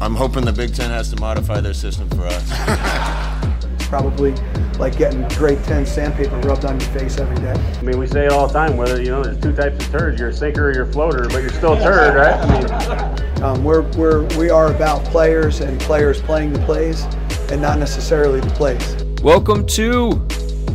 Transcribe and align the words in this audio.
I'm 0.00 0.14
hoping 0.14 0.44
the 0.44 0.52
Big 0.52 0.72
Ten 0.72 0.90
has 0.90 1.10
to 1.10 1.16
modify 1.20 1.60
their 1.60 1.74
system 1.74 2.08
for 2.10 2.22
us. 2.22 3.78
Probably 3.88 4.32
like 4.78 4.96
getting 4.96 5.26
grade 5.36 5.62
10 5.64 5.86
sandpaper 5.86 6.38
rubbed 6.40 6.64
on 6.64 6.78
your 6.78 6.88
face 6.90 7.18
every 7.18 7.34
day. 7.36 7.50
I 7.50 7.82
mean, 7.82 7.98
we 7.98 8.06
say 8.06 8.26
it 8.26 8.32
all 8.32 8.46
the 8.46 8.52
time, 8.52 8.76
whether, 8.76 9.02
you 9.02 9.08
know, 9.08 9.24
there's 9.24 9.40
two 9.40 9.52
types 9.52 9.84
of 9.84 9.90
turds, 9.90 10.20
you're 10.20 10.28
a 10.28 10.32
sinker 10.32 10.68
or 10.68 10.72
you're 10.72 10.84
a 10.84 10.92
floater, 10.92 11.26
but 11.28 11.38
you're 11.38 11.48
still 11.50 11.72
a 11.72 11.80
turd, 11.80 12.14
right? 12.14 12.34
I 12.34 13.34
mean, 13.34 13.42
um, 13.42 13.64
we're, 13.64 13.82
we're, 13.92 14.22
we 14.38 14.50
are 14.50 14.72
about 14.72 15.04
players 15.06 15.60
and 15.62 15.80
players 15.80 16.22
playing 16.22 16.52
the 16.52 16.60
plays 16.60 17.02
and 17.50 17.60
not 17.60 17.80
necessarily 17.80 18.38
the 18.38 18.50
plays. 18.50 19.02
Welcome 19.24 19.66
to 19.66 20.10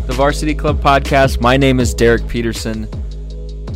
the 0.05 0.13
Varsity 0.13 0.53
Club 0.53 0.81
podcast. 0.81 1.39
My 1.39 1.55
name 1.55 1.79
is 1.79 1.93
Derek 1.93 2.27
Peterson 2.27 2.89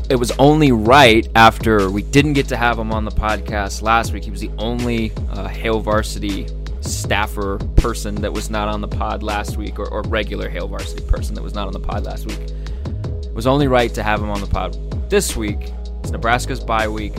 it 0.10 0.16
was 0.16 0.32
only 0.40 0.72
right 0.72 1.28
after 1.36 1.90
we 1.90 2.02
didn't 2.02 2.34
get 2.34 2.48
to 2.48 2.58
have 2.58 2.80
him 2.80 2.92
on 2.92 3.04
the 3.04 3.12
podcast 3.12 3.82
last 3.82 4.14
week. 4.14 4.24
He 4.24 4.32
was 4.32 4.40
the 4.40 4.52
only 4.58 5.12
uh, 5.32 5.48
Hail 5.48 5.80
Varsity 5.80 6.48
staffer 6.82 7.58
person 7.76 8.16
that 8.16 8.32
was 8.32 8.50
not 8.50 8.70
on 8.70 8.80
the 8.80 8.88
pod 8.88 9.22
last 9.22 9.58
week, 9.58 9.78
or, 9.78 9.90
or 9.90 10.04
regular 10.04 10.48
Hail 10.48 10.68
Varsity 10.68 11.06
person 11.08 11.36
that 11.36 11.42
was 11.42 11.54
not 11.54 11.68
on 11.68 11.74
the 11.74 11.80
pod 11.80 12.05
last 12.05 12.26
week. 12.26 12.40
It 12.40 13.34
was 13.34 13.48
only 13.48 13.68
right 13.68 13.94
to 13.94 14.04
have 14.04 14.22
him 14.22 14.30
on 14.30 14.40
the 14.40 14.48
pod 14.48 14.77
this 15.10 15.36
week. 15.36 15.72
It's 15.99 16.12
Nebraska's 16.12 16.62
bye 16.62 16.88
week. 16.88 17.16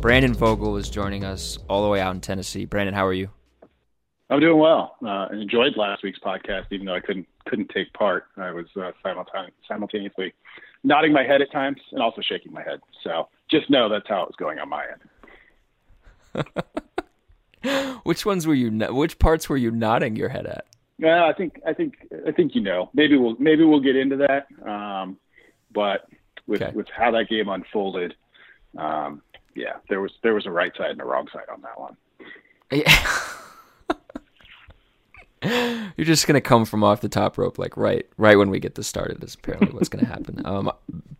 Brandon 0.00 0.32
Vogel 0.32 0.76
is 0.76 0.88
joining 0.88 1.24
us 1.24 1.58
all 1.68 1.82
the 1.82 1.88
way 1.88 2.00
out 2.00 2.14
in 2.14 2.20
Tennessee. 2.20 2.64
Brandon, 2.64 2.94
how 2.94 3.06
are 3.06 3.12
you? 3.12 3.28
I'm 4.30 4.40
doing 4.40 4.58
well. 4.58 4.96
Uh, 5.06 5.28
enjoyed 5.32 5.76
last 5.76 6.02
week's 6.02 6.18
podcast, 6.18 6.66
even 6.70 6.86
though 6.86 6.94
I 6.94 7.00
couldn't 7.00 7.26
couldn't 7.46 7.68
take 7.68 7.92
part. 7.92 8.28
I 8.38 8.50
was 8.50 8.64
uh, 8.74 8.92
simultaneously 9.68 10.32
nodding 10.84 11.12
my 11.12 11.24
head 11.24 11.42
at 11.42 11.50
times 11.50 11.80
and 11.90 12.00
also 12.00 12.20
shaking 12.22 12.52
my 12.52 12.62
head. 12.62 12.80
So 13.02 13.28
just 13.50 13.68
know 13.70 13.88
that's 13.88 14.06
how 14.08 14.22
it 14.22 14.28
was 14.28 14.36
going 14.36 14.58
on 14.58 14.68
my 14.68 14.84
end. 16.34 16.46
which 18.04 18.24
ones 18.26 18.46
were 18.46 18.54
you? 18.54 18.70
Which 18.70 19.18
parts 19.18 19.48
were 19.48 19.56
you 19.56 19.70
nodding 19.70 20.14
your 20.14 20.28
head 20.28 20.46
at? 20.46 20.66
Yeah, 20.98 21.24
I 21.26 21.32
think 21.32 21.60
I 21.66 21.72
think 21.72 21.94
I 22.26 22.30
think 22.30 22.54
you 22.54 22.60
know. 22.60 22.90
Maybe 22.94 23.16
we'll 23.16 23.36
maybe 23.38 23.64
we'll 23.64 23.80
get 23.80 23.96
into 23.96 24.16
that. 24.16 24.46
Um, 24.68 25.18
but 25.72 26.08
with 26.46 26.62
okay. 26.62 26.72
with 26.72 26.86
how 26.94 27.10
that 27.10 27.28
game 27.28 27.48
unfolded, 27.48 28.14
um, 28.78 29.22
yeah, 29.56 29.76
there 29.88 30.00
was 30.00 30.12
there 30.22 30.34
was 30.34 30.46
a 30.46 30.50
right 30.50 30.72
side 30.76 30.90
and 30.90 31.00
a 31.00 31.04
wrong 31.04 31.26
side 31.32 31.48
on 31.52 31.62
that 31.62 31.80
one. 31.80 31.96
Yeah. 32.70 32.96
You're 35.96 36.04
just 36.04 36.26
gonna 36.26 36.40
come 36.40 36.64
from 36.64 36.82
off 36.82 37.00
the 37.00 37.08
top 37.08 37.38
rope, 37.38 37.58
like 37.58 37.76
right, 37.76 38.06
right 38.16 38.36
when 38.36 38.50
we 38.50 38.58
get 38.58 38.74
this 38.74 38.86
started. 38.86 39.22
Is 39.22 39.34
apparently 39.34 39.68
what's 39.68 39.88
gonna 39.88 40.06
happen. 40.06 40.42
Um, 40.54 40.70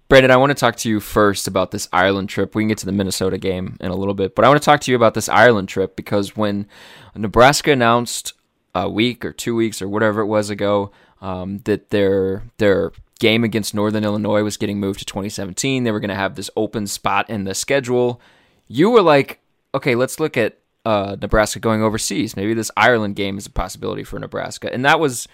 Brandon, 0.09 0.31
I 0.31 0.37
want 0.37 0.51
to 0.51 0.55
talk 0.55 0.77
to 0.77 0.89
you 0.89 1.01
first 1.01 1.49
about 1.49 1.71
this 1.71 1.89
Ireland 1.93 2.29
trip. 2.29 2.55
We 2.55 2.63
can 2.63 2.69
get 2.69 2.79
to 2.79 2.87
the 2.87 2.93
Minnesota 2.93 3.39
game 3.39 3.79
in 3.81 3.91
a 3.91 3.97
little 3.97 4.13
bit, 4.13 4.35
but 4.35 4.45
I 4.45 4.49
want 4.49 4.61
to 4.61 4.65
talk 4.65 4.81
to 4.83 4.91
you 4.91 4.97
about 4.97 5.15
this 5.15 5.31
Ireland 5.31 5.69
trip 5.69 5.97
because 5.97 6.37
when 6.37 6.69
Nebraska 7.15 7.73
announced 7.73 8.35
a 8.75 8.89
week 8.89 9.25
or 9.25 9.33
two 9.33 9.57
weeks 9.57 9.81
or 9.81 9.89
whatever 9.89 10.21
it 10.21 10.27
was 10.27 10.51
ago 10.51 10.91
um, 11.23 11.59
that 11.65 11.91
their 11.91 12.43
their 12.59 12.93
game 13.19 13.45
against 13.45 13.75
Northern 13.75 14.05
Illinois 14.05 14.43
was 14.43 14.57
getting 14.57 14.79
moved 14.79 14.99
to 14.99 15.05
2017, 15.05 15.85
they 15.85 15.91
were 15.91 16.01
going 16.01 16.09
to 16.11 16.15
have 16.15 16.35
this 16.35 16.51
open 16.57 16.87
spot 16.87 17.31
in 17.31 17.45
the 17.45 17.55
schedule. 17.55 18.21
You 18.69 18.91
were 18.91 19.03
like, 19.03 19.41
okay, 19.75 19.95
let's 19.95 20.21
look 20.21 20.37
at 20.37 20.59
uh, 20.85 21.17
Nebraska 21.21 21.61
going 21.61 21.83
overseas. 21.83 22.37
Maybe 22.37 22.55
this 22.55 22.71
Ireland 22.77 23.17
game 23.17 23.39
is 23.39 23.47
a 23.47 23.51
possibility 23.51 24.05
for 24.05 24.19
Nebraska. 24.19 24.73
And 24.73 24.85
that 24.85 25.01
was 25.01 25.27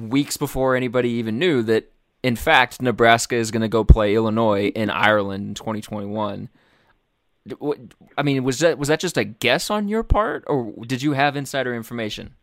weeks 0.00 0.36
before 0.36 0.76
anybody 0.76 1.10
even 1.10 1.38
knew 1.38 1.62
that, 1.64 1.90
in 2.22 2.36
fact, 2.36 2.80
Nebraska 2.80 3.34
is 3.34 3.50
going 3.50 3.62
to 3.62 3.68
go 3.68 3.84
play 3.84 4.14
Illinois 4.14 4.68
in 4.68 4.90
Ireland 4.90 5.48
in 5.48 5.54
2021. 5.54 6.48
I 8.16 8.22
mean, 8.22 8.44
was 8.44 8.60
that 8.60 8.78
was 8.78 8.86
that 8.86 9.00
just 9.00 9.16
a 9.16 9.24
guess 9.24 9.68
on 9.68 9.88
your 9.88 10.04
part, 10.04 10.44
or 10.46 10.72
did 10.86 11.02
you 11.02 11.14
have 11.14 11.34
insider 11.34 11.74
information? 11.74 12.36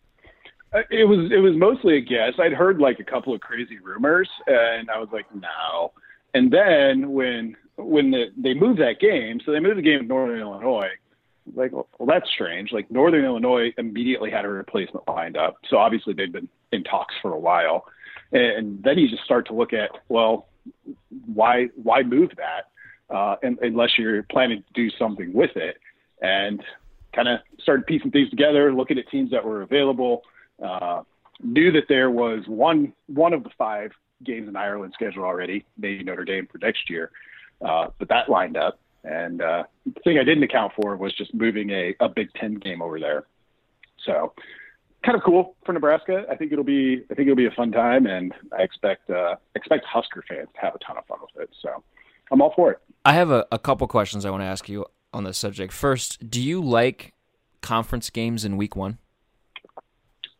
Uh, 0.74 0.82
it 0.92 1.06
was 1.06 1.32
it 1.32 1.40
was 1.40 1.56
mostly 1.56 1.96
a 1.96 2.02
guess. 2.02 2.34
I'd 2.38 2.52
heard 2.52 2.80
like 2.80 3.00
a 3.00 3.06
couple 3.06 3.34
of 3.34 3.40
crazy 3.40 3.80
rumors, 3.80 4.30
and 4.46 4.90
I 4.90 5.00
was 5.00 5.08
like, 5.14 5.26
no. 5.34 5.94
And 6.34 6.52
then 6.52 7.14
when 7.14 7.56
when 7.78 8.12
the, 8.12 8.26
they 8.36 8.54
moved 8.54 8.82
that 8.82 9.00
game, 9.00 9.40
so 9.46 9.54
they 9.54 9.62
moved 9.62 9.78
the 9.78 9.82
game 9.82 10.00
to 10.00 10.06
Northern 10.06 10.42
Illinois 10.42 10.90
like, 11.56 11.72
well, 11.72 11.88
that's 12.08 12.30
strange. 12.30 12.72
Like 12.72 12.90
Northern 12.92 13.26
Illinois 13.26 13.74
immediately 13.78 14.32
had 14.32 14.46
a 14.46 14.50
replacement 14.50 15.08
lined 15.08 15.38
up, 15.38 15.58
so 15.70 15.78
obviously 15.78 16.14
they've 16.14 16.32
been 16.32 16.50
in 16.72 16.84
talks 16.84 17.16
for 17.22 17.34
a 17.34 17.40
while. 17.40 17.86
And 18.32 18.84
then 18.84 19.00
you 19.00 19.10
just 19.10 19.24
start 19.24 19.48
to 19.48 19.54
look 19.54 19.74
at, 19.74 19.90
well, 20.08 20.48
why 21.26 21.70
why 21.82 22.04
move 22.04 22.32
that 22.38 23.16
uh, 23.16 23.36
unless 23.42 23.98
you're 23.98 24.24
planning 24.24 24.64
to 24.64 24.74
do 24.74 24.96
something 24.98 25.34
with 25.34 25.56
it? 25.56 25.78
And 26.22 26.62
kind 27.14 27.28
of 27.28 27.40
started 27.62 27.88
piecing 27.88 28.12
things 28.12 28.30
together, 28.30 28.74
looking 28.74 28.98
at 29.00 29.10
teams 29.10 29.32
that 29.32 29.44
were 29.44 29.62
available. 29.62 30.24
Uh, 30.64 31.04
knew 31.42 31.72
that 31.72 31.86
there 31.88 32.12
was 32.12 32.44
one 32.48 32.94
one 33.08 33.34
of 33.34 33.44
the 33.44 33.50
five 33.58 33.92
games 34.24 34.48
in 34.48 34.56
Ireland 34.56 34.94
scheduled 34.94 35.26
already, 35.26 35.66
maybe 35.78 36.04
Notre 36.04 36.26
Dame 36.26 36.48
for 36.52 36.58
next 36.58 36.90
year, 36.90 37.12
uh, 37.66 37.88
but 37.98 38.10
that 38.10 38.30
lined 38.30 38.58
up. 38.58 38.80
And 39.04 39.42
uh, 39.42 39.64
the 39.86 40.00
thing 40.02 40.20
I 40.20 40.24
didn't 40.24 40.44
account 40.44 40.74
for 40.76 40.96
was 40.96 41.14
just 41.16 41.34
moving 41.34 41.70
a, 41.70 41.96
a 42.00 42.10
Big 42.10 42.34
Ten 42.34 42.56
game 42.56 42.82
over 42.82 43.00
there. 43.00 43.26
So 44.06 44.34
kind 45.04 45.18
of 45.18 45.24
cool 45.24 45.56
for 45.66 45.74
Nebraska. 45.74 46.26
I 46.30 46.36
think 46.36 46.52
it'll 46.52 46.64
be 46.64 47.04
I 47.10 47.14
think 47.14 47.28
it'll 47.28 47.36
be 47.36 47.46
a 47.46 47.52
fun 47.52 47.72
time, 47.72 48.06
and 48.06 48.34
I 48.58 48.64
expect 48.64 49.10
uh, 49.10 49.36
expect 49.56 49.86
Husker 49.86 50.24
fans 50.28 50.50
to 50.56 50.62
have 50.62 50.76
a 50.76 50.80
ton 50.80 50.98
of 50.98 51.06
fun 51.06 51.20
with 51.22 51.44
it. 51.44 51.50
So 51.62 51.84
I'm 52.32 52.42
all 52.42 52.54
for 52.56 52.72
it. 52.72 52.80
I 53.06 53.14
have 53.14 53.32
a, 53.32 53.46
a 53.52 53.60
couple 53.60 53.88
questions 53.88 54.26
I 54.26 54.30
want 54.30 54.42
to 54.42 54.48
ask 54.48 54.68
you 54.68 54.86
on 55.14 55.24
this 55.24 55.38
subject. 55.38 55.74
First, 55.74 56.30
do 56.30 56.42
you 56.42 56.62
like 56.62 57.14
conference 57.62 58.10
games 58.10 58.46
in 58.46 58.58
Week 58.58 58.76
One? 58.76 58.98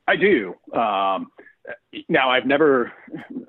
I 0.08 0.16
do. 0.16 0.56
Um, 0.74 1.32
now 2.08 2.30
I've 2.30 2.46
never. 2.46 2.92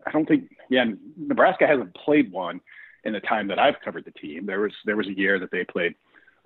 I 0.07 0.11
don't 0.13 0.27
think. 0.27 0.51
Yeah, 0.69 0.85
Nebraska 1.17 1.67
hasn't 1.67 1.95
played 1.95 2.31
one 2.31 2.61
in 3.05 3.13
the 3.13 3.21
time 3.21 3.49
that 3.49 3.59
I've 3.59 3.81
covered 3.85 4.05
the 4.05 4.11
team. 4.13 4.47
There 4.47 4.61
was 4.61 4.73
there 4.85 4.97
was 4.97 5.09
a 5.09 5.17
year 5.17 5.39
that 5.39 5.51
they 5.51 5.65
played 5.65 5.95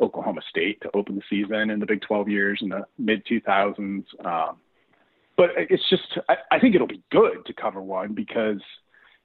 Oklahoma 0.01 0.41
State 0.49 0.81
to 0.83 0.91
open 0.95 1.17
the 1.17 1.23
season 1.31 1.71
in 1.71 1.81
the 1.81 1.87
Big 1.87 2.03
12 2.03 2.29
years 2.29 2.59
in 2.63 2.69
the 2.69 2.85
mid 2.99 3.25
2000s. 3.27 4.05
Um, 4.25 4.57
but 5.37 5.51
it's 5.57 5.89
just 5.89 6.19
I, 6.29 6.37
I 6.53 6.61
think 6.61 6.75
it'll 6.75 6.87
be 6.87 7.03
good 7.11 7.45
to 7.47 7.53
cover 7.53 7.81
one 7.83 8.15
because 8.15 8.61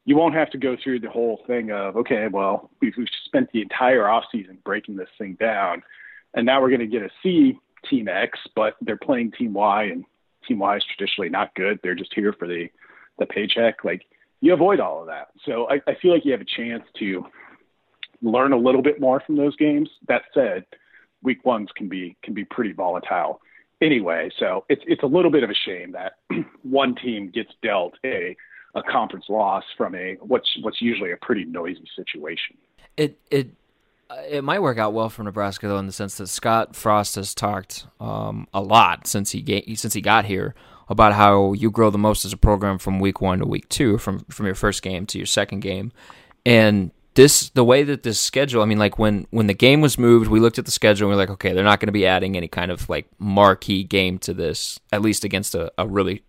you 0.05 0.15
won't 0.15 0.35
have 0.35 0.49
to 0.51 0.57
go 0.57 0.75
through 0.83 1.01
the 1.01 1.09
whole 1.09 1.41
thing 1.47 1.71
of 1.71 1.95
okay, 1.97 2.27
well 2.31 2.71
we've, 2.81 2.93
we've 2.97 3.07
spent 3.25 3.49
the 3.51 3.61
entire 3.61 4.07
off 4.07 4.23
season 4.31 4.57
breaking 4.63 4.95
this 4.95 5.09
thing 5.17 5.37
down, 5.39 5.83
and 6.33 6.45
now 6.45 6.61
we're 6.61 6.69
going 6.69 6.79
to 6.79 6.87
get 6.87 6.99
to 6.99 7.09
see 7.21 7.59
Team 7.89 8.07
X, 8.07 8.37
but 8.55 8.75
they're 8.81 8.97
playing 8.97 9.31
Team 9.31 9.53
Y, 9.53 9.83
and 9.85 10.03
Team 10.47 10.59
Y 10.59 10.77
is 10.77 10.83
traditionally 10.95 11.29
not 11.29 11.53
good. 11.55 11.79
They're 11.81 11.95
just 11.95 12.13
here 12.13 12.33
for 12.33 12.47
the 12.47 12.67
the 13.19 13.25
paycheck. 13.25 13.83
Like 13.83 14.05
you 14.41 14.53
avoid 14.53 14.79
all 14.79 15.01
of 15.01 15.07
that. 15.07 15.29
So 15.45 15.67
I, 15.69 15.81
I 15.87 15.95
feel 16.01 16.13
like 16.13 16.25
you 16.25 16.31
have 16.31 16.41
a 16.41 16.45
chance 16.45 16.83
to 16.99 17.25
learn 18.21 18.53
a 18.53 18.57
little 18.57 18.81
bit 18.81 18.99
more 18.99 19.21
from 19.25 19.35
those 19.35 19.55
games. 19.55 19.89
That 20.07 20.23
said, 20.33 20.65
week 21.23 21.45
ones 21.45 21.69
can 21.75 21.89
be 21.89 22.15
can 22.23 22.33
be 22.33 22.45
pretty 22.45 22.73
volatile 22.73 23.41
anyway. 23.81 24.29
So 24.39 24.65
it's 24.69 24.81
it's 24.87 25.03
a 25.03 25.07
little 25.07 25.31
bit 25.31 25.43
of 25.43 25.49
a 25.49 25.55
shame 25.65 25.93
that 25.93 26.13
one 26.63 26.95
team 26.95 27.29
gets 27.33 27.51
dealt 27.61 27.95
a 28.05 28.35
a 28.75 28.83
conference 28.83 29.25
loss 29.29 29.63
from 29.77 29.95
a 29.95 30.15
what's 30.21 30.49
what's 30.61 30.81
usually 30.81 31.11
a 31.11 31.17
pretty 31.17 31.45
noisy 31.45 31.87
situation. 31.95 32.57
It 32.97 33.19
it 33.29 33.49
it 34.27 34.43
might 34.43 34.61
work 34.61 34.77
out 34.77 34.93
well 34.93 35.09
for 35.09 35.23
Nebraska 35.23 35.67
though, 35.67 35.77
in 35.77 35.85
the 35.85 35.91
sense 35.91 36.17
that 36.17 36.27
Scott 36.27 36.75
Frost 36.75 37.15
has 37.15 37.35
talked 37.35 37.85
um, 37.99 38.47
a 38.53 38.61
lot 38.61 39.05
since 39.07 39.31
he 39.31 39.41
ga- 39.41 39.75
since 39.75 39.93
he 39.93 40.01
got 40.01 40.25
here 40.25 40.55
about 40.89 41.13
how 41.13 41.53
you 41.53 41.71
grow 41.71 41.89
the 41.89 41.97
most 41.97 42.25
as 42.25 42.33
a 42.33 42.37
program 42.37 42.77
from 42.77 42.99
week 42.99 43.21
one 43.21 43.39
to 43.39 43.45
week 43.45 43.69
two, 43.69 43.97
from 43.97 44.19
from 44.25 44.45
your 44.45 44.55
first 44.55 44.81
game 44.81 45.05
to 45.07 45.17
your 45.17 45.27
second 45.27 45.61
game, 45.61 45.91
and 46.45 46.91
this 47.13 47.49
the 47.49 47.63
way 47.63 47.83
that 47.83 48.03
this 48.03 48.19
schedule. 48.19 48.61
I 48.61 48.65
mean, 48.65 48.79
like 48.79 48.97
when 48.97 49.27
when 49.29 49.47
the 49.47 49.53
game 49.53 49.81
was 49.81 49.97
moved, 49.97 50.29
we 50.29 50.39
looked 50.39 50.59
at 50.59 50.65
the 50.65 50.71
schedule 50.71 51.07
and 51.07 51.15
we 51.15 51.21
are 51.21 51.25
like, 51.25 51.33
okay, 51.33 51.53
they're 51.53 51.63
not 51.63 51.79
going 51.79 51.87
to 51.87 51.93
be 51.93 52.05
adding 52.05 52.35
any 52.35 52.47
kind 52.47 52.71
of 52.71 52.89
like 52.89 53.07
marquee 53.19 53.83
game 53.83 54.17
to 54.19 54.33
this, 54.33 54.79
at 54.91 55.01
least 55.01 55.23
against 55.23 55.55
a, 55.55 55.71
a 55.77 55.87
really 55.87 56.23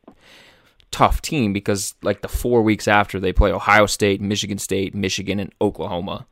tough 0.91 1.23
team 1.23 1.53
because 1.53 1.95
like 2.03 2.23
the 2.23 2.29
four 2.29 2.63
weeks 2.63 2.89
after 2.89 3.21
they 3.21 3.33
play 3.33 3.53
Ohio 3.53 3.87
State, 3.87 4.21
Michigan 4.21 4.59
State, 4.59 4.95
Michigan, 4.95 5.39
and 5.39 5.53
Oklahoma. 5.61 6.27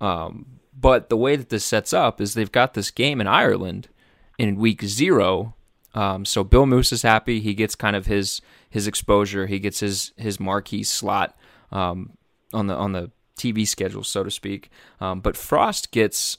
Um, 0.00 0.60
but 0.78 1.08
the 1.08 1.16
way 1.16 1.36
that 1.36 1.50
this 1.50 1.64
sets 1.64 1.92
up 1.92 2.20
is 2.20 2.34
they've 2.34 2.50
got 2.50 2.74
this 2.74 2.90
game 2.90 3.20
in 3.20 3.26
Ireland 3.26 3.88
in 4.38 4.56
week 4.56 4.82
zero 4.82 5.54
Um, 5.94 6.24
so 6.24 6.44
Bill 6.44 6.66
Moos 6.66 6.92
is 6.92 7.02
happy. 7.02 7.40
He 7.40 7.54
gets 7.54 7.74
kind 7.74 7.96
of 7.96 8.06
his 8.06 8.40
his 8.68 8.86
exposure. 8.86 9.46
He 9.46 9.58
gets 9.58 9.80
his 9.80 10.12
his 10.16 10.38
marquee 10.38 10.82
slot 10.82 11.36
um, 11.72 12.16
on 12.52 12.66
the 12.66 12.74
on 12.74 12.92
the 12.92 13.10
TV 13.36 13.66
schedule, 13.66 14.04
so 14.04 14.22
to 14.22 14.30
speak. 14.30 14.70
Um, 15.00 15.20
but 15.20 15.36
Frost 15.36 15.90
gets, 15.90 16.38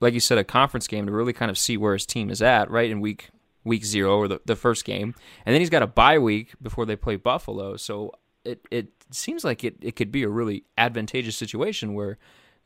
like 0.00 0.14
you 0.14 0.20
said, 0.20 0.38
a 0.38 0.44
conference 0.44 0.88
game 0.88 1.06
to 1.06 1.12
really 1.12 1.32
kind 1.32 1.50
of 1.50 1.58
see 1.58 1.76
where 1.76 1.92
his 1.92 2.06
team 2.06 2.30
is 2.30 2.42
at, 2.42 2.70
right 2.70 2.90
in 2.90 3.00
week 3.00 3.30
week 3.64 3.84
zero 3.84 4.16
or 4.16 4.28
the, 4.28 4.40
the 4.46 4.56
first 4.56 4.84
game, 4.84 5.14
and 5.44 5.54
then 5.54 5.60
he's 5.60 5.70
got 5.70 5.82
a 5.82 5.86
bye 5.86 6.18
week 6.18 6.54
before 6.60 6.86
they 6.86 6.96
play 6.96 7.16
Buffalo. 7.16 7.76
So 7.76 8.12
it 8.44 8.66
it 8.70 8.88
seems 9.10 9.44
like 9.44 9.62
it, 9.62 9.76
it 9.80 9.94
could 9.94 10.10
be 10.10 10.22
a 10.22 10.28
really 10.28 10.64
advantageous 10.76 11.36
situation 11.36 11.94
where 11.94 12.18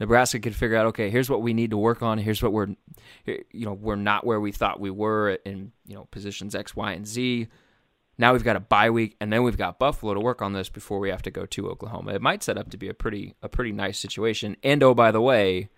Nebraska 0.03 0.41
could 0.41 0.57
figure 0.57 0.77
out, 0.77 0.87
okay, 0.87 1.11
here's 1.11 1.31
what 1.31 1.43
we 1.43 1.55
need 1.55 1.71
to 1.71 1.77
work 1.77 2.03
on. 2.03 2.19
Here's 2.19 2.43
what 2.43 2.53
we're, 2.53 2.75
you 3.25 3.65
know, 3.65 3.73
we're 3.73 3.95
not 3.95 4.27
where 4.27 4.41
we 4.41 4.51
thought 4.51 4.81
we 4.81 4.91
were 4.91 5.39
in, 5.45 5.71
you 5.87 5.95
know, 5.95 6.09
positions 6.11 6.57
X, 6.57 6.75
Y, 6.75 6.91
and 6.91 7.07
Z. 7.07 7.47
Now 8.19 8.33
we've 8.33 8.43
got 8.43 8.57
a 8.57 8.61
bye 8.61 8.91
week, 8.91 9.15
and 9.21 9.33
then 9.33 9.45
we've 9.45 9.57
got 9.57 9.79
Buffalo 9.79 10.13
to 10.13 10.19
work 10.19 10.43
on 10.43 10.55
this 10.55 10.69
before 10.69 10.99
we 10.99 11.11
have 11.11 11.23
to 11.23 11.31
go 11.31 11.47
to 11.47 11.71
Oklahoma. 11.71 12.15
It 12.15 12.21
might 12.21 12.43
set 12.43 12.59
up 12.59 12.69
to 12.71 12.77
be 12.77 12.89
a 12.89 12.95
pretty, 12.95 13.37
a 13.43 13.49
pretty 13.49 13.71
nice 13.71 13.97
situation. 13.97 14.57
And 14.65 14.83
oh, 14.83 14.93
by 14.93 15.13
the 15.13 15.21
way, 15.21 15.69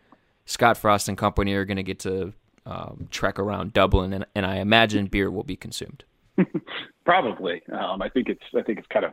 Scott 0.47 0.79
Frost 0.79 1.07
and 1.07 1.19
company 1.19 1.53
are 1.53 1.67
going 1.67 1.77
to 1.77 1.83
get 1.83 1.99
to 2.01 2.33
um, 2.65 3.09
trek 3.11 3.39
around 3.39 3.75
Dublin, 3.75 4.15
and, 4.15 4.25
and 4.35 4.47
I 4.47 4.57
imagine 4.57 5.07
beer 5.07 5.31
will 5.31 5.45
be 5.45 5.57
consumed. 5.57 6.05
Probably. 7.05 7.63
Um, 7.71 8.01
I 8.01 8.09
think 8.09 8.29
it's. 8.29 8.43
I 8.57 8.63
think 8.63 8.79
it's 8.79 8.89
kind 8.89 9.05
of 9.05 9.13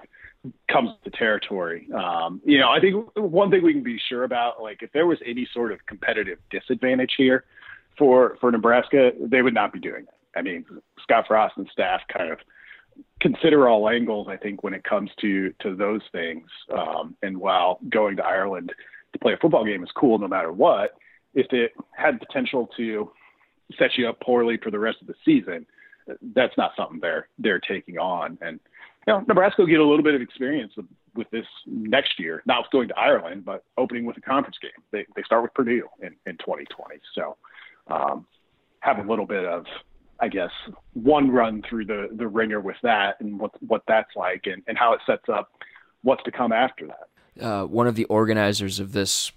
comes 0.71 0.91
to 1.03 1.09
territory. 1.11 1.87
Um, 1.93 2.41
you 2.45 2.57
know, 2.57 2.69
I 2.69 2.79
think 2.79 3.05
one 3.15 3.51
thing 3.51 3.63
we 3.63 3.73
can 3.73 3.83
be 3.83 3.99
sure 4.09 4.23
about, 4.23 4.61
like 4.61 4.81
if 4.81 4.91
there 4.93 5.05
was 5.05 5.19
any 5.25 5.47
sort 5.53 5.71
of 5.71 5.85
competitive 5.85 6.39
disadvantage 6.49 7.13
here 7.17 7.43
for 7.97 8.37
for 8.39 8.51
Nebraska, 8.51 9.11
they 9.19 9.41
would 9.41 9.53
not 9.53 9.73
be 9.73 9.79
doing 9.79 10.03
it. 10.03 10.37
I 10.37 10.41
mean, 10.41 10.65
Scott 11.03 11.25
Frost 11.27 11.55
and 11.57 11.67
staff 11.71 12.01
kind 12.15 12.31
of 12.31 12.39
consider 13.19 13.67
all 13.67 13.89
angles. 13.89 14.27
I 14.29 14.37
think 14.37 14.63
when 14.63 14.73
it 14.73 14.83
comes 14.83 15.11
to 15.19 15.53
to 15.61 15.75
those 15.75 16.01
things, 16.11 16.47
um, 16.73 17.15
and 17.21 17.37
while 17.37 17.79
going 17.89 18.15
to 18.17 18.25
Ireland 18.25 18.73
to 19.13 19.19
play 19.19 19.33
a 19.33 19.37
football 19.37 19.65
game 19.65 19.83
is 19.83 19.89
cool 19.95 20.17
no 20.17 20.27
matter 20.27 20.51
what, 20.51 20.91
if 21.33 21.51
it 21.51 21.73
had 21.91 22.19
potential 22.19 22.69
to 22.77 23.11
set 23.77 23.97
you 23.97 24.07
up 24.07 24.19
poorly 24.21 24.57
for 24.61 24.71
the 24.71 24.79
rest 24.79 24.97
of 25.01 25.07
the 25.07 25.15
season, 25.25 25.65
that's 26.21 26.57
not 26.57 26.71
something 26.77 26.99
they're 26.99 27.27
they're 27.39 27.59
taking 27.59 27.97
on. 27.97 28.37
And 28.41 28.59
you 29.07 29.13
know, 29.13 29.23
Nebraska 29.27 29.61
will 29.61 29.67
get 29.67 29.79
a 29.79 29.85
little 29.85 30.03
bit 30.03 30.13
of 30.13 30.21
experience 30.21 30.73
with, 30.77 30.85
with 31.15 31.29
this 31.31 31.45
next 31.65 32.19
year, 32.19 32.43
not 32.45 32.69
going 32.71 32.87
to 32.89 32.97
Ireland, 32.97 33.45
but 33.45 33.63
opening 33.77 34.05
with 34.05 34.17
a 34.17 34.21
conference 34.21 34.57
game. 34.61 34.71
They, 34.91 35.05
they 35.15 35.23
start 35.23 35.41
with 35.41 35.53
Purdue 35.53 35.87
in, 36.01 36.15
in 36.25 36.37
2020. 36.37 36.99
So 37.15 37.37
um, 37.87 38.25
have 38.81 38.99
a 38.99 39.09
little 39.09 39.25
bit 39.25 39.43
of, 39.43 39.65
I 40.19 40.27
guess, 40.27 40.51
one 40.93 41.31
run 41.31 41.63
through 41.67 41.85
the, 41.85 42.09
the 42.13 42.27
ringer 42.27 42.59
with 42.59 42.75
that 42.83 43.19
and 43.21 43.39
what, 43.39 43.51
what 43.63 43.81
that's 43.87 44.11
like 44.15 44.45
and, 44.45 44.61
and 44.67 44.77
how 44.77 44.93
it 44.93 45.01
sets 45.05 45.27
up 45.29 45.49
what's 46.03 46.23
to 46.23 46.31
come 46.31 46.51
after 46.51 46.87
that. 46.87 47.43
Uh, 47.43 47.65
one 47.65 47.87
of 47.87 47.95
the 47.95 48.05
organizers 48.05 48.79
of 48.79 48.91
this 48.91 49.31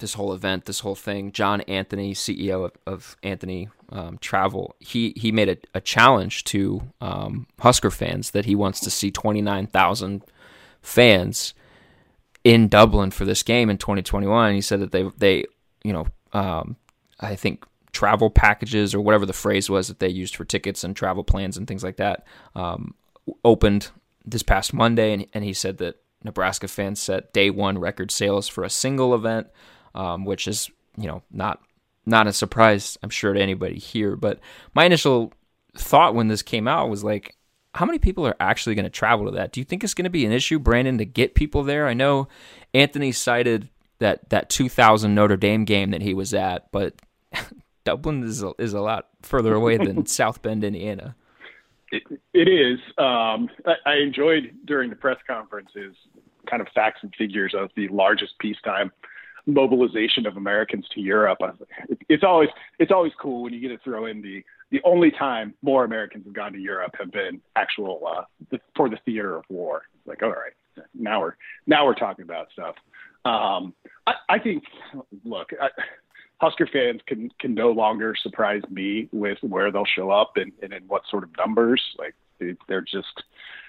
this 0.00 0.14
whole 0.14 0.32
event, 0.32 0.64
this 0.64 0.80
whole 0.80 0.94
thing, 0.94 1.32
John 1.32 1.60
Anthony, 1.62 2.14
CEO 2.14 2.64
of, 2.64 2.72
of 2.86 3.16
Anthony 3.22 3.68
um, 3.90 4.18
Travel, 4.18 4.74
he 4.80 5.14
he 5.16 5.32
made 5.32 5.48
a, 5.48 5.56
a 5.74 5.80
challenge 5.80 6.44
to 6.44 6.82
um, 7.00 7.46
Husker 7.60 7.90
fans 7.90 8.32
that 8.32 8.44
he 8.44 8.54
wants 8.54 8.80
to 8.80 8.90
see 8.90 9.10
twenty 9.10 9.40
nine 9.40 9.66
thousand 9.66 10.24
fans 10.82 11.54
in 12.44 12.68
Dublin 12.68 13.10
for 13.10 13.24
this 13.24 13.42
game 13.42 13.68
in 13.68 13.78
2021. 13.78 14.54
He 14.54 14.60
said 14.60 14.80
that 14.80 14.92
they 14.92 15.08
they 15.18 15.44
you 15.84 15.92
know 15.92 16.06
um, 16.32 16.76
I 17.20 17.36
think 17.36 17.64
travel 17.92 18.30
packages 18.30 18.94
or 18.94 19.00
whatever 19.00 19.26
the 19.26 19.32
phrase 19.32 19.68
was 19.68 19.88
that 19.88 19.98
they 19.98 20.08
used 20.08 20.36
for 20.36 20.44
tickets 20.44 20.84
and 20.84 20.94
travel 20.94 21.24
plans 21.24 21.56
and 21.56 21.66
things 21.66 21.82
like 21.82 21.96
that 21.96 22.24
um, 22.54 22.94
opened 23.44 23.90
this 24.24 24.42
past 24.42 24.72
Monday, 24.72 25.12
and, 25.12 25.26
and 25.34 25.44
he 25.44 25.52
said 25.52 25.78
that 25.78 25.96
Nebraska 26.22 26.68
fans 26.68 27.00
set 27.00 27.32
day 27.32 27.50
one 27.50 27.78
record 27.78 28.10
sales 28.10 28.48
for 28.48 28.64
a 28.64 28.70
single 28.70 29.14
event 29.14 29.48
um, 29.94 30.24
which 30.24 30.48
is 30.48 30.70
you 30.96 31.06
know 31.06 31.22
not 31.30 31.60
not 32.06 32.26
a 32.26 32.32
surprise 32.32 32.98
I'm 33.02 33.10
sure 33.10 33.32
to 33.32 33.40
anybody 33.40 33.78
here. 33.78 34.16
But 34.16 34.40
my 34.74 34.84
initial 34.84 35.32
thought 35.76 36.14
when 36.14 36.28
this 36.28 36.42
came 36.42 36.66
out 36.66 36.88
was 36.88 37.04
like, 37.04 37.36
how 37.74 37.86
many 37.86 37.98
people 37.98 38.26
are 38.26 38.36
actually 38.40 38.74
going 38.74 38.84
to 38.84 38.90
travel 38.90 39.26
to 39.26 39.32
that? 39.32 39.52
Do 39.52 39.60
you 39.60 39.64
think 39.64 39.84
it's 39.84 39.94
going 39.94 40.04
to 40.04 40.10
be 40.10 40.26
an 40.26 40.32
issue, 40.32 40.58
Brandon, 40.58 40.98
to 40.98 41.04
get 41.04 41.34
people 41.34 41.62
there? 41.62 41.86
I 41.86 41.94
know 41.94 42.28
Anthony 42.74 43.12
cited 43.12 43.68
that 43.98 44.28
that 44.30 44.48
2000 44.48 45.14
Notre 45.14 45.36
Dame 45.36 45.64
game 45.64 45.90
that 45.90 46.02
he 46.02 46.14
was 46.14 46.34
at, 46.34 46.70
but 46.72 46.94
Dublin 47.84 48.24
is 48.24 48.42
a, 48.42 48.52
is 48.58 48.72
a 48.72 48.80
lot 48.80 49.08
further 49.22 49.54
away 49.54 49.76
than 49.76 50.06
South 50.06 50.42
Bend, 50.42 50.64
Indiana. 50.64 51.14
It, 51.92 52.02
it 52.32 52.48
is. 52.48 52.78
Um, 52.98 53.48
I, 53.66 53.74
I 53.86 53.94
enjoyed 53.96 54.56
during 54.64 54.90
the 54.90 54.96
press 54.96 55.18
conferences 55.26 55.94
kind 56.48 56.62
of 56.62 56.68
facts 56.74 57.00
and 57.02 57.14
figures 57.16 57.54
of 57.56 57.70
the 57.76 57.88
largest 57.88 58.38
peacetime 58.38 58.90
mobilization 59.50 60.26
of 60.26 60.36
Americans 60.36 60.86
to 60.94 61.00
Europe. 61.00 61.38
It's 62.08 62.24
always 62.24 62.48
it's 62.78 62.92
always 62.92 63.12
cool 63.20 63.42
when 63.42 63.52
you 63.52 63.60
get 63.60 63.68
to 63.68 63.78
throw 63.78 64.06
in 64.06 64.22
the 64.22 64.44
the 64.70 64.80
only 64.84 65.10
time 65.10 65.54
more 65.62 65.84
Americans 65.84 66.24
have 66.24 66.34
gone 66.34 66.52
to 66.52 66.58
Europe 66.58 66.94
have 66.98 67.10
been 67.10 67.40
actual 67.56 68.02
uh, 68.06 68.56
for 68.76 68.88
the 68.88 68.98
theater 69.04 69.36
of 69.36 69.44
war. 69.48 69.82
It's 69.98 70.06
like, 70.06 70.22
all 70.22 70.30
right, 70.30 70.52
now 70.94 71.20
we're 71.20 71.36
now 71.66 71.84
we're 71.86 71.94
talking 71.94 72.24
about 72.24 72.48
stuff. 72.52 72.76
Um, 73.24 73.74
I, 74.06 74.14
I 74.28 74.38
think, 74.38 74.64
look, 75.24 75.50
I, 75.60 75.68
Husker 76.40 76.68
fans 76.72 77.00
can 77.06 77.30
can 77.38 77.54
no 77.54 77.70
longer 77.70 78.14
surprise 78.22 78.62
me 78.70 79.08
with 79.12 79.38
where 79.42 79.70
they'll 79.70 79.84
show 79.84 80.10
up 80.10 80.32
and, 80.36 80.52
and 80.62 80.72
in 80.72 80.84
what 80.84 81.02
sort 81.10 81.24
of 81.24 81.30
numbers. 81.36 81.82
Like 81.98 82.14
they're 82.66 82.80
just 82.80 83.22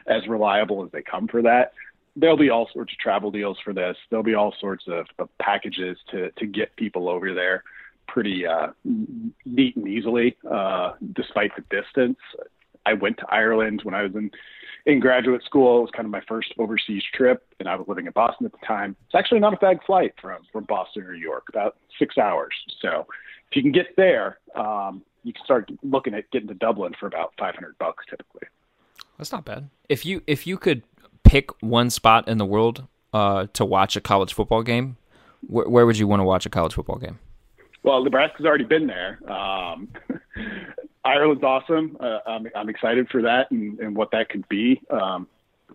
as 0.07 0.27
reliable 0.27 0.83
as 0.85 0.91
they 0.91 1.01
come 1.01 1.27
for 1.27 1.41
that 1.41 1.73
there'll 2.15 2.37
be 2.37 2.49
all 2.49 2.69
sorts 2.73 2.93
of 2.93 2.99
travel 2.99 3.31
deals 3.31 3.57
for 3.63 3.73
this. 3.73 3.97
There'll 4.09 4.23
be 4.23 4.35
all 4.35 4.53
sorts 4.59 4.85
of, 4.87 5.07
of 5.19 5.29
packages 5.39 5.97
to 6.11 6.31
to 6.31 6.45
get 6.45 6.75
people 6.75 7.09
over 7.09 7.33
there 7.33 7.63
pretty 8.07 8.45
uh, 8.45 8.67
neat 8.83 9.75
and 9.75 9.87
easily, 9.87 10.35
uh, 10.49 10.93
despite 11.13 11.51
the 11.55 11.63
distance. 11.75 12.17
I 12.85 12.93
went 12.93 13.17
to 13.19 13.25
Ireland 13.29 13.81
when 13.83 13.95
I 13.95 14.03
was 14.03 14.13
in 14.15 14.31
in 14.85 14.99
graduate 14.99 15.43
school. 15.43 15.79
It 15.79 15.81
was 15.81 15.91
kind 15.91 16.05
of 16.05 16.11
my 16.11 16.21
first 16.27 16.53
overseas 16.57 17.03
trip, 17.13 17.45
and 17.59 17.69
I 17.69 17.75
was 17.75 17.87
living 17.87 18.07
in 18.07 18.11
Boston 18.11 18.45
at 18.45 18.51
the 18.51 18.65
time. 18.65 18.95
It's 19.05 19.15
actually 19.15 19.39
not 19.39 19.53
a 19.53 19.57
bad 19.57 19.79
flight 19.85 20.13
from 20.21 20.41
from 20.51 20.65
Boston 20.65 21.03
or 21.03 21.13
New 21.13 21.19
York, 21.19 21.45
about 21.49 21.77
six 21.97 22.17
hours. 22.17 22.53
So 22.81 23.07
if 23.49 23.55
you 23.55 23.61
can 23.61 23.71
get 23.71 23.95
there, 23.95 24.39
um, 24.55 25.03
you 25.23 25.33
can 25.33 25.43
start 25.43 25.71
looking 25.83 26.13
at 26.13 26.29
getting 26.31 26.47
to 26.47 26.55
Dublin 26.55 26.93
for 26.99 27.05
about 27.05 27.33
500 27.37 27.77
bucks 27.77 28.03
typically. 28.09 28.47
That's 29.17 29.31
not 29.31 29.45
bad. 29.45 29.69
If 29.87 30.05
you 30.05 30.23
if 30.25 30.47
you 30.47 30.57
could 30.57 30.83
pick 31.31 31.49
one 31.63 31.89
spot 31.89 32.27
in 32.27 32.37
the 32.37 32.45
world 32.45 32.85
uh, 33.13 33.47
to 33.53 33.63
watch 33.63 33.95
a 33.95 34.01
college 34.01 34.33
football 34.33 34.63
game, 34.63 34.97
where, 35.47 35.69
where 35.69 35.85
would 35.85 35.97
you 35.97 36.05
want 36.05 36.19
to 36.19 36.25
watch 36.25 36.45
a 36.45 36.49
college 36.49 36.73
football 36.73 36.97
game? 36.97 37.19
Well, 37.83 38.03
Nebraska's 38.03 38.45
already 38.45 38.65
been 38.65 38.85
there. 38.85 39.17
Um, 39.31 39.87
Ireland's 41.05 41.41
awesome. 41.41 41.95
Uh, 42.01 42.19
I'm, 42.27 42.47
I'm 42.53 42.67
excited 42.67 43.07
for 43.07 43.21
that 43.21 43.49
and, 43.49 43.79
and 43.79 43.95
what 43.95 44.11
that 44.11 44.27
could 44.27 44.47
be. 44.49 44.81
Um, 44.89 45.25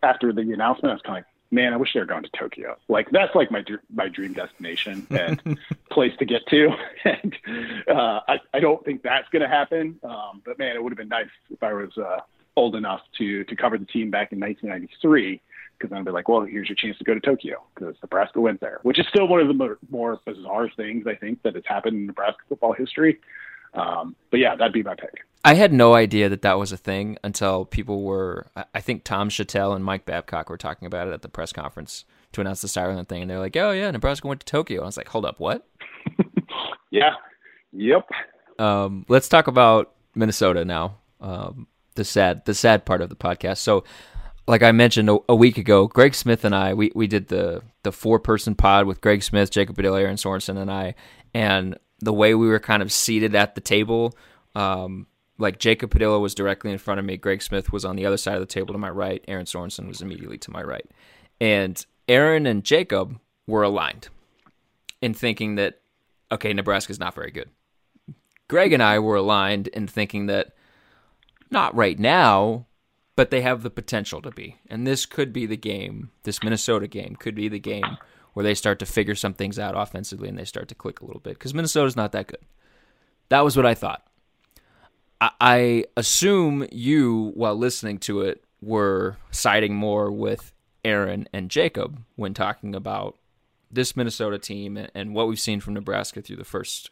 after 0.02 0.30
the 0.30 0.42
announcement, 0.42 0.90
I 0.90 0.92
was 0.92 1.02
kind 1.02 1.16
of 1.16 1.24
like, 1.24 1.26
man, 1.50 1.72
I 1.72 1.78
wish 1.78 1.94
they 1.94 2.00
were 2.00 2.06
going 2.06 2.24
to 2.24 2.30
Tokyo. 2.38 2.76
Like 2.88 3.08
that's 3.10 3.34
like 3.34 3.50
my 3.50 3.64
my 3.90 4.08
dream 4.08 4.34
destination 4.34 5.06
and 5.10 5.58
place 5.90 6.12
to 6.18 6.26
get 6.26 6.46
to. 6.48 6.68
and 7.06 7.34
uh, 7.88 8.20
I 8.28 8.40
I 8.52 8.60
don't 8.60 8.84
think 8.84 9.02
that's 9.02 9.28
going 9.30 9.42
to 9.42 9.48
happen. 9.48 9.98
Um, 10.02 10.42
but 10.44 10.58
man, 10.58 10.76
it 10.76 10.82
would 10.82 10.92
have 10.92 10.98
been 10.98 11.08
nice 11.08 11.30
if 11.50 11.62
I 11.62 11.72
was 11.72 11.96
uh, 11.96 12.20
old 12.56 12.76
enough 12.76 13.00
to 13.18 13.42
to 13.44 13.56
cover 13.56 13.78
the 13.78 13.86
team 13.86 14.10
back 14.10 14.32
in 14.32 14.38
1993 14.38 15.40
because 15.78 15.90
then 15.90 16.00
I'd 16.00 16.04
be 16.04 16.10
like, 16.10 16.28
well, 16.28 16.42
here's 16.42 16.68
your 16.68 16.76
chance 16.76 16.98
to 16.98 17.04
go 17.04 17.14
to 17.14 17.20
Tokyo 17.20 17.62
because 17.74 17.96
Nebraska 18.02 18.40
went 18.40 18.60
there, 18.60 18.80
which 18.82 18.98
is 18.98 19.06
still 19.08 19.26
one 19.28 19.40
of 19.40 19.48
the 19.48 19.54
more, 19.54 19.78
more 19.90 20.20
bizarre 20.24 20.68
things 20.76 21.06
I 21.06 21.14
think 21.14 21.42
that 21.42 21.54
has 21.54 21.64
happened 21.66 21.96
in 21.96 22.06
Nebraska 22.06 22.42
football 22.48 22.72
history. 22.72 23.20
Um, 23.74 24.16
but 24.30 24.40
yeah, 24.40 24.56
that'd 24.56 24.72
be 24.72 24.82
my 24.82 24.94
pick. 24.94 25.20
I 25.44 25.54
had 25.54 25.72
no 25.72 25.94
idea 25.94 26.28
that 26.28 26.42
that 26.42 26.58
was 26.58 26.72
a 26.72 26.76
thing 26.76 27.18
until 27.22 27.64
people 27.64 28.02
were, 28.02 28.46
I 28.74 28.80
think 28.80 29.04
Tom 29.04 29.28
Shatel 29.28 29.76
and 29.76 29.84
Mike 29.84 30.04
Babcock 30.06 30.50
were 30.50 30.56
talking 30.56 30.86
about 30.86 31.08
it 31.08 31.14
at 31.14 31.22
the 31.22 31.28
press 31.28 31.52
conference 31.52 32.04
to 32.32 32.40
announce 32.40 32.62
the 32.62 32.80
Ireland 32.80 33.08
thing. 33.08 33.22
And 33.22 33.30
they're 33.30 33.38
like, 33.38 33.56
oh, 33.56 33.70
yeah, 33.70 33.90
Nebraska 33.90 34.26
went 34.26 34.40
to 34.40 34.46
Tokyo. 34.46 34.80
And 34.80 34.84
I 34.84 34.86
was 34.86 34.96
like, 34.96 35.08
hold 35.08 35.24
up, 35.24 35.38
what? 35.38 35.66
yeah. 36.90 37.14
Yep. 37.72 38.08
Um, 38.58 39.04
let's 39.08 39.28
talk 39.28 39.46
about 39.46 39.92
Minnesota 40.14 40.64
now. 40.64 40.98
Um, 41.20 41.68
the 41.94 42.04
sad 42.04 42.44
the 42.44 42.54
sad 42.54 42.84
part 42.84 43.00
of 43.00 43.08
the 43.08 43.16
podcast. 43.16 43.58
So, 43.58 43.84
like 44.46 44.62
I 44.62 44.72
mentioned 44.72 45.10
a, 45.10 45.18
a, 45.28 45.34
week 45.34 45.58
ago, 45.58 45.88
Greg 45.88 46.14
Smith 46.14 46.44
and 46.44 46.54
I 46.54 46.74
we, 46.74 46.92
we 46.94 47.06
did 47.06 47.28
the 47.28 47.62
the 47.82 47.92
four 47.92 48.18
person 48.18 48.54
pod 48.54 48.86
with 48.86 49.00
Greg 49.00 49.22
Smith, 49.22 49.50
Jacob 49.50 49.76
Padilla, 49.76 50.00
Erin 50.00 50.16
Sorensen, 50.16 50.56
and 50.56 50.70
I, 50.70 50.94
and 51.34 51.78
the 52.00 52.12
way 52.12 52.34
we 52.34 52.48
were 52.48 52.60
kind 52.60 52.82
of 52.82 52.92
seated 52.92 53.34
at 53.34 53.54
the 53.54 53.60
table. 53.60 54.16
Um, 54.54 55.06
like 55.38 55.58
Jacob 55.58 55.90
Padilla 55.90 56.18
was 56.18 56.34
directly 56.34 56.72
in 56.72 56.78
front 56.78 56.98
of 56.98 57.04
me, 57.04 57.18
Greg 57.18 57.42
Smith 57.42 57.70
was 57.70 57.84
on 57.84 57.96
the 57.96 58.06
other 58.06 58.16
side 58.16 58.36
of 58.36 58.40
the 58.40 58.46
table 58.46 58.72
to 58.72 58.78
my 58.78 58.88
right, 58.88 59.22
Erin 59.28 59.44
Sorensen 59.44 59.86
was 59.86 60.00
immediately 60.00 60.38
to 60.38 60.50
my 60.50 60.62
right. 60.62 60.90
And 61.40 61.84
Erin 62.08 62.46
and 62.46 62.64
Jacob 62.64 63.18
were 63.46 63.62
aligned 63.62 64.08
in 65.02 65.12
thinking 65.12 65.56
that 65.56 65.80
okay, 66.32 66.52
Nebraska's 66.52 66.98
not 66.98 67.14
very 67.14 67.30
good. 67.30 67.50
Greg 68.48 68.72
and 68.72 68.82
I 68.82 68.98
were 68.98 69.16
aligned 69.16 69.68
in 69.68 69.86
thinking 69.86 70.26
that 70.26 70.54
Not 71.50 71.74
right 71.74 71.98
now, 71.98 72.66
but 73.16 73.30
they 73.30 73.40
have 73.40 73.62
the 73.62 73.70
potential 73.70 74.22
to 74.22 74.30
be. 74.30 74.56
And 74.68 74.86
this 74.86 75.06
could 75.06 75.32
be 75.32 75.46
the 75.46 75.56
game, 75.56 76.10
this 76.22 76.42
Minnesota 76.42 76.86
game 76.86 77.16
could 77.18 77.34
be 77.34 77.48
the 77.48 77.58
game 77.58 77.96
where 78.34 78.44
they 78.44 78.54
start 78.54 78.78
to 78.78 78.86
figure 78.86 79.14
some 79.14 79.32
things 79.32 79.58
out 79.58 79.74
offensively 79.76 80.28
and 80.28 80.38
they 80.38 80.44
start 80.44 80.68
to 80.68 80.74
click 80.74 81.00
a 81.00 81.06
little 81.06 81.20
bit 81.20 81.34
because 81.34 81.54
Minnesota's 81.54 81.96
not 81.96 82.12
that 82.12 82.26
good. 82.26 82.42
That 83.30 83.40
was 83.40 83.56
what 83.56 83.66
I 83.66 83.74
thought. 83.74 84.06
I, 85.20 85.30
I 85.40 85.84
assume 85.96 86.66
you, 86.70 87.32
while 87.34 87.56
listening 87.56 87.98
to 88.00 88.20
it, 88.20 88.44
were 88.60 89.16
siding 89.30 89.74
more 89.74 90.12
with 90.12 90.52
Erin 90.84 91.28
and 91.32 91.50
Jacob 91.50 92.02
when 92.16 92.34
talking 92.34 92.74
about 92.74 93.16
this 93.70 93.96
Minnesota 93.96 94.38
team 94.38 94.76
and, 94.76 94.90
and 94.94 95.14
what 95.14 95.28
we've 95.28 95.40
seen 95.40 95.60
from 95.60 95.74
Nebraska 95.74 96.20
through 96.20 96.36
the 96.36 96.44
first, 96.44 96.90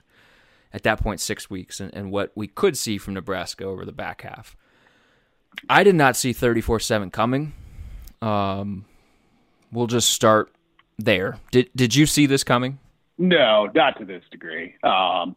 at 0.73 0.83
that 0.83 1.00
point, 1.00 1.21
six 1.21 1.50
weeks, 1.50 1.78
and, 1.78 1.95
and 1.95 2.11
what 2.11 2.33
we 2.35 2.47
could 2.47 2.76
see 2.76 2.97
from 2.97 3.14
Nebraska 3.14 3.64
over 3.64 3.85
the 3.85 3.93
back 3.93 4.23
half. 4.23 4.57
I 5.69 5.85
did 5.85 5.95
not 5.95 6.17
see 6.17 6.33
34 6.33 6.81
7 6.81 7.11
coming. 7.11 7.53
Um, 8.23 8.85
we'll 9.73 9.87
just 9.87 10.11
start 10.11 10.53
there. 10.99 11.39
Did, 11.51 11.71
did 11.75 11.95
you 11.95 12.07
see 12.07 12.27
this 12.27 12.45
coming? 12.45 12.79
No, 13.19 13.69
not 13.75 13.99
to 13.99 14.05
this 14.05 14.25
degree. 14.31 14.75
Um, 14.83 15.37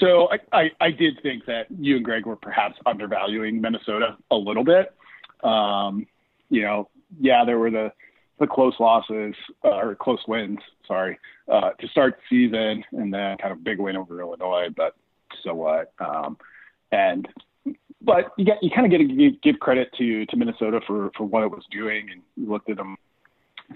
so 0.00 0.28
I, 0.30 0.38
I, 0.52 0.70
I, 0.80 0.90
did 0.90 1.20
think 1.22 1.46
that 1.46 1.66
you 1.78 1.96
and 1.96 2.04
Greg 2.04 2.26
were 2.26 2.36
perhaps 2.36 2.76
undervaluing 2.86 3.60
Minnesota 3.60 4.16
a 4.30 4.36
little 4.36 4.64
bit. 4.64 4.92
Um, 5.44 6.06
you 6.50 6.62
know, 6.62 6.88
yeah, 7.20 7.44
there 7.44 7.58
were 7.58 7.70
the 7.70 7.92
the 8.40 8.46
close 8.48 8.74
losses 8.80 9.34
uh, 9.64 9.76
or 9.76 9.94
close 9.94 10.18
wins, 10.26 10.58
sorry, 10.88 11.18
uh, 11.48 11.70
to 11.70 11.88
start 11.88 12.18
the 12.18 12.48
season, 12.48 12.84
and 12.92 13.14
then 13.14 13.36
kind 13.38 13.52
of 13.52 13.62
big 13.62 13.78
win 13.78 13.96
over 13.96 14.20
Illinois. 14.20 14.68
But 14.76 14.96
so 15.44 15.54
what? 15.54 15.92
Um, 16.00 16.36
and 16.90 17.28
but 18.04 18.32
you 18.36 18.46
you 18.60 18.70
kind 18.70 18.84
of 18.84 18.90
get 18.90 19.06
to 19.06 19.30
give 19.42 19.58
credit 19.60 19.88
to 19.98 20.26
to 20.26 20.36
Minnesota 20.36 20.80
for 20.86 21.10
for 21.16 21.24
what 21.24 21.42
it 21.42 21.50
was 21.50 21.64
doing, 21.70 22.08
and 22.10 22.22
you 22.36 22.50
looked 22.50 22.70
at 22.70 22.76
them 22.76 22.96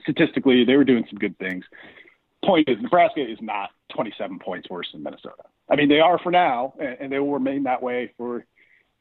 statistically; 0.03 0.65
they 0.65 0.77
were 0.77 0.85
doing 0.85 1.05
some 1.09 1.19
good 1.19 1.37
things. 1.39 1.65
Point 2.45 2.69
is, 2.69 2.77
Nebraska 2.81 3.21
is 3.21 3.39
not 3.41 3.71
27 3.95 4.39
points 4.39 4.71
worse 4.71 4.87
than 4.93 5.03
Minnesota. 5.03 5.43
I 5.69 5.77
mean, 5.77 5.89
they 5.89 5.99
are 5.99 6.19
for 6.19 6.31
now, 6.31 6.75
and, 6.79 6.97
and 7.01 7.13
they 7.13 7.19
will 7.19 7.33
remain 7.33 7.65
that 7.65 7.83
way 7.83 8.13
for 8.17 8.45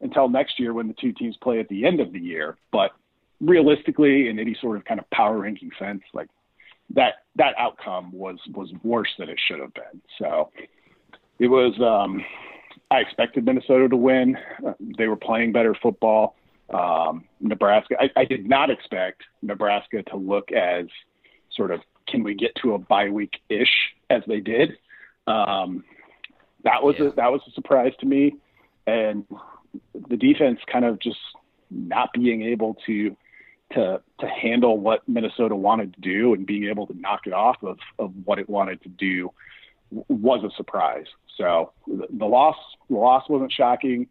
until 0.02 0.28
next 0.30 0.60
year 0.60 0.74
when 0.74 0.88
the 0.88 0.96
two 1.00 1.12
teams 1.14 1.38
play 1.38 1.60
at 1.60 1.68
the 1.70 1.86
end 1.86 2.00
of 2.00 2.14
the 2.14 2.20
year. 2.20 2.58
But 2.72 2.92
realistically, 3.40 4.28
in 4.30 4.40
any 4.40 4.56
sort 4.60 4.78
of 4.78 4.86
kind 4.86 5.00
of 5.00 5.10
power 5.12 5.38
ranking 5.38 5.72
sense, 5.78 6.02
like 6.14 6.30
that 6.96 7.16
that 7.36 7.54
outcome 7.58 8.12
was 8.12 8.38
was 8.54 8.72
worse 8.84 9.10
than 9.20 9.30
it 9.30 9.40
should 9.48 9.60
have 9.60 9.74
been. 9.74 10.02
So 10.18 10.52
it 11.40 11.48
was. 11.48 11.74
Um, 11.82 12.24
I 12.90 13.00
expected 13.00 13.46
Minnesota 13.46 13.90
to 13.90 13.98
win. 13.98 14.38
Uh, 14.66 14.74
they 14.98 15.08
were 15.08 15.18
playing 15.18 15.52
better 15.52 15.76
football. 15.82 16.36
Um, 16.74 17.26
Nebraska. 17.40 17.96
I, 18.00 18.10
I 18.20 18.26
did 18.26 18.48
not 18.48 18.70
expect 18.70 19.24
Nebraska 19.42 20.04
to 20.04 20.18
look 20.18 20.52
as 20.52 20.86
sort 21.56 21.72
of 21.72 21.80
can 22.08 22.24
we 22.24 22.36
get 22.36 22.52
to 22.62 22.74
a 22.74 22.78
bye 22.78 23.10
week 23.10 23.40
ish 23.50 23.94
as 24.10 24.22
they 24.28 24.40
did. 24.40 24.78
Um, 25.28 25.84
that 26.64 26.84
was 26.84 26.96
yeah. 27.00 27.08
a, 27.08 27.12
that 27.14 27.32
was 27.32 27.42
a 27.48 27.52
surprise 27.52 27.94
to 28.00 28.06
me, 28.06 28.36
and 28.86 29.26
the 30.10 30.18
defense 30.18 30.60
kind 30.72 30.86
of 30.86 31.00
just 31.00 31.20
not 31.72 32.12
being 32.14 32.44
able 32.44 32.76
to 32.86 33.16
to 33.74 34.02
to 34.20 34.28
handle 34.28 34.78
what 34.78 35.08
Minnesota 35.08 35.56
wanted 35.56 35.94
to 35.94 36.02
do 36.02 36.34
and 36.34 36.46
being 36.46 36.66
able 36.66 36.88
to 36.88 37.00
knock 37.00 37.28
it 37.28 37.34
off 37.34 37.58
of 37.64 37.78
of 38.00 38.14
what 38.26 38.40
it 38.40 38.50
wanted 38.50 38.82
to 38.84 38.90
do 38.90 39.32
was 39.90 40.44
a 40.44 40.56
surprise. 40.56 41.06
So 41.38 41.72
the, 41.88 42.26
loss 42.26 42.56
the 42.90 42.96
loss 42.96 43.30
wasn't 43.30 43.52
shocking. 43.52 44.08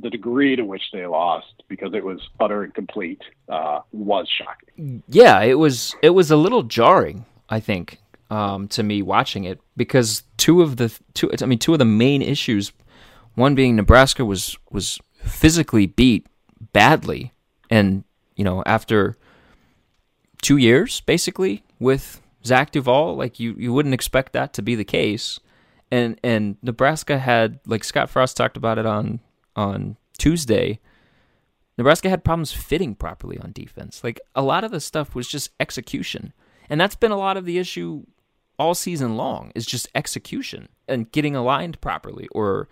The 0.00 0.10
degree 0.10 0.54
to 0.54 0.62
which 0.62 0.82
they 0.92 1.06
lost 1.06 1.64
because 1.68 1.92
it 1.92 2.04
was 2.04 2.20
utter 2.38 2.62
and 2.62 2.72
complete 2.72 3.20
uh, 3.48 3.80
was 3.92 4.28
shocking. 4.28 5.02
Yeah, 5.08 5.42
it 5.42 5.54
was 5.54 5.96
it 6.02 6.10
was 6.10 6.30
a 6.30 6.36
little 6.36 6.62
jarring. 6.62 7.26
I 7.50 7.60
think 7.60 7.98
um, 8.30 8.68
to 8.68 8.82
me 8.82 9.02
watching 9.02 9.44
it 9.44 9.60
because 9.76 10.22
two 10.36 10.62
of 10.62 10.76
the 10.76 10.96
two 11.14 11.30
I 11.42 11.46
mean 11.46 11.58
two 11.58 11.72
of 11.72 11.78
the 11.78 11.84
main 11.84 12.22
issues, 12.22 12.72
one 13.34 13.54
being 13.54 13.74
Nebraska 13.74 14.24
was 14.24 14.56
was 14.70 15.00
physically 15.24 15.86
beat 15.86 16.26
badly, 16.72 17.32
and 17.68 18.04
you 18.36 18.44
know 18.44 18.62
after 18.66 19.16
two 20.40 20.56
years 20.56 21.00
basically 21.00 21.64
with 21.80 22.20
Zach 22.44 22.70
Duval, 22.70 23.16
like 23.16 23.40
you 23.40 23.54
you 23.58 23.72
wouldn't 23.72 23.94
expect 23.94 24.32
that 24.32 24.52
to 24.54 24.62
be 24.62 24.74
the 24.74 24.84
case, 24.84 25.40
and 25.90 26.18
and 26.22 26.56
Nebraska 26.62 27.18
had 27.18 27.60
like 27.66 27.84
Scott 27.84 28.10
Frost 28.10 28.36
talked 28.36 28.56
about 28.56 28.78
it 28.78 28.86
on 28.86 29.20
on 29.56 29.96
Tuesday. 30.18 30.80
Nebraska 31.76 32.10
had 32.10 32.24
problems 32.24 32.52
fitting 32.52 32.94
properly 32.94 33.38
on 33.38 33.52
defense. 33.52 34.02
Like 34.02 34.20
a 34.34 34.42
lot 34.42 34.64
of 34.64 34.70
the 34.70 34.80
stuff 34.80 35.14
was 35.14 35.28
just 35.28 35.50
execution. 35.60 36.32
And 36.68 36.80
that's 36.80 36.96
been 36.96 37.12
a 37.12 37.16
lot 37.16 37.36
of 37.36 37.44
the 37.44 37.58
issue 37.58 38.04
all 38.58 38.74
season 38.74 39.16
long 39.16 39.52
is 39.54 39.64
just 39.64 39.88
execution 39.94 40.68
and 40.88 41.10
getting 41.12 41.36
aligned 41.36 41.80
properly 41.80 42.28
or 42.32 42.68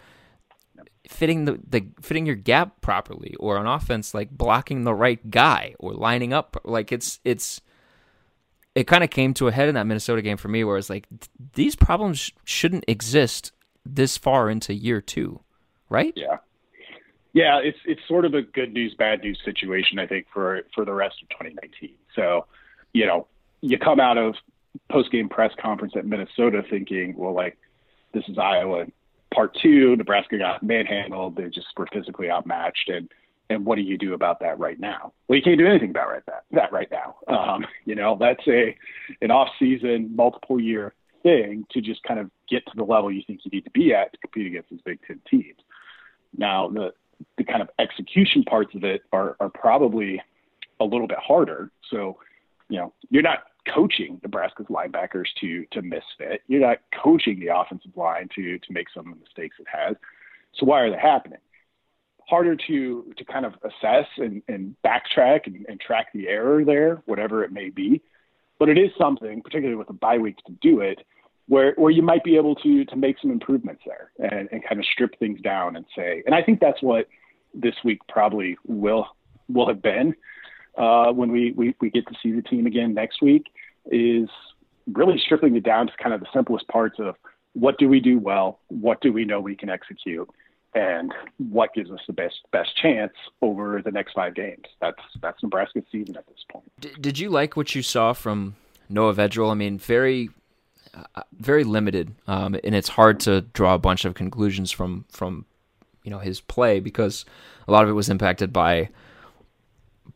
fitting 1.08 1.44
the, 1.44 1.60
the 1.68 1.86
fitting 2.00 2.26
your 2.26 2.34
gap 2.34 2.80
properly 2.80 3.36
or 3.38 3.56
on 3.56 3.66
offense 3.66 4.12
like 4.12 4.30
blocking 4.30 4.82
the 4.82 4.94
right 4.94 5.30
guy 5.30 5.74
or 5.78 5.92
lining 5.92 6.32
up 6.32 6.60
like 6.64 6.90
it's 6.90 7.20
it's 7.24 7.60
it 8.76 8.86
kind 8.86 9.02
of 9.02 9.10
came 9.10 9.34
to 9.34 9.48
a 9.48 9.52
head 9.52 9.68
in 9.68 9.74
that 9.74 9.86
Minnesota 9.86 10.22
game 10.22 10.36
for 10.36 10.48
me 10.48 10.62
where 10.62 10.76
it's 10.76 10.90
like 10.90 11.06
these 11.54 11.74
problems 11.74 12.18
sh- 12.18 12.30
shouldn't 12.44 12.84
exist 12.86 13.52
this 13.84 14.16
far 14.16 14.50
into 14.50 14.74
year 14.74 15.00
2 15.00 15.40
right 15.88 16.12
yeah 16.16 16.38
yeah 17.32 17.58
it's 17.58 17.78
it's 17.84 18.00
sort 18.08 18.24
of 18.24 18.34
a 18.34 18.42
good 18.42 18.72
news 18.72 18.92
bad 18.98 19.20
news 19.20 19.38
situation 19.44 20.00
i 20.00 20.06
think 20.06 20.26
for 20.32 20.62
for 20.74 20.84
the 20.84 20.92
rest 20.92 21.14
of 21.22 21.28
2019 21.28 21.94
so 22.16 22.44
you 22.92 23.06
know 23.06 23.28
you 23.60 23.78
come 23.78 24.00
out 24.00 24.18
of 24.18 24.34
post 24.90 25.10
game 25.10 25.28
press 25.28 25.52
conference 25.60 25.94
at 25.96 26.06
Minnesota 26.06 26.62
thinking, 26.68 27.14
well, 27.16 27.34
like 27.34 27.56
this 28.12 28.24
is 28.28 28.38
Iowa 28.38 28.86
part 29.34 29.56
two. 29.60 29.96
Nebraska 29.96 30.38
got 30.38 30.62
manhandled. 30.62 31.36
They 31.36 31.48
just 31.48 31.66
were 31.76 31.88
physically 31.92 32.30
outmatched. 32.30 32.88
And 32.88 33.10
and 33.48 33.64
what 33.64 33.76
do 33.76 33.82
you 33.82 33.96
do 33.96 34.14
about 34.14 34.40
that 34.40 34.58
right 34.58 34.78
now? 34.78 35.12
Well, 35.28 35.36
you 35.36 35.42
can't 35.42 35.58
do 35.58 35.66
anything 35.66 35.90
about 35.90 36.08
right 36.08 36.26
that 36.26 36.44
that 36.52 36.72
right 36.72 36.88
now. 36.90 37.16
Um, 37.28 37.66
you 37.84 37.94
know, 37.94 38.16
that's 38.18 38.46
a 38.48 38.76
an 39.20 39.30
off 39.30 39.48
season, 39.58 40.14
multiple 40.14 40.60
year 40.60 40.94
thing 41.22 41.66
to 41.70 41.80
just 41.80 42.02
kind 42.02 42.20
of 42.20 42.30
get 42.48 42.64
to 42.66 42.72
the 42.76 42.84
level 42.84 43.10
you 43.10 43.22
think 43.26 43.40
you 43.44 43.50
need 43.52 43.64
to 43.64 43.70
be 43.70 43.92
at 43.94 44.12
to 44.12 44.18
compete 44.18 44.46
against 44.46 44.70
these 44.70 44.80
Big 44.84 44.98
Ten 45.06 45.20
teams. 45.30 45.60
Now, 46.36 46.68
the 46.68 46.92
the 47.38 47.44
kind 47.44 47.62
of 47.62 47.70
execution 47.78 48.44
parts 48.44 48.74
of 48.74 48.84
it 48.84 49.02
are 49.12 49.36
are 49.40 49.48
probably 49.48 50.20
a 50.80 50.84
little 50.84 51.06
bit 51.06 51.18
harder. 51.18 51.70
So, 51.90 52.18
you 52.68 52.78
know, 52.78 52.92
you're 53.10 53.22
not 53.22 53.44
coaching 53.72 54.20
Nebraska's 54.22 54.66
linebackers 54.66 55.26
to 55.40 55.66
to 55.72 55.82
misfit. 55.82 56.42
You're 56.46 56.60
not 56.60 56.78
coaching 57.02 57.40
the 57.40 57.56
offensive 57.56 57.96
line 57.96 58.28
to 58.34 58.58
to 58.58 58.72
make 58.72 58.86
some 58.94 59.06
of 59.06 59.14
the 59.14 59.20
mistakes 59.20 59.56
it 59.58 59.66
has. 59.72 59.96
So 60.54 60.66
why 60.66 60.80
are 60.80 60.90
they 60.90 60.98
happening? 60.98 61.38
Harder 62.26 62.56
to 62.68 63.14
to 63.16 63.24
kind 63.24 63.46
of 63.46 63.54
assess 63.62 64.06
and, 64.18 64.42
and 64.48 64.76
backtrack 64.84 65.46
and, 65.46 65.64
and 65.68 65.80
track 65.80 66.08
the 66.12 66.28
error 66.28 66.64
there, 66.64 67.02
whatever 67.06 67.44
it 67.44 67.52
may 67.52 67.70
be. 67.70 68.02
But 68.58 68.68
it 68.68 68.78
is 68.78 68.90
something, 68.98 69.42
particularly 69.42 69.76
with 69.76 69.90
a 69.90 69.94
bye 69.94 70.18
week, 70.18 70.36
to 70.46 70.52
do 70.60 70.80
it, 70.80 70.98
where 71.48 71.74
where 71.76 71.90
you 71.90 72.02
might 72.02 72.24
be 72.24 72.36
able 72.36 72.54
to 72.56 72.84
to 72.84 72.96
make 72.96 73.16
some 73.20 73.30
improvements 73.30 73.82
there 73.86 74.10
and, 74.18 74.48
and 74.50 74.62
kind 74.64 74.80
of 74.80 74.86
strip 74.86 75.18
things 75.18 75.40
down 75.40 75.76
and 75.76 75.84
say. 75.96 76.22
And 76.26 76.34
I 76.34 76.42
think 76.42 76.60
that's 76.60 76.82
what 76.82 77.06
this 77.54 77.74
week 77.84 78.00
probably 78.08 78.56
will 78.66 79.06
will 79.48 79.68
have 79.68 79.82
been 79.82 80.14
uh, 80.76 81.12
when 81.12 81.30
we, 81.32 81.52
we, 81.52 81.74
we 81.80 81.90
get 81.90 82.06
to 82.06 82.14
see 82.22 82.32
the 82.32 82.42
team 82.42 82.66
again 82.66 82.94
next 82.94 83.22
week 83.22 83.46
is 83.90 84.28
really 84.92 85.18
stripping 85.18 85.56
it 85.56 85.64
down 85.64 85.86
to 85.86 85.92
kind 86.02 86.14
of 86.14 86.20
the 86.20 86.26
simplest 86.34 86.66
parts 86.68 86.96
of 86.98 87.16
what 87.54 87.78
do 87.78 87.88
we 87.88 88.00
do 88.00 88.18
well, 88.18 88.60
what 88.68 89.00
do 89.00 89.12
we 89.12 89.24
know 89.24 89.40
we 89.40 89.56
can 89.56 89.70
execute, 89.70 90.28
and 90.76 91.14
what 91.38 91.72
gives 91.74 91.90
us 91.90 92.00
the 92.06 92.12
best 92.12 92.36
best 92.52 92.76
chance 92.76 93.14
over 93.40 93.80
the 93.82 93.90
next 93.90 94.12
five 94.12 94.34
games. 94.34 94.64
That's 94.80 95.00
that's 95.22 95.42
Nebraska's 95.42 95.84
season 95.90 96.16
at 96.16 96.26
this 96.26 96.44
point. 96.52 97.00
did 97.00 97.18
you 97.18 97.30
like 97.30 97.56
what 97.56 97.74
you 97.74 97.82
saw 97.82 98.12
from 98.12 98.56
Noah 98.88 99.14
Vedral? 99.14 99.50
I 99.50 99.54
mean, 99.54 99.78
very 99.78 100.28
uh, 100.94 101.22
very 101.32 101.64
limited, 101.64 102.14
um, 102.26 102.56
and 102.62 102.74
it's 102.74 102.90
hard 102.90 103.20
to 103.20 103.40
draw 103.40 103.74
a 103.74 103.78
bunch 103.78 104.04
of 104.04 104.14
conclusions 104.14 104.70
from 104.70 105.06
from 105.10 105.46
you 106.04 106.10
know 106.10 106.18
his 106.18 106.40
play 106.40 106.78
because 106.78 107.24
a 107.66 107.72
lot 107.72 107.82
of 107.82 107.88
it 107.88 107.94
was 107.94 108.10
impacted 108.10 108.52
by 108.52 108.90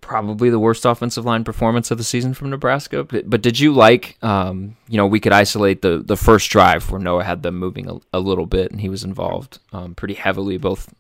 probably 0.01 0.51
the 0.51 0.59
worst 0.59 0.85
offensive 0.85 1.25
line 1.25 1.45
performance 1.45 1.91
of 1.91 1.99
the 1.99 2.05
season 2.05 2.35
from 2.35 2.51
Nebraska. 2.51 3.05
But, 3.05 3.29
but 3.29 3.43
did 3.43 3.59
you 3.59 3.73
like, 3.73 4.17
um, 4.23 4.77
you 4.89 4.97
know, 4.97 5.07
we 5.07 5.21
could 5.21 5.33
isolate 5.33 5.83
the 5.83 5.99
the 5.99 6.17
first 6.17 6.51
drive 6.51 6.91
where 6.91 7.01
Noah 7.01 7.25
had 7.25 7.43
them 7.43 7.57
moving 7.57 7.89
a, 7.89 7.99
a 8.13 8.21
little 8.21 8.47
bit 8.47 8.71
and 8.71 8.81
he 8.81 8.89
was 8.89 9.05
involved 9.05 9.59
um, 9.73 9.95
pretty 9.95 10.15
heavily, 10.15 10.59
both 10.59 10.93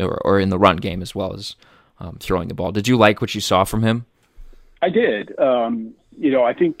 or, 0.00 0.18
or, 0.24 0.40
in 0.40 0.48
the 0.48 0.58
run 0.58 0.76
game 0.76 1.02
as 1.02 1.14
well 1.14 1.34
as 1.34 1.56
um, 2.00 2.16
throwing 2.20 2.48
the 2.48 2.54
ball. 2.54 2.72
Did 2.72 2.88
you 2.88 2.96
like 2.96 3.20
what 3.20 3.34
you 3.34 3.40
saw 3.40 3.64
from 3.64 3.82
him? 3.82 4.06
I 4.82 4.90
did. 4.90 5.38
Um, 5.38 5.94
you 6.16 6.30
know, 6.30 6.44
I 6.44 6.54
think. 6.54 6.80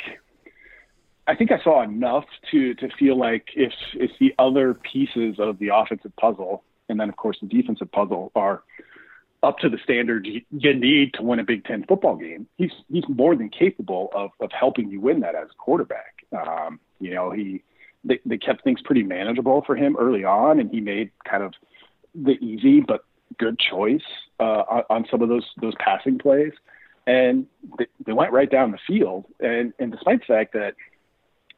I 1.26 1.34
think 1.34 1.50
I 1.50 1.62
saw 1.64 1.82
enough 1.82 2.26
to 2.50 2.74
to 2.74 2.88
feel 2.98 3.18
like 3.18 3.46
if 3.56 3.72
if 3.94 4.10
the 4.20 4.34
other 4.38 4.74
pieces 4.74 5.36
of 5.38 5.58
the 5.58 5.70
offensive 5.72 6.14
puzzle 6.16 6.62
and 6.90 7.00
then 7.00 7.08
of 7.08 7.16
course 7.16 7.38
the 7.40 7.46
defensive 7.46 7.90
puzzle 7.90 8.30
are 8.34 8.62
up 9.44 9.58
to 9.58 9.68
the 9.68 9.78
standard 9.84 10.26
you, 10.26 10.40
you 10.50 10.74
need 10.74 11.14
to 11.14 11.22
win 11.22 11.38
a 11.38 11.44
Big 11.44 11.64
Ten 11.64 11.84
football 11.86 12.16
game. 12.16 12.46
He's 12.56 12.72
he's 12.90 13.04
more 13.08 13.36
than 13.36 13.50
capable 13.50 14.10
of 14.14 14.30
of 14.40 14.50
helping 14.52 14.90
you 14.90 15.00
win 15.00 15.20
that 15.20 15.34
as 15.34 15.48
a 15.50 15.54
quarterback. 15.56 16.24
Um, 16.32 16.80
you 17.00 17.14
know, 17.14 17.30
he 17.30 17.62
they, 18.04 18.20
they 18.26 18.38
kept 18.38 18.64
things 18.64 18.80
pretty 18.82 19.02
manageable 19.02 19.62
for 19.66 19.76
him 19.76 19.96
early 19.98 20.24
on, 20.24 20.60
and 20.60 20.70
he 20.70 20.80
made 20.80 21.10
kind 21.28 21.42
of 21.42 21.54
the 22.14 22.32
easy 22.32 22.80
but 22.80 23.04
good 23.38 23.58
choice 23.58 24.02
uh, 24.40 24.62
on, 24.68 24.82
on 24.90 25.06
some 25.10 25.22
of 25.22 25.28
those 25.28 25.46
those 25.60 25.74
passing 25.78 26.18
plays, 26.18 26.52
and 27.06 27.46
they, 27.78 27.86
they 28.06 28.12
went 28.12 28.32
right 28.32 28.50
down 28.50 28.72
the 28.72 28.78
field. 28.86 29.26
And 29.40 29.72
and 29.78 29.92
despite 29.92 30.20
the 30.20 30.26
fact 30.26 30.52
that 30.54 30.74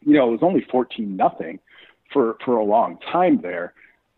you 0.00 0.14
know 0.14 0.28
it 0.28 0.32
was 0.32 0.42
only 0.42 0.66
fourteen 0.70 1.16
nothing 1.16 1.58
for 2.12 2.36
for 2.44 2.56
a 2.56 2.64
long 2.64 2.98
time 3.12 3.40
there, 3.42 3.74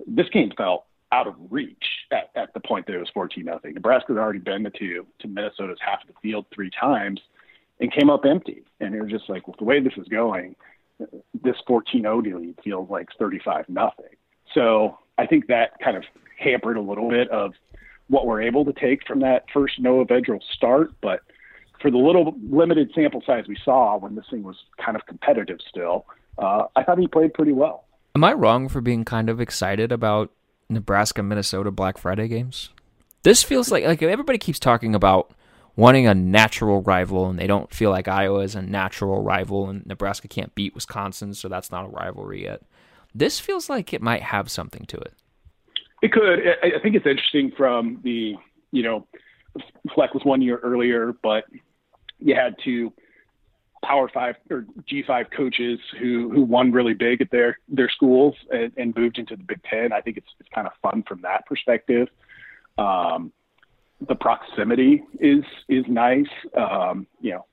this 0.06 0.28
game 0.30 0.52
felt 0.56 0.84
out 1.12 1.26
of 1.26 1.34
reach 1.50 1.84
at, 2.12 2.30
at 2.34 2.52
the 2.54 2.60
point 2.60 2.86
that 2.86 2.94
it 2.94 2.98
was 2.98 3.10
14 3.14 3.44
nothing. 3.44 3.74
Nebraska 3.74 4.12
had 4.12 4.18
already 4.18 4.38
been 4.38 4.64
to 4.64 5.06
to 5.20 5.28
Minnesota's 5.28 5.78
half 5.80 6.02
of 6.02 6.08
the 6.08 6.14
field 6.20 6.46
three 6.54 6.70
times 6.70 7.20
and 7.80 7.92
came 7.92 8.10
up 8.10 8.24
empty. 8.24 8.64
And 8.80 8.94
it 8.94 9.02
was 9.02 9.10
just 9.10 9.28
like, 9.28 9.46
with 9.48 9.56
the 9.56 9.64
way 9.64 9.80
this 9.80 9.94
is 9.96 10.08
going, 10.08 10.56
this 11.42 11.56
14-0 11.68 12.40
lead 12.40 12.58
feels 12.62 12.90
like 12.90 13.08
35 13.18 13.68
nothing. 13.68 14.06
So 14.54 14.98
I 15.16 15.26
think 15.26 15.46
that 15.46 15.78
kind 15.82 15.96
of 15.96 16.04
hampered 16.38 16.76
a 16.76 16.80
little 16.80 17.08
bit 17.08 17.28
of 17.30 17.52
what 18.08 18.26
we're 18.26 18.42
able 18.42 18.64
to 18.64 18.72
take 18.72 19.06
from 19.06 19.20
that 19.20 19.44
first 19.52 19.78
Noah 19.78 20.06
Vedral 20.06 20.40
start. 20.54 20.92
But 21.00 21.20
for 21.80 21.90
the 21.90 21.98
little 21.98 22.34
limited 22.50 22.90
sample 22.94 23.22
size 23.24 23.44
we 23.46 23.56
saw 23.64 23.96
when 23.96 24.14
this 24.14 24.24
thing 24.30 24.42
was 24.42 24.56
kind 24.84 24.96
of 24.96 25.06
competitive 25.06 25.58
still, 25.68 26.06
uh, 26.38 26.64
I 26.74 26.82
thought 26.82 26.98
he 26.98 27.06
played 27.06 27.34
pretty 27.34 27.52
well. 27.52 27.84
Am 28.14 28.24
I 28.24 28.32
wrong 28.32 28.68
for 28.68 28.80
being 28.80 29.04
kind 29.04 29.28
of 29.28 29.40
excited 29.40 29.92
about 29.92 30.32
Nebraska 30.68 31.22
Minnesota 31.22 31.70
Black 31.70 31.98
Friday 31.98 32.28
games? 32.28 32.70
This 33.22 33.42
feels 33.42 33.70
like 33.70 33.84
like 33.84 34.02
everybody 34.02 34.38
keeps 34.38 34.58
talking 34.58 34.94
about 34.94 35.32
wanting 35.76 36.06
a 36.06 36.14
natural 36.14 36.82
rival 36.82 37.28
and 37.28 37.38
they 37.38 37.46
don't 37.46 37.72
feel 37.72 37.90
like 37.90 38.08
Iowa 38.08 38.40
is 38.40 38.54
a 38.54 38.62
natural 38.62 39.22
rival 39.22 39.68
and 39.68 39.86
Nebraska 39.86 40.26
can't 40.26 40.54
beat 40.54 40.74
Wisconsin, 40.74 41.34
so 41.34 41.48
that's 41.48 41.70
not 41.70 41.84
a 41.84 41.88
rivalry 41.88 42.42
yet. 42.42 42.62
This 43.14 43.38
feels 43.38 43.68
like 43.68 43.92
it 43.92 44.02
might 44.02 44.22
have 44.22 44.50
something 44.50 44.84
to 44.86 44.96
it. 44.96 45.14
It 46.02 46.12
could. 46.12 46.40
I 46.62 46.78
think 46.82 46.94
it's 46.94 47.06
interesting 47.06 47.52
from 47.56 48.00
the, 48.02 48.34
you 48.70 48.82
know, 48.82 49.06
Fleck 49.94 50.14
was 50.14 50.24
one 50.24 50.42
year 50.42 50.58
earlier, 50.58 51.14
but 51.22 51.44
you 52.18 52.34
had 52.34 52.54
two 52.64 52.92
Power 53.84 54.08
Five 54.12 54.36
or 54.50 54.64
G 54.86 55.02
five 55.06 55.26
coaches 55.34 55.78
who 56.00 56.30
who 56.30 56.42
won 56.42 56.72
really 56.72 56.94
big 56.94 57.20
at 57.20 57.30
their 57.30 57.58
their 57.68 57.88
schools 57.88 58.34
and, 58.50 58.72
and 58.76 58.96
moved 58.96 59.18
into 59.18 59.36
the 59.36 59.42
Big 59.42 59.62
Ten. 59.62 59.92
I 59.92 60.00
think 60.00 60.16
it's 60.16 60.28
it's 60.40 60.48
kind 60.54 60.66
of 60.66 60.72
fun 60.82 61.04
from 61.06 61.22
that 61.22 61.46
perspective. 61.46 62.08
Um, 62.76 63.32
the 64.06 64.14
proximity 64.14 65.02
is 65.20 65.44
is 65.68 65.84
nice. 65.88 66.26
Um, 66.56 67.06
you 67.20 67.32
know, 67.32 67.46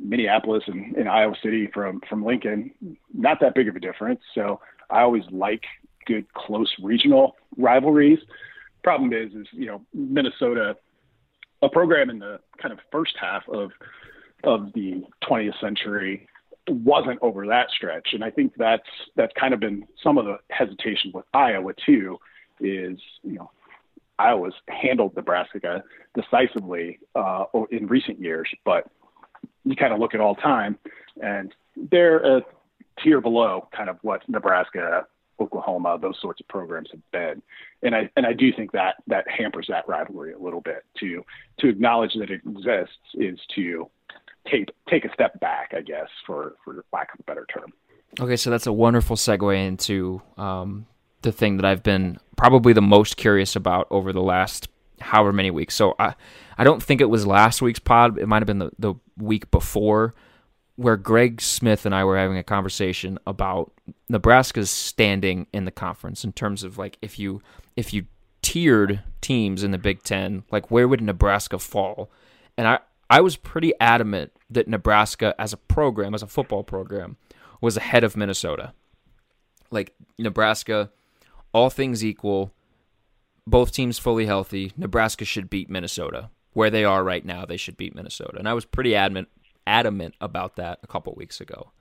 Minneapolis 0.00 0.64
and, 0.66 0.96
and 0.96 1.08
Iowa 1.08 1.34
City 1.42 1.68
from 1.72 2.00
from 2.08 2.24
Lincoln, 2.24 2.72
not 3.12 3.40
that 3.40 3.54
big 3.54 3.68
of 3.68 3.76
a 3.76 3.80
difference. 3.80 4.20
So 4.34 4.60
I 4.90 5.00
always 5.00 5.24
like 5.30 5.64
good 6.06 6.32
close 6.34 6.72
regional 6.82 7.36
rivalries. 7.56 8.18
Problem 8.82 9.12
is, 9.12 9.32
is 9.34 9.46
you 9.52 9.66
know 9.66 9.82
Minnesota, 9.94 10.76
a 11.62 11.68
program 11.68 12.10
in 12.10 12.18
the 12.18 12.40
kind 12.60 12.72
of 12.72 12.78
first 12.90 13.14
half 13.20 13.48
of 13.48 13.70
of 14.44 14.72
the 14.74 15.02
20th 15.24 15.60
century 15.60 16.28
wasn't 16.68 17.18
over 17.22 17.46
that 17.46 17.70
stretch, 17.70 18.08
and 18.12 18.22
I 18.22 18.30
think 18.30 18.52
that's 18.56 18.88
that's 19.16 19.32
kind 19.38 19.52
of 19.52 19.60
been 19.60 19.86
some 20.02 20.18
of 20.18 20.26
the 20.26 20.38
hesitation 20.50 21.10
with 21.12 21.24
Iowa 21.34 21.72
too. 21.84 22.18
Is 22.60 22.98
you 23.22 23.34
know 23.34 23.50
Iowa's 24.18 24.54
handled 24.68 25.16
Nebraska 25.16 25.82
decisively 26.14 27.00
uh, 27.14 27.44
in 27.70 27.86
recent 27.86 28.20
years, 28.20 28.48
but 28.64 28.88
you 29.64 29.74
kind 29.74 29.92
of 29.92 29.98
look 29.98 30.14
at 30.14 30.20
all 30.20 30.36
time, 30.36 30.78
and 31.20 31.52
they're 31.90 32.38
a 32.38 32.42
tier 33.02 33.20
below 33.20 33.68
kind 33.74 33.88
of 33.88 33.98
what 34.02 34.28
Nebraska, 34.28 35.06
Oklahoma, 35.40 35.98
those 36.00 36.20
sorts 36.20 36.40
of 36.40 36.48
programs 36.48 36.90
have 36.92 37.10
been, 37.10 37.42
and 37.82 37.94
I 37.94 38.08
and 38.16 38.24
I 38.24 38.32
do 38.32 38.52
think 38.52 38.70
that 38.72 38.96
that 39.08 39.28
hampers 39.28 39.66
that 39.68 39.88
rivalry 39.88 40.32
a 40.32 40.38
little 40.38 40.60
bit. 40.60 40.84
To 41.00 41.24
to 41.58 41.68
acknowledge 41.68 42.14
that 42.14 42.30
it 42.30 42.42
exists 42.46 42.98
is 43.14 43.38
to 43.56 43.90
take 44.50 44.70
take 44.88 45.04
a 45.04 45.12
step 45.12 45.38
back, 45.40 45.72
I 45.76 45.80
guess, 45.80 46.08
for 46.26 46.54
for 46.64 46.84
lack 46.92 47.12
of 47.14 47.20
a 47.20 47.22
better 47.24 47.46
term. 47.52 47.72
Okay, 48.20 48.36
so 48.36 48.50
that's 48.50 48.66
a 48.66 48.72
wonderful 48.72 49.16
segue 49.16 49.66
into 49.66 50.20
um, 50.36 50.86
the 51.22 51.32
thing 51.32 51.56
that 51.56 51.64
I've 51.64 51.82
been 51.82 52.18
probably 52.36 52.72
the 52.72 52.82
most 52.82 53.16
curious 53.16 53.56
about 53.56 53.86
over 53.90 54.12
the 54.12 54.22
last 54.22 54.68
however 55.00 55.32
many 55.32 55.50
weeks. 55.50 55.74
So 55.74 55.94
I 55.98 56.14
I 56.58 56.64
don't 56.64 56.82
think 56.82 57.00
it 57.00 57.10
was 57.10 57.26
last 57.26 57.62
week's 57.62 57.78
pod. 57.78 58.18
It 58.18 58.26
might 58.26 58.42
have 58.42 58.46
been 58.46 58.58
the, 58.58 58.70
the 58.78 58.94
week 59.16 59.50
before 59.50 60.14
where 60.76 60.96
Greg 60.96 61.40
Smith 61.40 61.86
and 61.86 61.94
I 61.94 62.04
were 62.04 62.16
having 62.16 62.38
a 62.38 62.42
conversation 62.42 63.18
about 63.26 63.72
Nebraska's 64.08 64.70
standing 64.70 65.46
in 65.52 65.64
the 65.64 65.70
conference 65.70 66.24
in 66.24 66.32
terms 66.32 66.64
of 66.64 66.78
like 66.78 66.98
if 67.02 67.18
you 67.18 67.42
if 67.76 67.92
you 67.92 68.06
tiered 68.42 69.00
teams 69.20 69.62
in 69.62 69.70
the 69.70 69.78
Big 69.78 70.02
Ten, 70.02 70.44
like 70.50 70.70
where 70.70 70.88
would 70.88 71.00
Nebraska 71.00 71.58
fall? 71.58 72.10
And 72.56 72.66
I 72.66 72.80
I 73.10 73.20
was 73.20 73.36
pretty 73.36 73.72
adamant 73.80 74.32
that 74.50 74.68
Nebraska 74.68 75.34
as 75.38 75.52
a 75.52 75.56
program, 75.56 76.14
as 76.14 76.22
a 76.22 76.26
football 76.26 76.62
program, 76.62 77.16
was 77.60 77.76
ahead 77.76 78.04
of 78.04 78.16
Minnesota. 78.16 78.72
Like 79.70 79.94
Nebraska 80.18 80.90
all 81.52 81.70
things 81.70 82.04
equal, 82.04 82.52
both 83.46 83.72
teams 83.72 83.98
fully 83.98 84.26
healthy, 84.26 84.72
Nebraska 84.76 85.24
should 85.24 85.50
beat 85.50 85.70
Minnesota. 85.70 86.30
Where 86.54 86.70
they 86.70 86.84
are 86.84 87.02
right 87.02 87.24
now, 87.24 87.46
they 87.46 87.56
should 87.56 87.78
beat 87.78 87.94
Minnesota. 87.94 88.38
And 88.38 88.48
I 88.48 88.52
was 88.52 88.66
pretty 88.66 88.94
adamant 88.94 89.28
adamant 89.66 90.14
about 90.20 90.56
that 90.56 90.80
a 90.82 90.86
couple 90.86 91.14
weeks 91.14 91.40
ago. 91.40 91.72